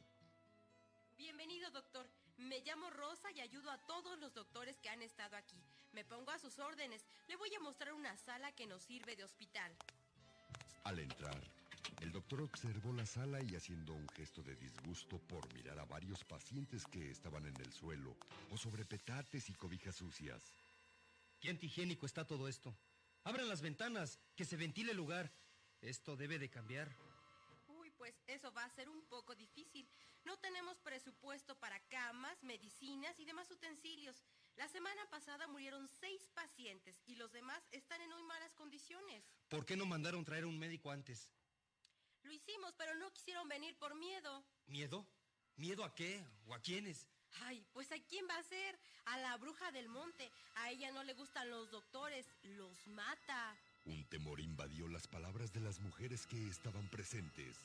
Bienvenido, 1.19 1.69
doctor. 1.69 2.09
Me 2.37 2.61
llamo 2.61 2.89
Rosa 2.89 3.31
y 3.31 3.41
ayudo 3.41 3.69
a 3.69 3.77
todos 3.85 4.17
los 4.17 4.33
doctores 4.33 4.79
que 4.79 4.89
han 4.89 5.03
estado 5.03 5.37
aquí. 5.37 5.61
Me 5.93 6.03
pongo 6.03 6.31
a 6.31 6.39
sus 6.39 6.57
órdenes. 6.57 7.05
Le 7.27 7.35
voy 7.35 7.53
a 7.53 7.59
mostrar 7.59 7.93
una 7.93 8.17
sala 8.17 8.53
que 8.53 8.65
nos 8.65 8.81
sirve 8.81 9.15
de 9.15 9.23
hospital. 9.23 9.71
Al 10.83 10.97
entrar, 10.97 11.39
el 12.01 12.11
doctor 12.11 12.41
observó 12.41 12.93
la 12.93 13.05
sala 13.05 13.41
y 13.43 13.55
haciendo 13.55 13.93
un 13.93 14.07
gesto 14.09 14.43
de 14.43 14.55
disgusto 14.55 15.19
por 15.19 15.51
mirar 15.53 15.79
a 15.79 15.85
varios 15.85 16.23
pacientes 16.23 16.85
que 16.85 17.09
estaban 17.09 17.45
en 17.45 17.55
el 17.57 17.71
suelo 17.71 18.15
o 18.51 18.57
sobre 18.57 18.85
petates 18.85 19.49
y 19.49 19.53
cobijas 19.53 19.95
sucias. 19.95 20.41
¿Qué 21.39 21.49
antihigiénico 21.49 22.05
está 22.05 22.25
todo 22.25 22.47
esto? 22.47 22.75
Abran 23.23 23.49
las 23.49 23.61
ventanas, 23.61 24.19
que 24.35 24.45
se 24.45 24.57
ventile 24.57 24.91
el 24.91 24.97
lugar. 24.97 25.31
Esto 25.81 26.15
debe 26.15 26.39
de 26.39 26.49
cambiar. 26.49 26.95
Uy, 27.67 27.91
pues 27.91 28.15
eso 28.27 28.51
va 28.53 28.63
a 28.63 28.69
ser 28.69 28.89
un 28.89 29.01
poco 29.07 29.35
difícil. 29.35 29.87
No 30.23 30.37
tenemos 30.37 30.79
presupuesto 30.79 31.57
para 31.59 31.79
camas, 31.87 32.41
medicinas 32.43 33.19
y 33.19 33.25
demás 33.25 33.51
utensilios. 33.51 34.23
La 34.55 34.67
semana 34.67 35.07
pasada 35.09 35.47
murieron 35.47 35.87
seis 35.87 36.29
pacientes 36.33 37.01
y 37.05 37.15
los 37.15 37.31
demás 37.31 37.61
están 37.71 38.01
en 38.01 38.09
muy 38.09 38.23
malas 38.23 38.53
condiciones. 38.55 39.23
¿Por 39.49 39.65
qué 39.65 39.77
no 39.77 39.85
mandaron 39.85 40.25
traer 40.25 40.45
un 40.45 40.57
médico 40.57 40.89
antes? 40.89 41.29
Lo 42.27 42.33
hicimos, 42.33 42.73
pero 42.77 42.93
no 42.95 43.09
quisieron 43.13 43.47
venir 43.47 43.73
por 43.77 43.95
miedo. 43.95 44.43
¿Miedo? 44.67 45.07
¿Miedo 45.55 45.85
a 45.85 45.95
qué? 45.95 46.21
¿O 46.45 46.53
a 46.53 46.59
quiénes? 46.59 47.07
Ay, 47.43 47.65
pues 47.71 47.89
¿a 47.93 47.99
quién 48.09 48.27
va 48.29 48.35
a 48.35 48.43
ser? 48.43 48.77
A 49.05 49.17
la 49.19 49.37
bruja 49.37 49.71
del 49.71 49.87
monte. 49.87 50.29
A 50.55 50.69
ella 50.69 50.91
no 50.91 51.05
le 51.05 51.13
gustan 51.13 51.49
los 51.49 51.71
doctores, 51.71 52.25
los 52.43 52.85
mata. 52.87 53.55
Un 53.85 54.03
temor 54.09 54.41
invadió 54.41 54.89
las 54.89 55.07
palabras 55.07 55.53
de 55.53 55.61
las 55.61 55.79
mujeres 55.79 56.27
que 56.27 56.49
estaban 56.49 56.85
presentes. 56.89 57.55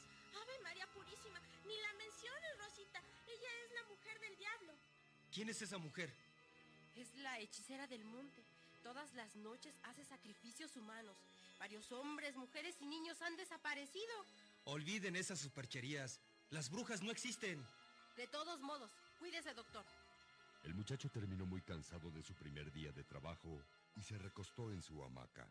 Ave 0.40 0.62
María 0.62 0.86
Purísima, 0.94 1.40
ni 1.66 1.76
la 1.80 1.92
menciones, 1.94 2.58
Rosita. 2.58 3.02
Ella 3.26 3.48
es 3.64 3.72
la 3.74 3.88
mujer 3.88 4.20
del 4.20 4.36
diablo. 4.36 4.74
¿Quién 5.32 5.48
es 5.48 5.60
esa 5.60 5.78
mujer? 5.78 6.14
Es 6.94 7.12
la 7.16 7.40
hechicera 7.40 7.88
del 7.88 8.04
monte. 8.04 8.44
Todas 8.84 9.12
las 9.14 9.34
noches 9.34 9.74
hace 9.82 10.04
sacrificios 10.04 10.76
humanos. 10.76 11.16
Varios 11.58 11.92
hombres, 11.92 12.36
mujeres 12.36 12.76
y 12.80 12.86
niños 12.86 13.22
han 13.22 13.36
desaparecido. 13.36 14.26
Olviden 14.64 15.16
esas 15.16 15.40
supercherías. 15.40 16.20
Las 16.50 16.70
brujas 16.70 17.02
no 17.02 17.10
existen. 17.10 17.64
De 18.16 18.26
todos 18.28 18.60
modos, 18.60 18.90
cuídese, 19.18 19.54
doctor. 19.54 19.84
El 20.62 20.74
muchacho 20.74 21.08
terminó 21.08 21.44
muy 21.44 21.60
cansado 21.62 22.10
de 22.10 22.22
su 22.22 22.34
primer 22.34 22.70
día 22.72 22.92
de 22.92 23.02
trabajo 23.02 23.60
y 23.96 24.02
se 24.02 24.16
recostó 24.18 24.70
en 24.70 24.82
su 24.82 25.02
hamaca. 25.02 25.48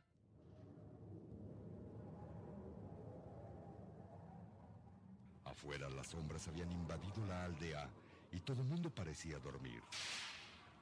Afuera 5.43 5.89
las 5.89 6.07
sombras 6.07 6.47
habían 6.47 6.71
invadido 6.71 7.25
la 7.25 7.43
aldea 7.43 7.89
y 8.31 8.39
todo 8.39 8.61
el 8.61 8.67
mundo 8.67 8.89
parecía 8.89 9.37
dormir. 9.39 9.81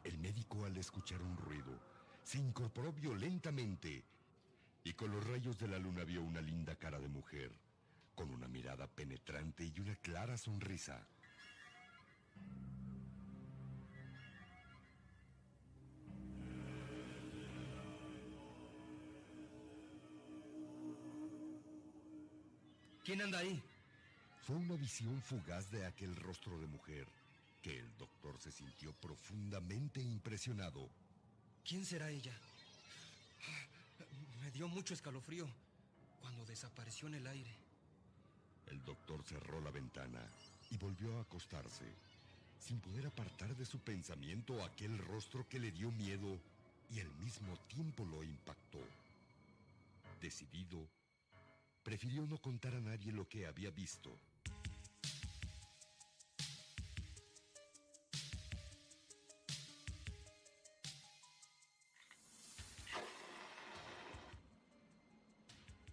El 0.04 0.18
médico 0.20 0.64
al 0.66 0.78
escuchar 0.78 1.22
un 1.22 1.36
ruido 1.38 1.80
se 2.24 2.38
incorporó 2.38 2.94
violentamente 2.94 4.04
y 4.84 4.94
con 4.94 5.12
los 5.12 5.26
rayos 5.26 5.58
de 5.58 5.68
la 5.68 5.80
luna 5.80 6.04
vio 6.04 6.22
una 6.22 6.42
linda 6.42 6.76
cara 6.76 7.00
de 7.00 7.08
mujer, 7.08 7.52
con 8.20 8.32
una 8.32 8.50
mirada 8.50 8.86
penetrante 8.86 9.64
y 9.64 9.80
una 9.80 9.96
clara 9.96 10.38
sonrisa. 10.38 11.08
¿Quién 23.06 23.22
anda 23.22 23.40
ahí? 23.40 23.64
Fue 24.46 24.58
una 24.58 24.76
visión 24.76 25.22
fugaz 25.22 25.72
de 25.72 25.86
aquel 25.86 26.14
rostro 26.18 26.60
de 26.60 26.68
mujer 26.68 27.08
que 27.62 27.80
el 27.80 27.98
doctor 27.98 28.38
se 28.42 28.52
sintió 28.52 28.92
profundamente 28.96 30.02
impresionado. 30.02 30.90
¿Quién 31.64 31.86
será 31.86 32.10
ella? 32.10 32.38
Me 34.42 34.52
dio 34.52 34.68
mucho 34.68 34.94
escalofrío 34.94 35.48
cuando 36.20 36.46
desapareció 36.46 37.08
en 37.08 37.14
el 37.14 37.28
aire. 37.28 37.69
El 38.70 38.84
doctor 38.86 39.24
cerró 39.24 39.60
la 39.62 39.72
ventana 39.72 40.22
y 40.70 40.78
volvió 40.78 41.18
a 41.18 41.22
acostarse, 41.22 41.86
sin 42.60 42.80
poder 42.80 43.08
apartar 43.08 43.56
de 43.56 43.66
su 43.66 43.80
pensamiento 43.80 44.64
aquel 44.64 44.98
rostro 45.00 45.48
que 45.50 45.60
le 45.60 45.72
dio 45.72 45.92
miedo 45.92 46.40
y 46.92 47.00
al 47.00 47.10
mismo 47.16 47.58
tiempo 47.68 48.06
lo 48.06 48.24
impactó. 48.24 48.80
Decidido, 50.22 50.88
prefirió 51.84 52.26
no 52.28 52.38
contar 52.38 52.76
a 52.76 52.80
nadie 52.80 53.12
lo 53.12 53.28
que 53.28 53.48
había 53.48 53.72
visto. 53.72 54.16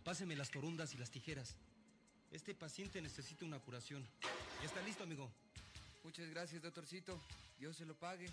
Páseme 0.04 0.36
las 0.36 0.50
torundas 0.50 0.94
y 0.94 0.98
las 0.98 1.10
tijeras. 1.10 1.56
Este 2.30 2.54
paciente 2.54 3.00
necesita 3.00 3.44
una 3.44 3.60
curación. 3.60 4.06
Ya 4.60 4.66
está 4.66 4.82
listo, 4.82 5.04
amigo. 5.04 5.30
Muchas 6.04 6.28
gracias, 6.30 6.62
doctorcito. 6.62 7.20
Dios 7.58 7.76
se 7.76 7.86
lo 7.86 7.94
pague. 7.94 8.30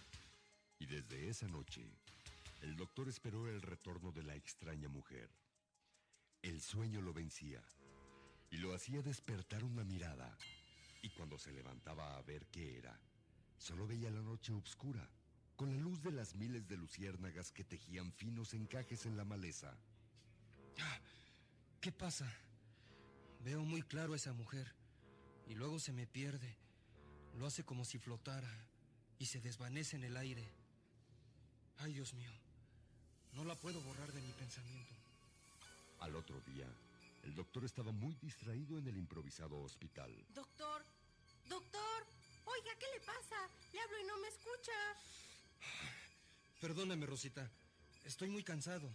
Y 0.79 0.85
desde 0.85 1.29
esa 1.29 1.47
noche, 1.47 1.85
el 2.61 2.75
doctor 2.75 3.07
esperó 3.07 3.47
el 3.47 3.61
retorno 3.61 4.11
de 4.11 4.23
la 4.23 4.35
extraña 4.35 4.89
mujer. 4.89 5.29
El 6.41 6.61
sueño 6.61 7.01
lo 7.01 7.13
vencía 7.13 7.61
y 8.51 8.57
lo 8.57 8.73
hacía 8.73 9.01
despertar 9.01 9.63
una 9.63 9.83
mirada. 9.83 10.37
Y 11.01 11.09
cuando 11.09 11.37
se 11.37 11.51
levantaba 11.51 12.17
a 12.17 12.21
ver 12.21 12.45
qué 12.47 12.77
era, 12.77 12.99
solo 13.57 13.87
veía 13.87 14.09
la 14.09 14.21
noche 14.21 14.53
oscura, 14.53 15.09
con 15.55 15.71
la 15.71 15.77
luz 15.77 16.01
de 16.01 16.11
las 16.11 16.35
miles 16.35 16.67
de 16.67 16.77
luciérnagas 16.77 17.51
que 17.51 17.63
tejían 17.63 18.11
finos 18.11 18.53
encajes 18.53 19.05
en 19.05 19.17
la 19.17 19.23
maleza. 19.23 19.77
¿Qué 21.79 21.91
pasa? 21.91 22.33
Veo 23.43 23.61
muy 23.65 23.81
claro 23.81 24.13
a 24.13 24.15
esa 24.15 24.31
mujer 24.31 24.73
y 25.47 25.55
luego 25.55 25.77
se 25.77 25.91
me 25.91 26.07
pierde. 26.07 26.55
Lo 27.37 27.45
hace 27.45 27.65
como 27.65 27.83
si 27.83 27.99
flotara 27.99 28.49
y 29.19 29.25
se 29.25 29.41
desvanece 29.41 29.97
en 29.97 30.05
el 30.05 30.15
aire. 30.15 30.47
Ay, 31.77 31.93
Dios 31.93 32.13
mío, 32.13 32.31
no 33.33 33.43
la 33.43 33.55
puedo 33.55 33.81
borrar 33.81 34.13
de 34.13 34.21
mi 34.21 34.31
pensamiento. 34.31 34.93
Al 35.99 36.15
otro 36.15 36.39
día, 36.41 36.67
el 37.23 37.35
doctor 37.35 37.65
estaba 37.65 37.91
muy 37.91 38.15
distraído 38.21 38.77
en 38.77 38.87
el 38.87 38.97
improvisado 38.97 39.59
hospital. 39.61 40.11
Doctor, 40.33 40.85
doctor, 41.49 42.05
oiga, 42.45 42.71
¿qué 42.79 42.85
le 42.93 43.05
pasa? 43.05 43.35
Le 43.73 43.79
hablo 43.81 43.99
y 43.99 44.05
no 44.05 44.17
me 44.19 44.27
escucha. 44.29 44.71
Perdóname, 46.61 47.05
Rosita. 47.05 47.49
Estoy 48.05 48.29
muy 48.29 48.43
cansado. 48.43 48.89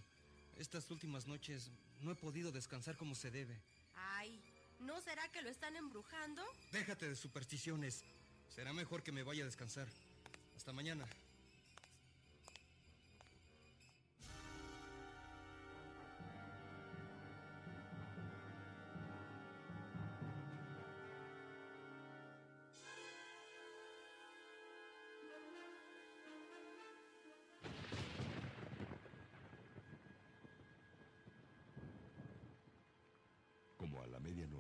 Estas 0.57 0.91
últimas 0.91 1.27
noches 1.27 1.71
no 2.01 2.11
he 2.13 2.15
podido 2.15 2.51
descansar 2.51 2.97
como 2.97 3.15
se 3.15 3.31
debe. 3.31 3.61
Ay, 4.17 4.41
¿no 4.81 5.01
será 5.01 5.29
que 5.29 5.43
lo 5.43 5.51
están 5.51 5.77
embrujando? 5.77 6.43
Déjate 6.73 7.09
de 7.09 7.17
supersticiones. 7.17 8.05
Será 8.49 8.73
mejor 8.73 9.03
que 9.03 9.13
me 9.13 9.23
vaya 9.23 9.43
a 9.43 9.47
descansar. 9.47 9.89
Hasta 10.57 10.73
mañana. 10.73 11.07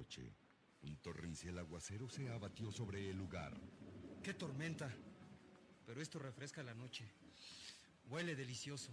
Medianoche, 0.08 0.32
un 0.82 0.96
torrencial 0.96 1.58
aguacero 1.58 2.08
se 2.08 2.28
abatió 2.30 2.70
sobre 2.72 3.10
el 3.10 3.16
lugar. 3.16 3.52
¡Qué 4.22 4.34
tormenta! 4.34 4.90
Pero 5.86 6.00
esto 6.00 6.18
refresca 6.18 6.62
la 6.62 6.74
noche. 6.74 7.04
Huele 8.08 8.34
delicioso. 8.34 8.90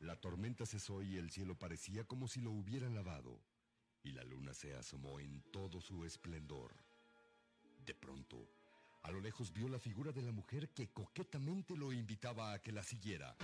La 0.00 0.16
tormenta 0.16 0.64
cesó 0.64 1.02
y 1.02 1.16
el 1.16 1.30
cielo 1.30 1.58
parecía 1.58 2.04
como 2.04 2.28
si 2.28 2.40
lo 2.40 2.50
hubieran 2.50 2.94
lavado, 2.94 3.38
y 4.02 4.12
la 4.12 4.24
luna 4.24 4.54
se 4.54 4.74
asomó 4.74 5.20
en 5.20 5.42
todo 5.52 5.80
su 5.80 6.04
esplendor. 6.04 6.74
De 7.84 7.94
pronto, 7.94 8.48
a 9.02 9.10
lo 9.10 9.20
lejos 9.20 9.52
vio 9.52 9.68
la 9.68 9.78
figura 9.78 10.12
de 10.12 10.22
la 10.22 10.32
mujer 10.32 10.70
que 10.70 10.88
coquetamente 10.88 11.76
lo 11.76 11.92
invitaba 11.92 12.52
a 12.52 12.62
que 12.62 12.72
la 12.72 12.82
siguiera. 12.82 13.36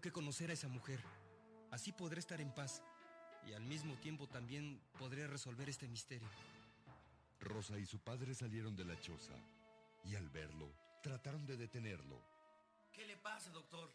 Tengo 0.00 0.14
que 0.14 0.20
conocer 0.22 0.48
a 0.48 0.54
esa 0.54 0.68
mujer. 0.68 0.98
Así 1.70 1.92
podré 1.92 2.20
estar 2.20 2.40
en 2.40 2.54
paz. 2.54 2.82
Y 3.46 3.52
al 3.52 3.62
mismo 3.66 3.96
tiempo 3.96 4.26
también 4.26 4.80
podré 4.98 5.26
resolver 5.26 5.68
este 5.68 5.88
misterio. 5.88 6.26
Rosa 7.38 7.78
y 7.78 7.84
su 7.84 7.98
padre 7.98 8.34
salieron 8.34 8.74
de 8.74 8.86
la 8.86 8.98
choza 8.98 9.34
y 10.06 10.16
al 10.16 10.30
verlo 10.30 10.72
trataron 11.02 11.44
de 11.44 11.58
detenerlo. 11.58 12.18
¿Qué 12.94 13.04
le 13.04 13.18
pasa, 13.18 13.50
doctor? 13.50 13.92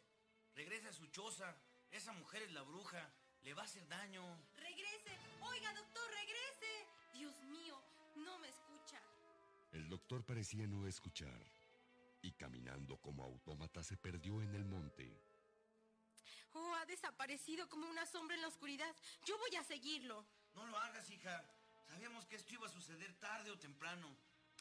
Regrese 0.55 0.89
a 0.89 0.93
su 0.93 1.07
choza. 1.07 1.55
Esa 1.89 2.13
mujer 2.13 2.43
es 2.43 2.53
la 2.53 2.61
bruja. 2.61 3.09
Le 3.43 3.55
va 3.55 3.63
a 3.63 3.65
hacer 3.65 3.87
daño. 3.87 4.21
Regrese. 4.57 5.17
Oiga, 5.41 5.73
doctor, 5.73 6.03
regrese. 6.21 6.87
Dios 7.15 7.33
mío, 7.45 7.81
no 8.17 8.37
me 8.37 8.49
escucha. 8.49 9.01
El 9.71 9.89
doctor 9.89 10.23
parecía 10.23 10.67
no 10.67 10.85
escuchar 10.85 11.41
y 12.21 12.31
caminando 12.33 12.97
como 12.97 13.23
autómata 13.23 13.81
se 13.81 13.97
perdió 13.97 14.43
en 14.43 14.53
el 14.53 14.65
monte. 14.65 15.34
Oh, 16.55 16.73
ha 16.75 16.85
desaparecido 16.85 17.67
como 17.67 17.87
una 17.87 18.05
sombra 18.05 18.35
en 18.35 18.41
la 18.41 18.47
oscuridad. 18.47 18.95
Yo 19.25 19.37
voy 19.37 19.55
a 19.57 19.63
seguirlo. 19.63 20.25
No 20.55 20.65
lo 20.65 20.77
hagas, 20.77 21.09
hija. 21.09 21.45
Sabíamos 21.87 22.25
que 22.25 22.37
esto 22.37 22.53
iba 22.53 22.65
a 22.65 22.71
suceder 22.71 23.13
tarde 23.19 23.51
o 23.51 23.59
temprano. 23.59 24.07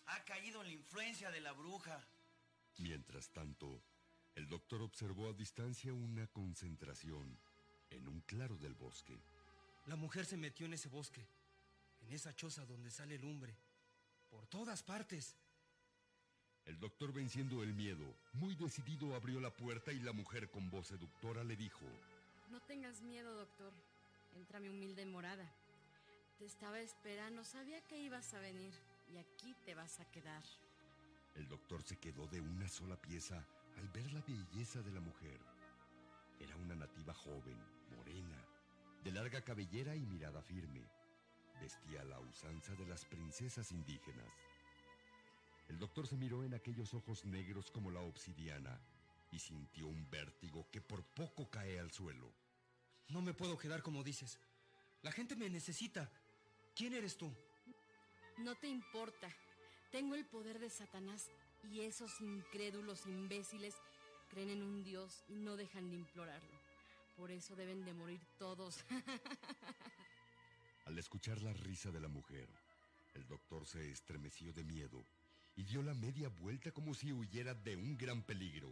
Ha 0.07 0.25
caído 0.25 0.61
en 0.61 0.67
la 0.67 0.75
influencia 0.75 1.31
de 1.31 1.41
la 1.41 1.53
bruja. 1.53 2.05
Mientras 2.79 3.31
tanto, 3.31 3.81
el 4.35 4.49
doctor 4.49 4.83
observó 4.83 5.29
a 5.29 5.33
distancia 5.33 5.95
una 5.95 6.27
concentración 6.27 7.39
en 7.91 8.09
un 8.09 8.21
claro 8.23 8.59
del 8.59 8.75
bosque. 8.75 9.17
La 9.87 9.95
mujer 9.95 10.27
se 10.27 10.37
metió 10.37 10.67
en 10.67 10.73
ese 10.73 10.89
bosque, 10.89 11.25
en 12.01 12.13
esa 12.13 12.35
choza 12.35 12.67
donde 12.67 12.91
sale 12.91 13.19
lumbre, 13.19 13.57
por 14.29 14.49
todas 14.49 14.83
partes. 14.83 15.37
El 16.67 16.81
doctor, 16.81 17.13
venciendo 17.13 17.63
el 17.63 17.75
miedo, 17.75 18.05
muy 18.33 18.55
decidido 18.55 19.15
abrió 19.15 19.39
la 19.39 19.51
puerta 19.51 19.93
y 19.93 20.01
la 20.01 20.13
mujer 20.13 20.51
con 20.51 20.71
voz 20.71 20.89
seductora 20.89 21.45
le 21.45 21.57
dijo, 21.57 21.85
No 22.51 22.61
tengas 22.63 23.03
miedo, 23.03 23.35
doctor. 23.35 23.73
Entra 24.37 24.61
mi 24.61 24.69
humilde 24.69 25.05
morada. 25.05 25.49
Te 26.39 26.47
estaba 26.47 26.81
esperando, 26.81 27.45
sabía 27.45 27.81
que 27.83 27.99
ibas 27.99 28.33
a 28.35 28.41
venir 28.41 28.73
y 29.13 29.19
aquí 29.19 29.55
te 29.65 29.75
vas 29.75 30.01
a 30.01 30.11
quedar. 30.11 30.43
El 31.35 31.49
doctor 31.49 31.83
se 31.83 31.97
quedó 31.97 32.27
de 32.29 32.41
una 32.41 32.69
sola 32.69 32.97
pieza 32.97 33.45
al 33.77 33.89
ver 33.91 34.11
la 34.13 34.23
belleza 34.23 34.81
de 34.83 34.93
la 34.93 35.01
mujer. 35.01 35.39
Era 36.41 36.57
una 36.57 36.75
nativa 36.75 37.13
joven, 37.13 37.59
morena, 37.97 38.43
de 39.03 39.13
larga 39.13 39.43
cabellera 39.43 39.95
y 39.95 40.07
mirada 40.07 40.43
firme. 40.43 40.83
Vestía 41.61 42.03
la 42.05 42.19
usanza 42.21 42.75
de 42.75 42.87
las 42.87 43.05
princesas 43.05 43.71
indígenas. 43.71 44.27
El 45.69 45.79
doctor 45.79 46.07
se 46.07 46.17
miró 46.17 46.45
en 46.45 46.55
aquellos 46.55 46.95
ojos 46.95 47.25
negros 47.25 47.71
como 47.71 47.91
la 47.91 48.01
obsidiana 48.01 48.81
y 49.31 49.39
sintió 49.39 49.87
un 49.89 50.09
vértigo 50.11 50.69
que 50.71 50.81
por 50.81 51.03
poco 51.05 51.51
cae 51.51 51.79
al 51.81 51.91
suelo. 51.91 52.33
No 53.09 53.23
me 53.23 53.35
puedo 53.35 53.59
quedar 53.59 53.83
como 53.83 54.05
dices. 54.05 54.39
La 55.03 55.13
gente 55.13 55.37
me 55.37 55.51
necesita. 55.51 56.11
¿Quién 56.75 56.95
eres 56.95 57.17
tú? 57.17 57.33
No 58.39 58.55
te 58.57 58.69
importa. 58.69 59.29
Tengo 59.91 60.15
el 60.15 60.27
poder 60.27 60.59
de 60.59 60.71
Satanás 60.71 61.31
y 61.71 61.81
esos 61.81 62.21
incrédulos 62.21 63.07
imbéciles 63.07 63.75
creen 64.29 64.51
en 64.51 64.63
un 64.63 64.83
Dios 64.83 65.25
y 65.29 65.37
no 65.37 65.57
dejan 65.57 65.89
de 65.91 65.97
implorarlo. 65.97 66.61
Por 67.17 67.31
eso 67.31 67.55
deben 67.55 67.85
de 67.85 67.95
morir 67.95 68.21
todos. 68.39 68.85
Al 70.87 70.99
escuchar 70.99 71.41
la 71.43 71.53
risa 71.53 71.91
de 71.91 72.01
la 72.01 72.09
mujer, 72.09 72.49
el 73.15 73.27
doctor 73.27 73.67
se 73.67 73.91
estremeció 73.91 74.53
de 74.53 74.65
miedo 74.65 75.05
y 75.57 75.63
dio 75.63 75.83
la 75.83 75.95
media 75.95 76.29
vuelta 76.29 76.73
como 76.73 76.95
si 76.95 77.13
huyera 77.13 77.55
de 77.55 77.77
un 77.77 77.97
gran 77.97 78.23
peligro. 78.23 78.69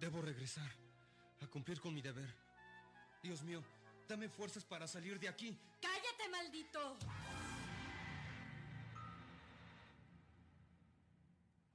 Debo 0.00 0.22
regresar 0.22 0.70
a 1.40 1.46
cumplir 1.46 1.80
con 1.80 1.94
mi 1.94 2.02
deber. 2.02 2.34
Dios 3.22 3.42
mío, 3.42 3.62
dame 4.08 4.28
fuerzas 4.28 4.64
para 4.64 4.86
salir 4.86 5.18
de 5.18 5.28
aquí. 5.28 5.58
¡Cállate, 5.80 6.28
maldito! 6.30 6.96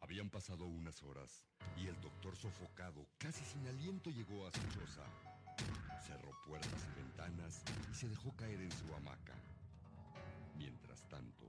Habían 0.01 0.29
pasado 0.29 0.65
unas 0.65 1.01
horas 1.03 1.41
y 1.77 1.87
el 1.87 1.99
doctor 2.01 2.35
sofocado, 2.35 3.07
casi 3.17 3.45
sin 3.45 3.65
aliento, 3.67 4.09
llegó 4.09 4.45
a 4.47 4.51
su 4.51 4.61
choza. 4.73 5.05
Cerró 6.05 6.31
puertas 6.45 6.87
y 6.91 6.99
ventanas 6.99 7.63
y 7.91 7.95
se 7.95 8.09
dejó 8.09 8.35
caer 8.35 8.59
en 8.59 8.71
su 8.71 8.93
hamaca. 8.95 9.35
Mientras 10.57 11.07
tanto, 11.07 11.45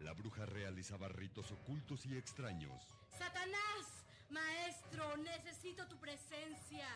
la 0.00 0.12
bruja 0.12 0.46
realizaba 0.46 1.08
ritos 1.08 1.50
ocultos 1.52 2.06
y 2.06 2.16
extraños. 2.16 2.94
¡Satanás! 3.18 4.04
Maestro, 4.30 5.16
necesito 5.16 5.86
tu 5.88 5.96
presencia. 5.98 6.86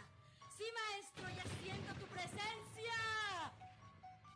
Sí, 0.57 0.65
maestro, 0.75 1.29
ya 1.31 1.45
siento 1.63 1.95
tu 1.95 2.07
presencia. 2.07 2.93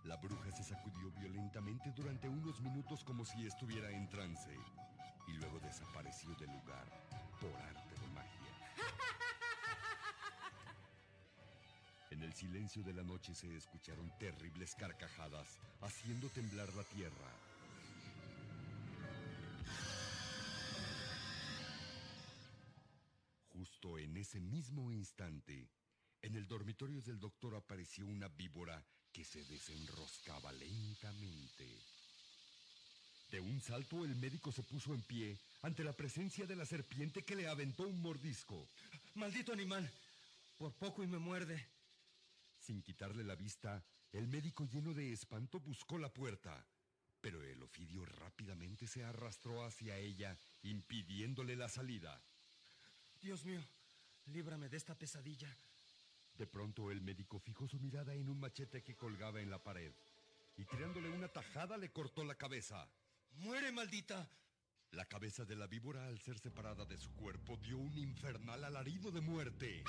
La 0.05 0.17
bruja 0.17 0.51
se 0.53 0.65
sacudió 0.65 1.11
violentamente 1.13 1.93
durante 1.95 2.29
unos 2.29 2.61
minutos 2.61 3.05
como 3.05 3.25
si 3.25 3.47
estuviera 3.47 3.91
en 3.91 4.09
trance 4.09 4.57
y 5.29 5.33
luego 5.33 5.61
desapareció 5.61 6.35
del 6.37 6.51
lugar 6.51 6.87
por 7.41 7.55
arte 7.63 8.01
de 8.01 8.09
magia. 8.09 8.41
En 12.11 12.23
el 12.23 12.33
silencio 12.33 12.83
de 12.83 12.95
la 12.95 13.03
noche 13.03 13.35
se 13.35 13.55
escucharon 13.57 14.11
terribles 14.19 14.75
carcajadas, 14.77 15.59
haciendo 15.83 16.29
temblar 16.31 16.73
la 16.75 16.85
tierra. 16.85 17.31
Justo 23.67 23.99
en 23.99 24.17
ese 24.17 24.39
mismo 24.39 24.93
instante, 24.93 25.69
en 26.23 26.37
el 26.37 26.47
dormitorio 26.47 27.03
del 27.03 27.19
doctor 27.19 27.57
apareció 27.57 28.07
una 28.07 28.29
víbora 28.29 28.81
que 29.13 29.25
se 29.25 29.43
desenroscaba 29.45 30.53
lentamente. 30.53 31.67
De 33.33 33.41
un 33.41 33.61
salto 33.61 34.05
el 34.05 34.15
médico 34.15 34.53
se 34.53 34.63
puso 34.63 34.95
en 34.95 35.03
pie 35.03 35.37
ante 35.63 35.83
la 35.83 35.93
presencia 35.93 36.47
de 36.47 36.55
la 36.55 36.65
serpiente 36.65 37.25
que 37.25 37.35
le 37.35 37.49
aventó 37.49 37.83
un 37.83 38.01
mordisco. 38.01 38.69
¡Maldito 39.17 39.53
animal! 39.53 39.91
Por 40.59 40.73
poco 40.75 41.03
y 41.03 41.09
me 41.09 41.19
muerde. 41.19 41.67
Sin 42.61 42.83
quitarle 42.83 43.25
la 43.25 43.35
vista, 43.35 43.85
el 44.13 44.29
médico 44.29 44.65
lleno 44.73 44.95
de 44.95 45.13
espanto 45.13 45.59
buscó 45.59 45.99
la 45.99 46.15
puerta, 46.15 46.65
pero 47.21 47.43
el 47.43 47.61
ofidio 47.65 48.05
rápidamente 48.05 48.87
se 48.87 49.03
arrastró 49.03 49.65
hacia 49.65 49.99
ella, 49.99 50.39
impidiéndole 50.63 51.57
la 51.57 51.69
salida. 51.69 52.23
Dios 53.21 53.45
mío, 53.45 53.61
líbrame 54.27 54.69
de 54.69 54.77
esta 54.77 54.95
pesadilla. 54.95 55.55
De 56.37 56.47
pronto 56.47 56.91
el 56.91 57.01
médico 57.01 57.39
fijó 57.39 57.67
su 57.67 57.79
mirada 57.81 58.15
en 58.15 58.29
un 58.29 58.39
machete 58.39 58.83
que 58.83 58.95
colgaba 58.95 59.41
en 59.41 59.51
la 59.51 59.63
pared 59.63 59.93
y 60.57 60.65
tirándole 60.65 61.11
una 61.11 61.29
tajada 61.29 61.77
le 61.77 61.91
cortó 61.91 62.25
la 62.25 62.35
cabeza. 62.35 62.89
¡Muere, 63.33 63.73
maldita! 63.73 64.29
La 64.93 65.05
cabeza 65.05 65.45
de 65.45 65.57
la 65.57 65.67
víbora, 65.67 66.07
al 66.07 66.19
ser 66.21 66.39
separada 66.39 66.87
de 66.87 66.97
su 66.97 67.13
cuerpo, 67.15 67.59
dio 67.59 67.77
un 67.77 67.99
infernal 67.99 68.65
alarido 68.65 69.11
de 69.11 69.21
muerte. 69.21 69.85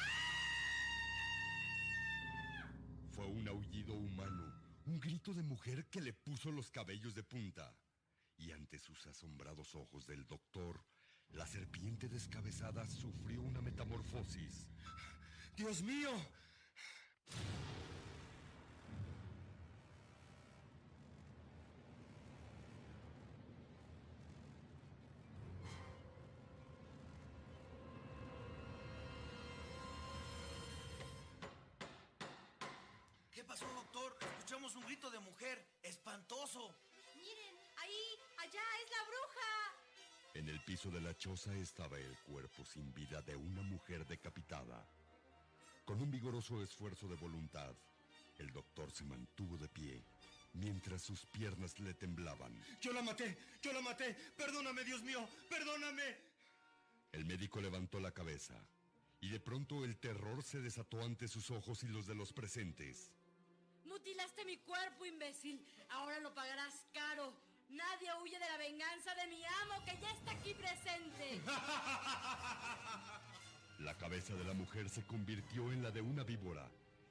Fue 3.12 3.26
un 3.26 3.48
aullido 3.48 3.94
humano, 3.94 4.54
un 4.86 5.00
grito 5.00 5.34
de 5.34 5.44
mujer 5.44 5.86
que 5.90 6.02
le 6.02 6.14
puso 6.14 6.52
los 6.52 6.70
cabellos 6.70 7.16
de 7.16 7.24
punta. 7.24 7.74
Y 8.38 8.52
ante 8.52 8.78
sus 8.78 9.08
asombrados 9.08 9.74
ojos 9.76 10.06
del 10.06 10.28
doctor, 10.28 10.84
la 11.34 11.46
serpiente 11.46 12.08
descabezada 12.08 12.88
sufrió 12.88 13.42
una 13.42 13.62
metamorfosis. 13.62 14.68
¡Dios 15.56 15.82
mío! 15.82 16.10
El 40.58 40.64
piso 40.64 40.90
de 40.90 41.00
la 41.00 41.16
choza 41.16 41.54
estaba 41.54 42.00
el 42.00 42.18
cuerpo 42.26 42.66
sin 42.66 42.92
vida 42.92 43.22
de 43.22 43.36
una 43.36 43.62
mujer 43.62 44.08
decapitada. 44.08 44.84
Con 45.86 46.02
un 46.02 46.10
vigoroso 46.10 46.64
esfuerzo 46.64 47.08
de 47.08 47.16
voluntad, 47.16 47.76
el 48.40 48.52
doctor 48.52 48.92
se 48.92 49.04
mantuvo 49.04 49.56
de 49.60 49.68
pie, 49.68 50.02
mientras 50.54 51.04
sus 51.04 51.28
piernas 51.28 51.80
le 51.80 51.94
temblaban. 51.94 52.52
¡Yo 52.82 52.92
la 52.92 53.04
maté! 53.04 53.38
¡Yo 53.62 53.72
la 53.72 53.82
maté! 53.82 54.16
¡Perdóname, 54.36 54.84
Dios 54.84 55.04
mío! 55.04 55.30
¡Perdóname! 55.48 56.18
El 57.12 57.26
médico 57.26 57.62
levantó 57.62 58.00
la 58.00 58.12
cabeza, 58.12 58.56
y 59.22 59.30
de 59.30 59.40
pronto 59.40 59.86
el 59.86 59.96
terror 59.98 60.42
se 60.42 60.60
desató 60.60 61.04
ante 61.04 61.28
sus 61.28 61.52
ojos 61.52 61.84
y 61.84 61.88
los 61.88 62.08
de 62.08 62.16
los 62.16 62.34
presentes. 62.34 63.14
Mutilaste 63.86 64.44
mi 64.44 64.58
cuerpo, 64.58 65.06
imbécil. 65.06 65.64
Ahora 65.90 66.20
lo 66.20 66.34
pagarás 66.34 66.88
caro. 66.96 67.32
Nadie 67.70 68.10
huye 68.22 68.40
de 68.40 68.46
la 68.46 68.58
venganza 68.58 69.14
de 69.16 69.28
mi 69.28 69.44
amo 69.44 69.84
que 69.86 69.98
ya 70.02 70.12
está 70.12 70.32
aquí 70.32 70.54
presente. 70.54 71.42
La 73.80 73.96
cabeza 73.96 74.34
de 74.34 74.44
la 74.44 74.54
mujer 74.54 74.90
se 74.90 75.06
convirtió 75.06 75.72
en 75.72 75.84
la 75.84 75.92
de 75.92 76.02
una 76.02 76.24
víbora 76.24 76.68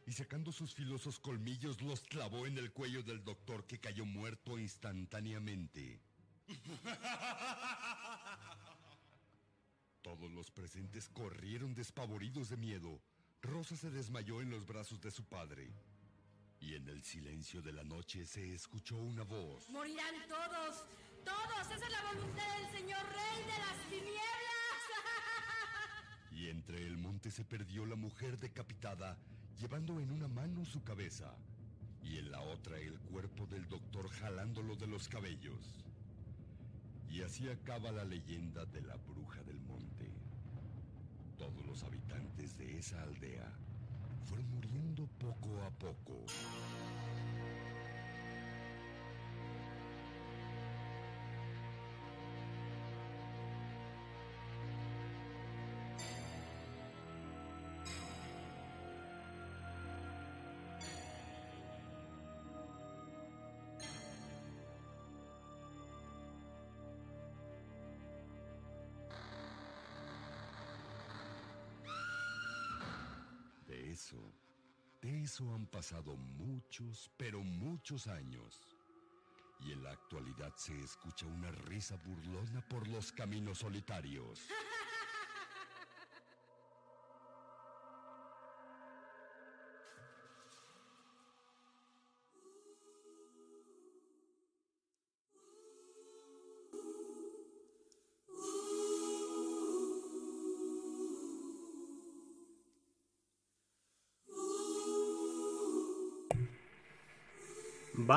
y 0.07 0.13
sacando 0.13 0.53
sus 0.53 0.75
filosos 0.75 1.21
colmillos 1.21 1.81
los 1.81 2.01
clavó 2.01 2.47
en 2.47 2.59
el 2.59 2.73
cuello 2.73 3.03
del 3.03 3.25
doctor 3.25 3.65
que 3.67 3.79
cayó 3.79 4.05
muerto 4.05 4.59
instantáneamente. 4.59 6.01
Todos 10.03 10.31
los 10.33 10.51
presentes 10.51 11.09
corrieron 11.09 11.75
despavoridos 11.75 12.49
de 12.49 12.57
miedo. 12.57 13.01
Rosa 13.43 13.77
se 13.77 13.91
desmayó 13.91 14.41
en 14.41 14.51
los 14.51 14.67
brazos 14.67 15.01
de 15.01 15.11
su 15.11 15.25
padre. 15.25 15.73
Y 16.61 16.75
en 16.75 16.89
el 16.89 17.03
silencio 17.03 17.63
de 17.63 17.73
la 17.73 17.85
noche 17.85 18.27
se 18.27 18.55
escuchó 18.55 18.97
una 18.97 19.23
voz. 19.23 19.69
Morirán 19.71 20.15
todos. 20.29 20.85
Todos. 21.25 21.67
Esa 21.67 21.85
es 21.87 21.93
la 21.93 22.13
voluntad 22.13 22.59
del 22.59 22.71
señor 22.71 23.03
rey 23.07 23.43
de 23.43 23.59
las 23.59 23.91
tinieblas. 23.91 24.57
Y 26.33 26.49
entre 26.49 26.87
el 26.87 26.97
monte 26.99 27.31
se 27.31 27.45
perdió 27.45 27.87
la 27.87 27.97
mujer 27.97 28.39
decapitada, 28.39 29.17
llevando 29.59 30.01
en 30.01 30.11
una 30.11 30.29
mano 30.29 30.65
su 30.65 30.83
cabeza 30.83 31.35
y 32.03 32.19
en 32.19 32.31
la 32.31 32.41
otra 32.41 32.79
el 32.79 32.99
cuerpo 33.01 33.47
del 33.47 33.69
doctor 33.69 34.09
jalándolo 34.11 34.77
de 34.77 34.87
los 34.87 35.09
cabellos. 35.09 35.85
Y 37.11 37.23
así 37.23 37.49
acaba 37.49 37.91
la 37.91 38.05
leyenda 38.05 38.65
de 38.67 38.83
la 38.83 38.97
bruja 38.97 39.43
del 39.45 39.61
monte. 39.61 40.13
Todos 41.39 41.65
los 41.67 41.83
habitantes 41.83 42.57
de 42.59 42.79
esa 42.79 43.03
aldea 43.03 43.53
fueron 44.27 44.51
muriendo 44.51 45.09
poco 45.18 45.49
a 45.64 45.70
poco. 45.79 46.14
Eso, 74.07 74.33
de 75.01 75.23
eso 75.23 75.53
han 75.53 75.67
pasado 75.67 76.17
muchos, 76.17 77.11
pero 77.17 77.43
muchos 77.43 78.07
años. 78.07 78.69
Y 79.59 79.73
en 79.73 79.83
la 79.83 79.91
actualidad 79.91 80.53
se 80.55 80.81
escucha 80.81 81.27
una 81.27 81.51
risa 81.51 81.97
burlona 81.97 82.61
por 82.69 82.87
los 82.87 83.11
caminos 83.11 83.59
solitarios. 83.59 84.49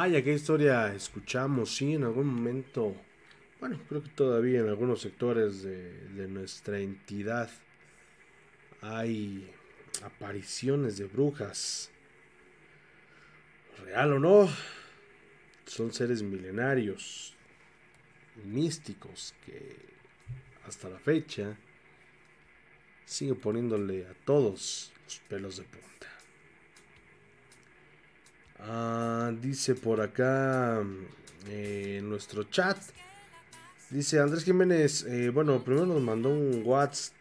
Vaya, 0.01 0.23
qué 0.23 0.31
historia 0.31 0.93
escuchamos, 0.95 1.75
sí, 1.75 1.95
en 1.95 2.05
algún 2.05 2.27
momento, 2.27 2.95
bueno, 3.59 3.77
creo 3.89 4.01
que 4.01 4.07
todavía 4.07 4.61
en 4.61 4.69
algunos 4.69 5.01
sectores 5.01 5.61
de, 5.61 5.91
de 6.11 6.29
nuestra 6.29 6.79
entidad 6.79 7.49
hay 8.79 9.51
apariciones 10.01 10.97
de 10.99 11.03
brujas. 11.03 11.91
Real 13.83 14.13
o 14.13 14.19
no, 14.19 14.49
son 15.65 15.91
seres 15.91 16.23
milenarios, 16.23 17.35
místicos, 18.45 19.35
que 19.45 19.75
hasta 20.65 20.87
la 20.87 20.99
fecha 20.99 21.57
siguen 23.03 23.35
poniéndole 23.35 24.07
a 24.07 24.13
todos 24.23 24.93
los 25.03 25.19
pelos 25.27 25.57
de 25.57 25.63
punta. 25.63 26.18
Ah, 28.61 29.31
dice 29.41 29.75
por 29.75 30.01
acá 30.01 30.83
eh, 31.47 31.97
en 31.99 32.09
nuestro 32.09 32.43
chat. 32.43 32.77
Dice 33.89 34.19
Andrés 34.19 34.43
Jiménez. 34.43 35.05
eh, 35.05 35.29
bueno, 35.29 35.63
primero 35.63 35.85
nos 35.85 36.01
mandó 36.01 36.29
un 36.29 36.61
WhatsApp. 36.65 37.15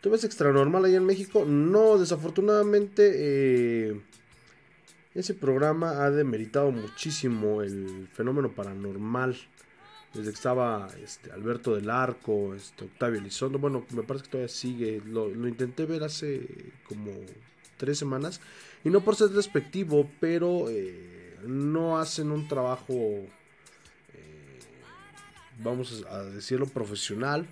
¿Tú 0.00 0.10
ves 0.10 0.24
extra 0.24 0.52
normal 0.52 0.84
allá 0.84 0.98
en 0.98 1.06
México? 1.06 1.44
No, 1.44 1.98
desafortunadamente. 1.98 3.12
eh, 3.14 4.00
ese 5.14 5.34
programa 5.34 6.04
ha 6.04 6.10
demeritado 6.10 6.72
muchísimo 6.72 7.62
el 7.62 8.08
fenómeno 8.12 8.52
paranormal. 8.52 9.36
Desde 10.12 10.30
que 10.30 10.36
estaba 10.36 10.88
este, 11.02 11.32
Alberto 11.32 11.74
del 11.74 11.90
Arco, 11.90 12.54
este, 12.54 12.84
Octavio 12.84 13.18
Elizondo. 13.20 13.58
Bueno, 13.58 13.84
me 13.90 14.02
parece 14.02 14.24
que 14.24 14.30
todavía 14.30 14.48
sigue. 14.48 15.02
Lo, 15.06 15.28
lo 15.28 15.48
intenté 15.48 15.86
ver 15.86 16.04
hace 16.04 16.72
como 16.88 17.10
tres 17.76 17.98
semanas. 17.98 18.40
Y 18.84 18.90
no 18.90 19.00
por 19.02 19.16
ser 19.16 19.30
despectivo, 19.30 20.10
pero 20.20 20.68
eh, 20.70 21.36
no 21.46 21.98
hacen 21.98 22.30
un 22.30 22.46
trabajo, 22.48 22.92
eh, 22.92 23.28
vamos 25.62 26.04
a 26.10 26.22
decirlo, 26.24 26.66
profesional. 26.66 27.46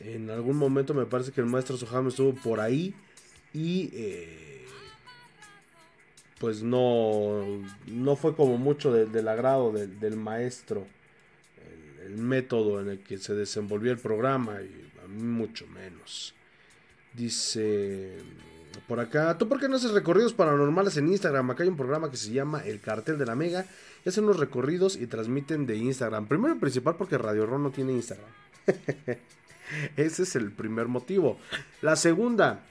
En 0.00 0.30
algún 0.30 0.56
momento 0.56 0.94
me 0.94 1.06
parece 1.06 1.30
que 1.32 1.40
el 1.40 1.46
maestro 1.46 1.76
Soham 1.76 2.08
estuvo 2.08 2.34
por 2.34 2.58
ahí 2.60 2.94
y 3.54 3.90
eh, 3.92 4.66
pues 6.40 6.62
no, 6.62 7.62
no 7.86 8.16
fue 8.16 8.34
como 8.34 8.58
mucho 8.58 8.92
de- 8.92 9.06
del 9.06 9.28
agrado 9.28 9.70
del, 9.70 10.00
del 10.00 10.16
maestro 10.16 10.86
el, 12.02 12.12
el 12.12 12.18
método 12.18 12.80
en 12.80 12.88
el 12.88 12.98
que 12.98 13.18
se 13.18 13.34
desenvolvió 13.34 13.92
el 13.92 13.98
programa 13.98 14.60
y 14.60 14.90
a 15.04 15.06
mí 15.06 15.22
mucho 15.22 15.68
menos. 15.68 16.34
Dice 17.14 18.18
por 18.88 19.00
acá, 19.00 19.36
¿tú 19.38 19.48
por 19.48 19.60
qué 19.60 19.68
no 19.68 19.76
haces 19.76 19.92
recorridos 19.92 20.32
paranormales 20.32 20.96
en 20.96 21.08
Instagram? 21.08 21.50
Acá 21.50 21.62
hay 21.62 21.68
un 21.68 21.76
programa 21.76 22.10
que 22.10 22.16
se 22.16 22.32
llama 22.32 22.62
El 22.64 22.80
Cartel 22.80 23.18
de 23.18 23.26
la 23.26 23.34
Mega. 23.34 23.66
Y 24.04 24.08
hacen 24.08 24.24
unos 24.24 24.38
recorridos 24.38 24.96
y 24.96 25.06
transmiten 25.06 25.66
de 25.66 25.76
Instagram. 25.76 26.26
Primero 26.26 26.56
y 26.56 26.58
principal 26.58 26.96
porque 26.96 27.18
Radio 27.18 27.46
Ron 27.46 27.62
no 27.62 27.70
tiene 27.70 27.92
Instagram. 27.92 28.28
Ese 29.96 30.24
es 30.24 30.36
el 30.36 30.50
primer 30.50 30.88
motivo. 30.88 31.38
La 31.80 31.96
segunda, 31.96 32.64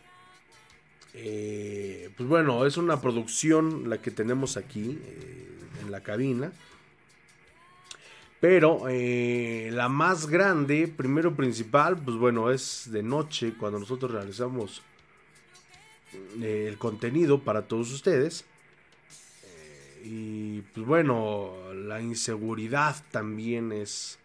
eh, 1.14 2.10
pues 2.18 2.28
bueno, 2.28 2.66
es 2.66 2.78
una 2.78 3.00
producción 3.00 3.90
la 3.90 4.02
que 4.02 4.12
tenemos 4.12 4.58
aquí 4.58 5.00
eh, 5.02 5.48
en 5.82 5.92
la 5.92 6.02
cabina. 6.02 6.52
Pero 8.42 8.90
eh, 8.90 9.70
la 9.72 9.88
más 9.88 10.26
grande, 10.26 10.88
primero 10.88 11.36
principal, 11.36 11.96
pues 11.96 12.18
bueno, 12.18 12.50
es 12.50 12.90
de 12.92 13.04
noche 13.04 13.54
cuando 13.56 13.78
nosotros 13.78 14.12
realizamos 14.12 14.82
eh, 16.42 16.66
el 16.68 16.80
contenido 16.80 17.40
para 17.44 17.68
todos 17.68 17.92
ustedes. 17.92 18.44
Eh, 19.46 20.02
y 20.06 20.62
pues 20.74 20.88
bueno, 20.88 21.54
la 21.76 22.02
inseguridad 22.02 22.96
también 23.12 23.72
es 23.72 24.18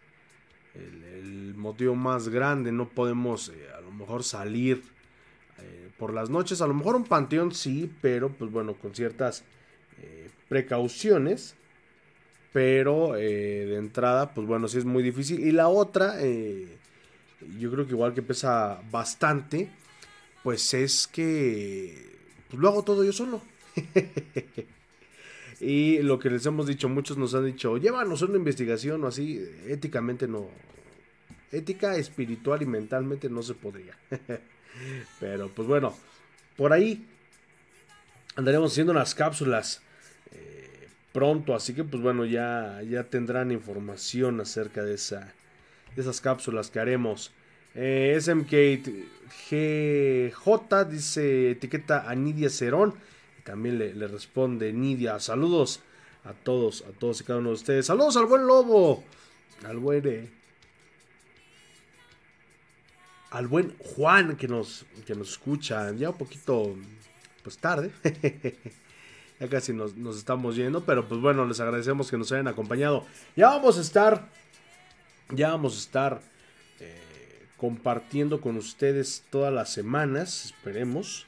el, 0.73 1.53
motivo 1.55 1.93
más 1.93 2.29
grande. 2.29 2.71
No 2.71 2.89
podemos 2.89 3.51
a 3.77 3.81
lo 3.81 3.91
mejor 3.91 4.23
salir 4.23 4.81
por 5.99 6.11
las 6.11 6.31
noches. 6.31 6.61
A 6.61 6.67
lo 6.67 6.73
mejor 6.73 6.95
un 6.95 7.03
panteón 7.03 7.51
sí, 7.51 7.91
pero 8.01 8.29
pues 8.29 8.51
bueno, 8.51 8.73
con 8.73 8.95
ciertas 8.95 9.43
precauciones. 10.49 11.55
Pero 12.57 13.15
eh, 13.15 13.67
de 13.67 13.75
entrada, 13.75 14.33
pues 14.33 14.47
bueno, 14.47 14.67
sí 14.67 14.79
es 14.79 14.85
muy 14.85 15.03
difícil. 15.03 15.45
Y 15.45 15.51
la 15.51 15.67
otra, 15.67 16.15
eh, 16.17 16.67
yo 17.59 17.69
creo 17.69 17.85
que 17.85 17.91
igual 17.91 18.15
que 18.15 18.23
pesa 18.23 18.81
bastante, 18.89 19.69
pues 20.41 20.73
es 20.73 21.05
que 21.05 22.17
pues 22.49 22.59
lo 22.59 22.67
hago 22.67 22.81
todo 22.81 23.03
yo 23.03 23.13
solo. 23.13 23.43
y 25.61 25.99
lo 25.99 26.17
que 26.17 26.31
les 26.31 26.47
hemos 26.47 26.65
dicho, 26.65 26.89
muchos 26.89 27.15
nos 27.15 27.35
han 27.35 27.45
dicho, 27.45 27.77
llévanos 27.77 28.23
una 28.23 28.37
investigación 28.37 29.03
o 29.03 29.07
así, 29.07 29.39
éticamente 29.67 30.27
no. 30.27 30.47
Ética, 31.51 31.95
espiritual 31.95 32.63
y 32.63 32.65
mentalmente 32.65 33.29
no 33.29 33.43
se 33.43 33.53
podría. 33.53 33.95
Pero 35.19 35.49
pues 35.49 35.67
bueno, 35.67 35.95
por 36.55 36.73
ahí 36.73 37.05
andaremos 38.35 38.71
haciendo 38.71 38.93
unas 38.93 39.13
cápsulas 39.13 39.83
pronto, 41.17 41.55
así 41.55 41.73
que 41.73 41.83
pues 41.83 42.03
bueno, 42.03 42.25
ya, 42.25 42.79
ya 42.87 43.05
tendrán 43.05 43.51
información 43.51 44.39
acerca 44.39 44.83
de, 44.83 44.93
esa, 44.93 45.33
de 45.95 46.01
esas 46.03 46.21
cápsulas 46.21 46.69
que 46.69 46.79
haremos. 46.79 47.31
Eh, 47.73 48.15
SMK 48.21 48.51
GJ 49.49 50.85
dice 50.85 51.49
etiqueta 51.49 52.07
a 52.07 52.13
Nidia 52.13 52.51
Cerón. 52.51 52.93
Y 53.39 53.41
también 53.41 53.79
le, 53.79 53.95
le 53.95 54.07
responde 54.07 54.71
Nidia. 54.71 55.19
Saludos 55.19 55.79
a 56.23 56.33
todos, 56.33 56.83
a 56.87 56.91
todos 56.91 57.19
y 57.21 57.23
cada 57.23 57.39
uno 57.39 57.49
de 57.49 57.55
ustedes. 57.55 57.87
Saludos 57.87 58.15
al 58.15 58.27
buen 58.27 58.45
lobo. 58.45 59.03
Al 59.65 59.77
buen. 59.79 60.05
eh, 60.05 60.29
al 63.31 63.47
buen 63.47 63.75
Juan 63.79 64.37
que 64.37 64.47
nos, 64.47 64.85
que 65.03 65.15
nos 65.15 65.31
escucha. 65.31 65.91
Ya 65.93 66.11
un 66.11 66.17
poquito. 66.19 66.75
Pues 67.41 67.57
tarde. 67.57 67.89
ya 69.39 69.47
casi 69.47 69.73
nos, 69.73 69.95
nos 69.95 70.17
estamos 70.17 70.55
yendo. 70.55 70.83
Pero 70.83 71.07
pues 71.07 71.21
bueno, 71.21 71.45
les 71.45 71.59
agradecemos 71.59 72.09
que 72.09 72.17
nos 72.17 72.31
hayan 72.31 72.47
acompañado. 72.47 73.05
Ya 73.35 73.47
vamos 73.49 73.77
a 73.77 73.81
estar. 73.81 74.27
Ya 75.29 75.49
vamos 75.49 75.75
a 75.75 75.79
estar 75.79 76.21
eh, 76.79 77.47
compartiendo 77.57 78.39
con 78.39 78.55
ustedes 78.55 79.23
todas 79.29 79.53
las 79.53 79.73
semanas, 79.73 80.45
esperemos, 80.45 81.25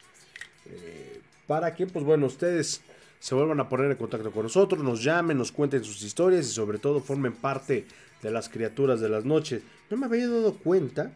eh, 0.68 1.22
para 1.48 1.76
que, 1.76 1.88
pues 1.88 2.06
bueno, 2.06 2.28
ustedes 2.28 2.82
se 3.20 3.36
vuelvan 3.36 3.60
a 3.60 3.68
poner 3.68 3.92
en 3.92 3.98
contacto 3.98 4.32
con 4.32 4.44
nosotros, 4.44 4.82
nos 4.84 5.04
llamen, 5.04 5.38
nos 5.38 5.52
cuenten 5.52 5.84
sus 5.84 6.02
historias 6.04 6.46
y 6.46 6.52
sobre 6.52 6.78
todo 6.78 7.02
formen 7.02 7.34
parte 7.34 7.86
de 8.22 8.32
las 8.32 8.48
criaturas 8.48 9.02
de 9.02 9.10
las 9.10 9.26
noches. 9.26 9.64
No 9.90 9.98
me 9.98 10.06
había 10.06 10.30
dado 10.30 10.54
cuenta, 10.54 11.12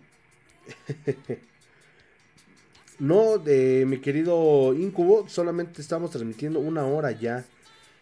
no, 3.00 3.38
de 3.38 3.86
mi 3.88 4.00
querido 4.00 4.74
Incubo, 4.74 5.28
solamente 5.28 5.82
estamos 5.82 6.12
transmitiendo 6.12 6.60
una 6.60 6.86
hora 6.86 7.12
ya. 7.12 7.46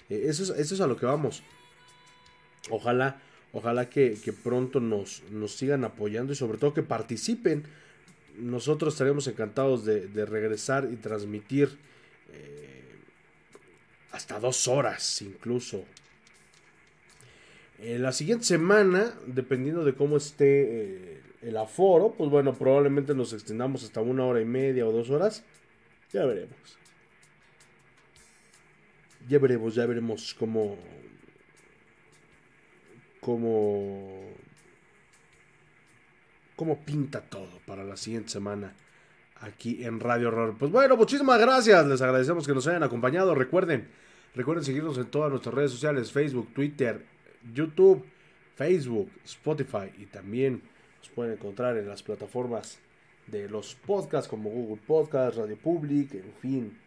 Eh, 0.09 0.25
eso, 0.27 0.53
es, 0.55 0.81
a 0.81 0.87
lo 0.87 0.97
que 0.97 1.05
vamos. 1.05 1.43
Ojalá 2.69 3.21
Ojalá 3.53 3.89
que, 3.89 4.17
pronto 4.43 4.79
nos, 4.79 5.23
sigan 5.47 5.83
apoyando 5.83 6.31
y 6.31 6.35
sobre 6.35 6.57
todo 6.57 6.73
que 6.73 6.83
participen. 6.83 7.63
Nosotros 8.37 8.93
estaremos 8.93 9.27
encantados 9.27 9.83
de, 9.83 10.07
de 10.07 10.25
regresar 10.25 10.87
y 10.91 10.95
transmitir 10.95 11.77
eh, 12.31 12.83
hasta 14.11 14.39
dos 14.39 14.69
horas 14.69 15.21
incluso. 15.21 15.83
Eh, 17.79 17.99
la 17.99 18.13
siguiente 18.13 18.45
semana, 18.45 19.13
dependiendo 19.25 19.83
de 19.83 19.95
cómo 19.95 20.15
esté 20.15 20.61
eh, 20.61 21.21
el 21.41 21.57
aforo, 21.57 22.13
pues 22.17 22.29
bueno, 22.29 22.53
probablemente 22.53 23.13
nos 23.13 23.33
extendamos 23.33 23.83
hasta 23.83 24.01
una 24.01 24.25
hora 24.25 24.41
y 24.41 24.45
media 24.45 24.85
o 24.85 24.91
dos 24.91 25.09
horas. 25.09 25.43
Ya 26.11 26.25
veremos. 26.25 26.77
Ya 29.27 29.39
veremos, 29.39 29.75
ya 29.75 29.85
veremos 29.85 30.33
cómo, 30.33 30.77
cómo, 33.19 34.31
cómo 36.55 36.79
pinta 36.79 37.21
todo 37.21 37.59
para 37.65 37.83
la 37.83 37.95
siguiente 37.97 38.29
semana 38.29 38.73
aquí 39.39 39.83
en 39.83 39.99
Radio 39.99 40.29
Horror. 40.29 40.55
Pues 40.57 40.71
bueno, 40.71 40.97
muchísimas 40.97 41.39
gracias. 41.39 41.85
Les 41.87 42.01
agradecemos 42.01 42.47
que 42.47 42.53
nos 42.53 42.67
hayan 42.67 42.83
acompañado. 42.83 43.35
Recuerden, 43.35 43.87
Recuerden 44.33 44.63
seguirnos 44.63 44.97
en 44.97 45.07
todas 45.07 45.29
nuestras 45.29 45.53
redes 45.53 45.71
sociales, 45.71 46.11
Facebook, 46.11 46.53
Twitter, 46.53 47.05
YouTube, 47.53 48.05
Facebook, 48.55 49.11
Spotify 49.25 49.91
y 49.97 50.05
también 50.05 50.61
nos 51.01 51.09
pueden 51.09 51.33
encontrar 51.33 51.77
en 51.77 51.87
las 51.87 52.03
plataformas 52.03 52.77
de 53.25 53.49
los 53.49 53.73
podcasts 53.73 54.29
como 54.29 54.51
Google 54.51 54.81
Podcast, 54.85 55.37
Radio 55.37 55.57
Public, 55.57 56.13
en 56.13 56.33
fin. 56.39 56.77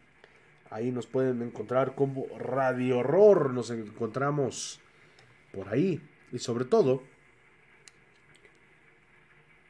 Ahí 0.71 0.93
nos 0.93 1.09
pueden 1.09 1.43
encontrar 1.43 1.97
como 1.97 2.27
Radio 2.39 2.99
Horror, 2.99 3.53
nos 3.53 3.71
encontramos 3.71 4.81
por 5.53 5.69
ahí. 5.69 6.01
Y 6.31 6.39
sobre 6.39 6.65
todo, 6.65 7.03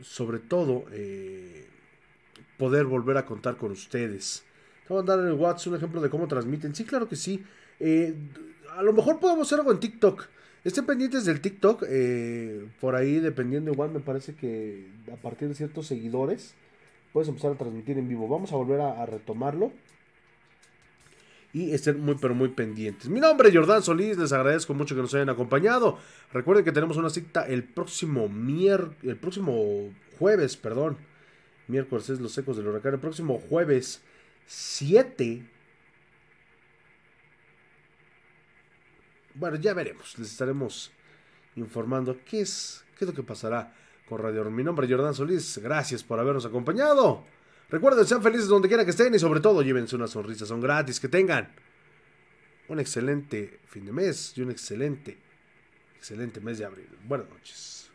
sobre 0.02 0.40
todo, 0.40 0.84
eh, 0.92 1.66
poder 2.58 2.84
volver 2.84 3.16
a 3.16 3.24
contar 3.24 3.56
con 3.56 3.72
ustedes. 3.72 4.44
Vamos 4.90 5.04
a 5.04 5.16
dar 5.16 5.20
en 5.20 5.28
el 5.28 5.40
WhatsApp 5.40 5.68
un 5.68 5.76
ejemplo 5.76 6.02
de 6.02 6.10
cómo 6.10 6.28
transmiten. 6.28 6.74
Sí, 6.74 6.84
claro 6.84 7.08
que 7.08 7.16
sí. 7.16 7.42
Eh, 7.80 8.14
a 8.76 8.82
lo 8.82 8.92
mejor 8.92 9.18
podemos 9.20 9.46
hacer 9.46 9.60
algo 9.60 9.72
en 9.72 9.80
TikTok. 9.80 10.28
Estén 10.64 10.86
pendientes 10.86 11.26
del 11.26 11.40
TikTok. 11.40 11.84
eh, 11.88 12.66
por 12.80 12.94
ahí, 12.94 13.20
dependiendo, 13.20 13.70
igual 13.70 13.90
me 13.90 14.00
parece 14.00 14.34
que 14.34 14.88
a 15.12 15.16
partir 15.16 15.48
de 15.48 15.54
ciertos 15.54 15.86
seguidores 15.86 16.54
puedes 17.12 17.28
empezar 17.28 17.52
a 17.52 17.56
transmitir 17.56 17.98
en 17.98 18.08
vivo. 18.08 18.26
Vamos 18.28 18.52
a 18.52 18.56
volver 18.56 18.80
a, 18.80 19.04
retomarlo. 19.04 19.72
Y 21.52 21.70
estén 21.72 22.00
muy, 22.00 22.16
pero 22.20 22.34
muy 22.34 22.48
pendientes. 22.48 23.08
Mi 23.08 23.20
nombre 23.20 23.48
es 23.48 23.54
Jordán 23.54 23.82
Solís. 23.82 24.18
Les 24.18 24.32
agradezco 24.32 24.74
mucho 24.74 24.96
que 24.96 25.02
nos 25.02 25.14
hayan 25.14 25.28
acompañado. 25.28 25.98
Recuerden 26.32 26.64
que 26.64 26.72
tenemos 26.72 26.96
una 26.96 27.10
cita 27.10 27.46
el 27.46 27.62
próximo 27.62 28.28
mier 28.28 28.88
el 29.04 29.16
próximo 29.16 29.90
jueves, 30.18 30.56
perdón. 30.56 30.96
Miércoles 31.68 32.10
es 32.10 32.20
los 32.20 32.36
ecos 32.38 32.56
del 32.56 32.66
huracán. 32.66 32.94
El 32.94 33.00
próximo 33.00 33.38
jueves 33.48 34.02
7 34.46 35.44
Bueno, 39.34 39.56
ya 39.56 39.74
veremos. 39.74 40.16
Les 40.18 40.30
estaremos 40.30 40.92
informando 41.56 42.18
qué 42.24 42.42
es, 42.42 42.84
qué 42.96 43.04
es 43.04 43.10
lo 43.10 43.14
que 43.14 43.22
pasará 43.22 43.74
con 44.08 44.20
Radio. 44.20 44.48
Mi 44.50 44.62
nombre 44.62 44.86
es 44.86 44.92
Jordán 44.92 45.14
Solís. 45.14 45.58
Gracias 45.58 46.02
por 46.04 46.20
habernos 46.20 46.46
acompañado. 46.46 47.24
Recuerden, 47.68 48.06
sean 48.06 48.22
felices 48.22 48.46
donde 48.46 48.68
quiera 48.68 48.84
que 48.84 48.92
estén 48.92 49.14
y 49.14 49.18
sobre 49.18 49.40
todo 49.40 49.62
llévense 49.62 49.96
una 49.96 50.06
sonrisa. 50.06 50.46
Son 50.46 50.60
gratis. 50.60 51.00
Que 51.00 51.08
tengan 51.08 51.52
un 52.68 52.78
excelente 52.78 53.60
fin 53.66 53.84
de 53.84 53.92
mes 53.92 54.32
y 54.36 54.42
un 54.42 54.50
excelente, 54.50 55.18
excelente 55.96 56.40
mes 56.40 56.58
de 56.58 56.64
abril. 56.66 56.88
Buenas 57.04 57.28
noches. 57.28 57.90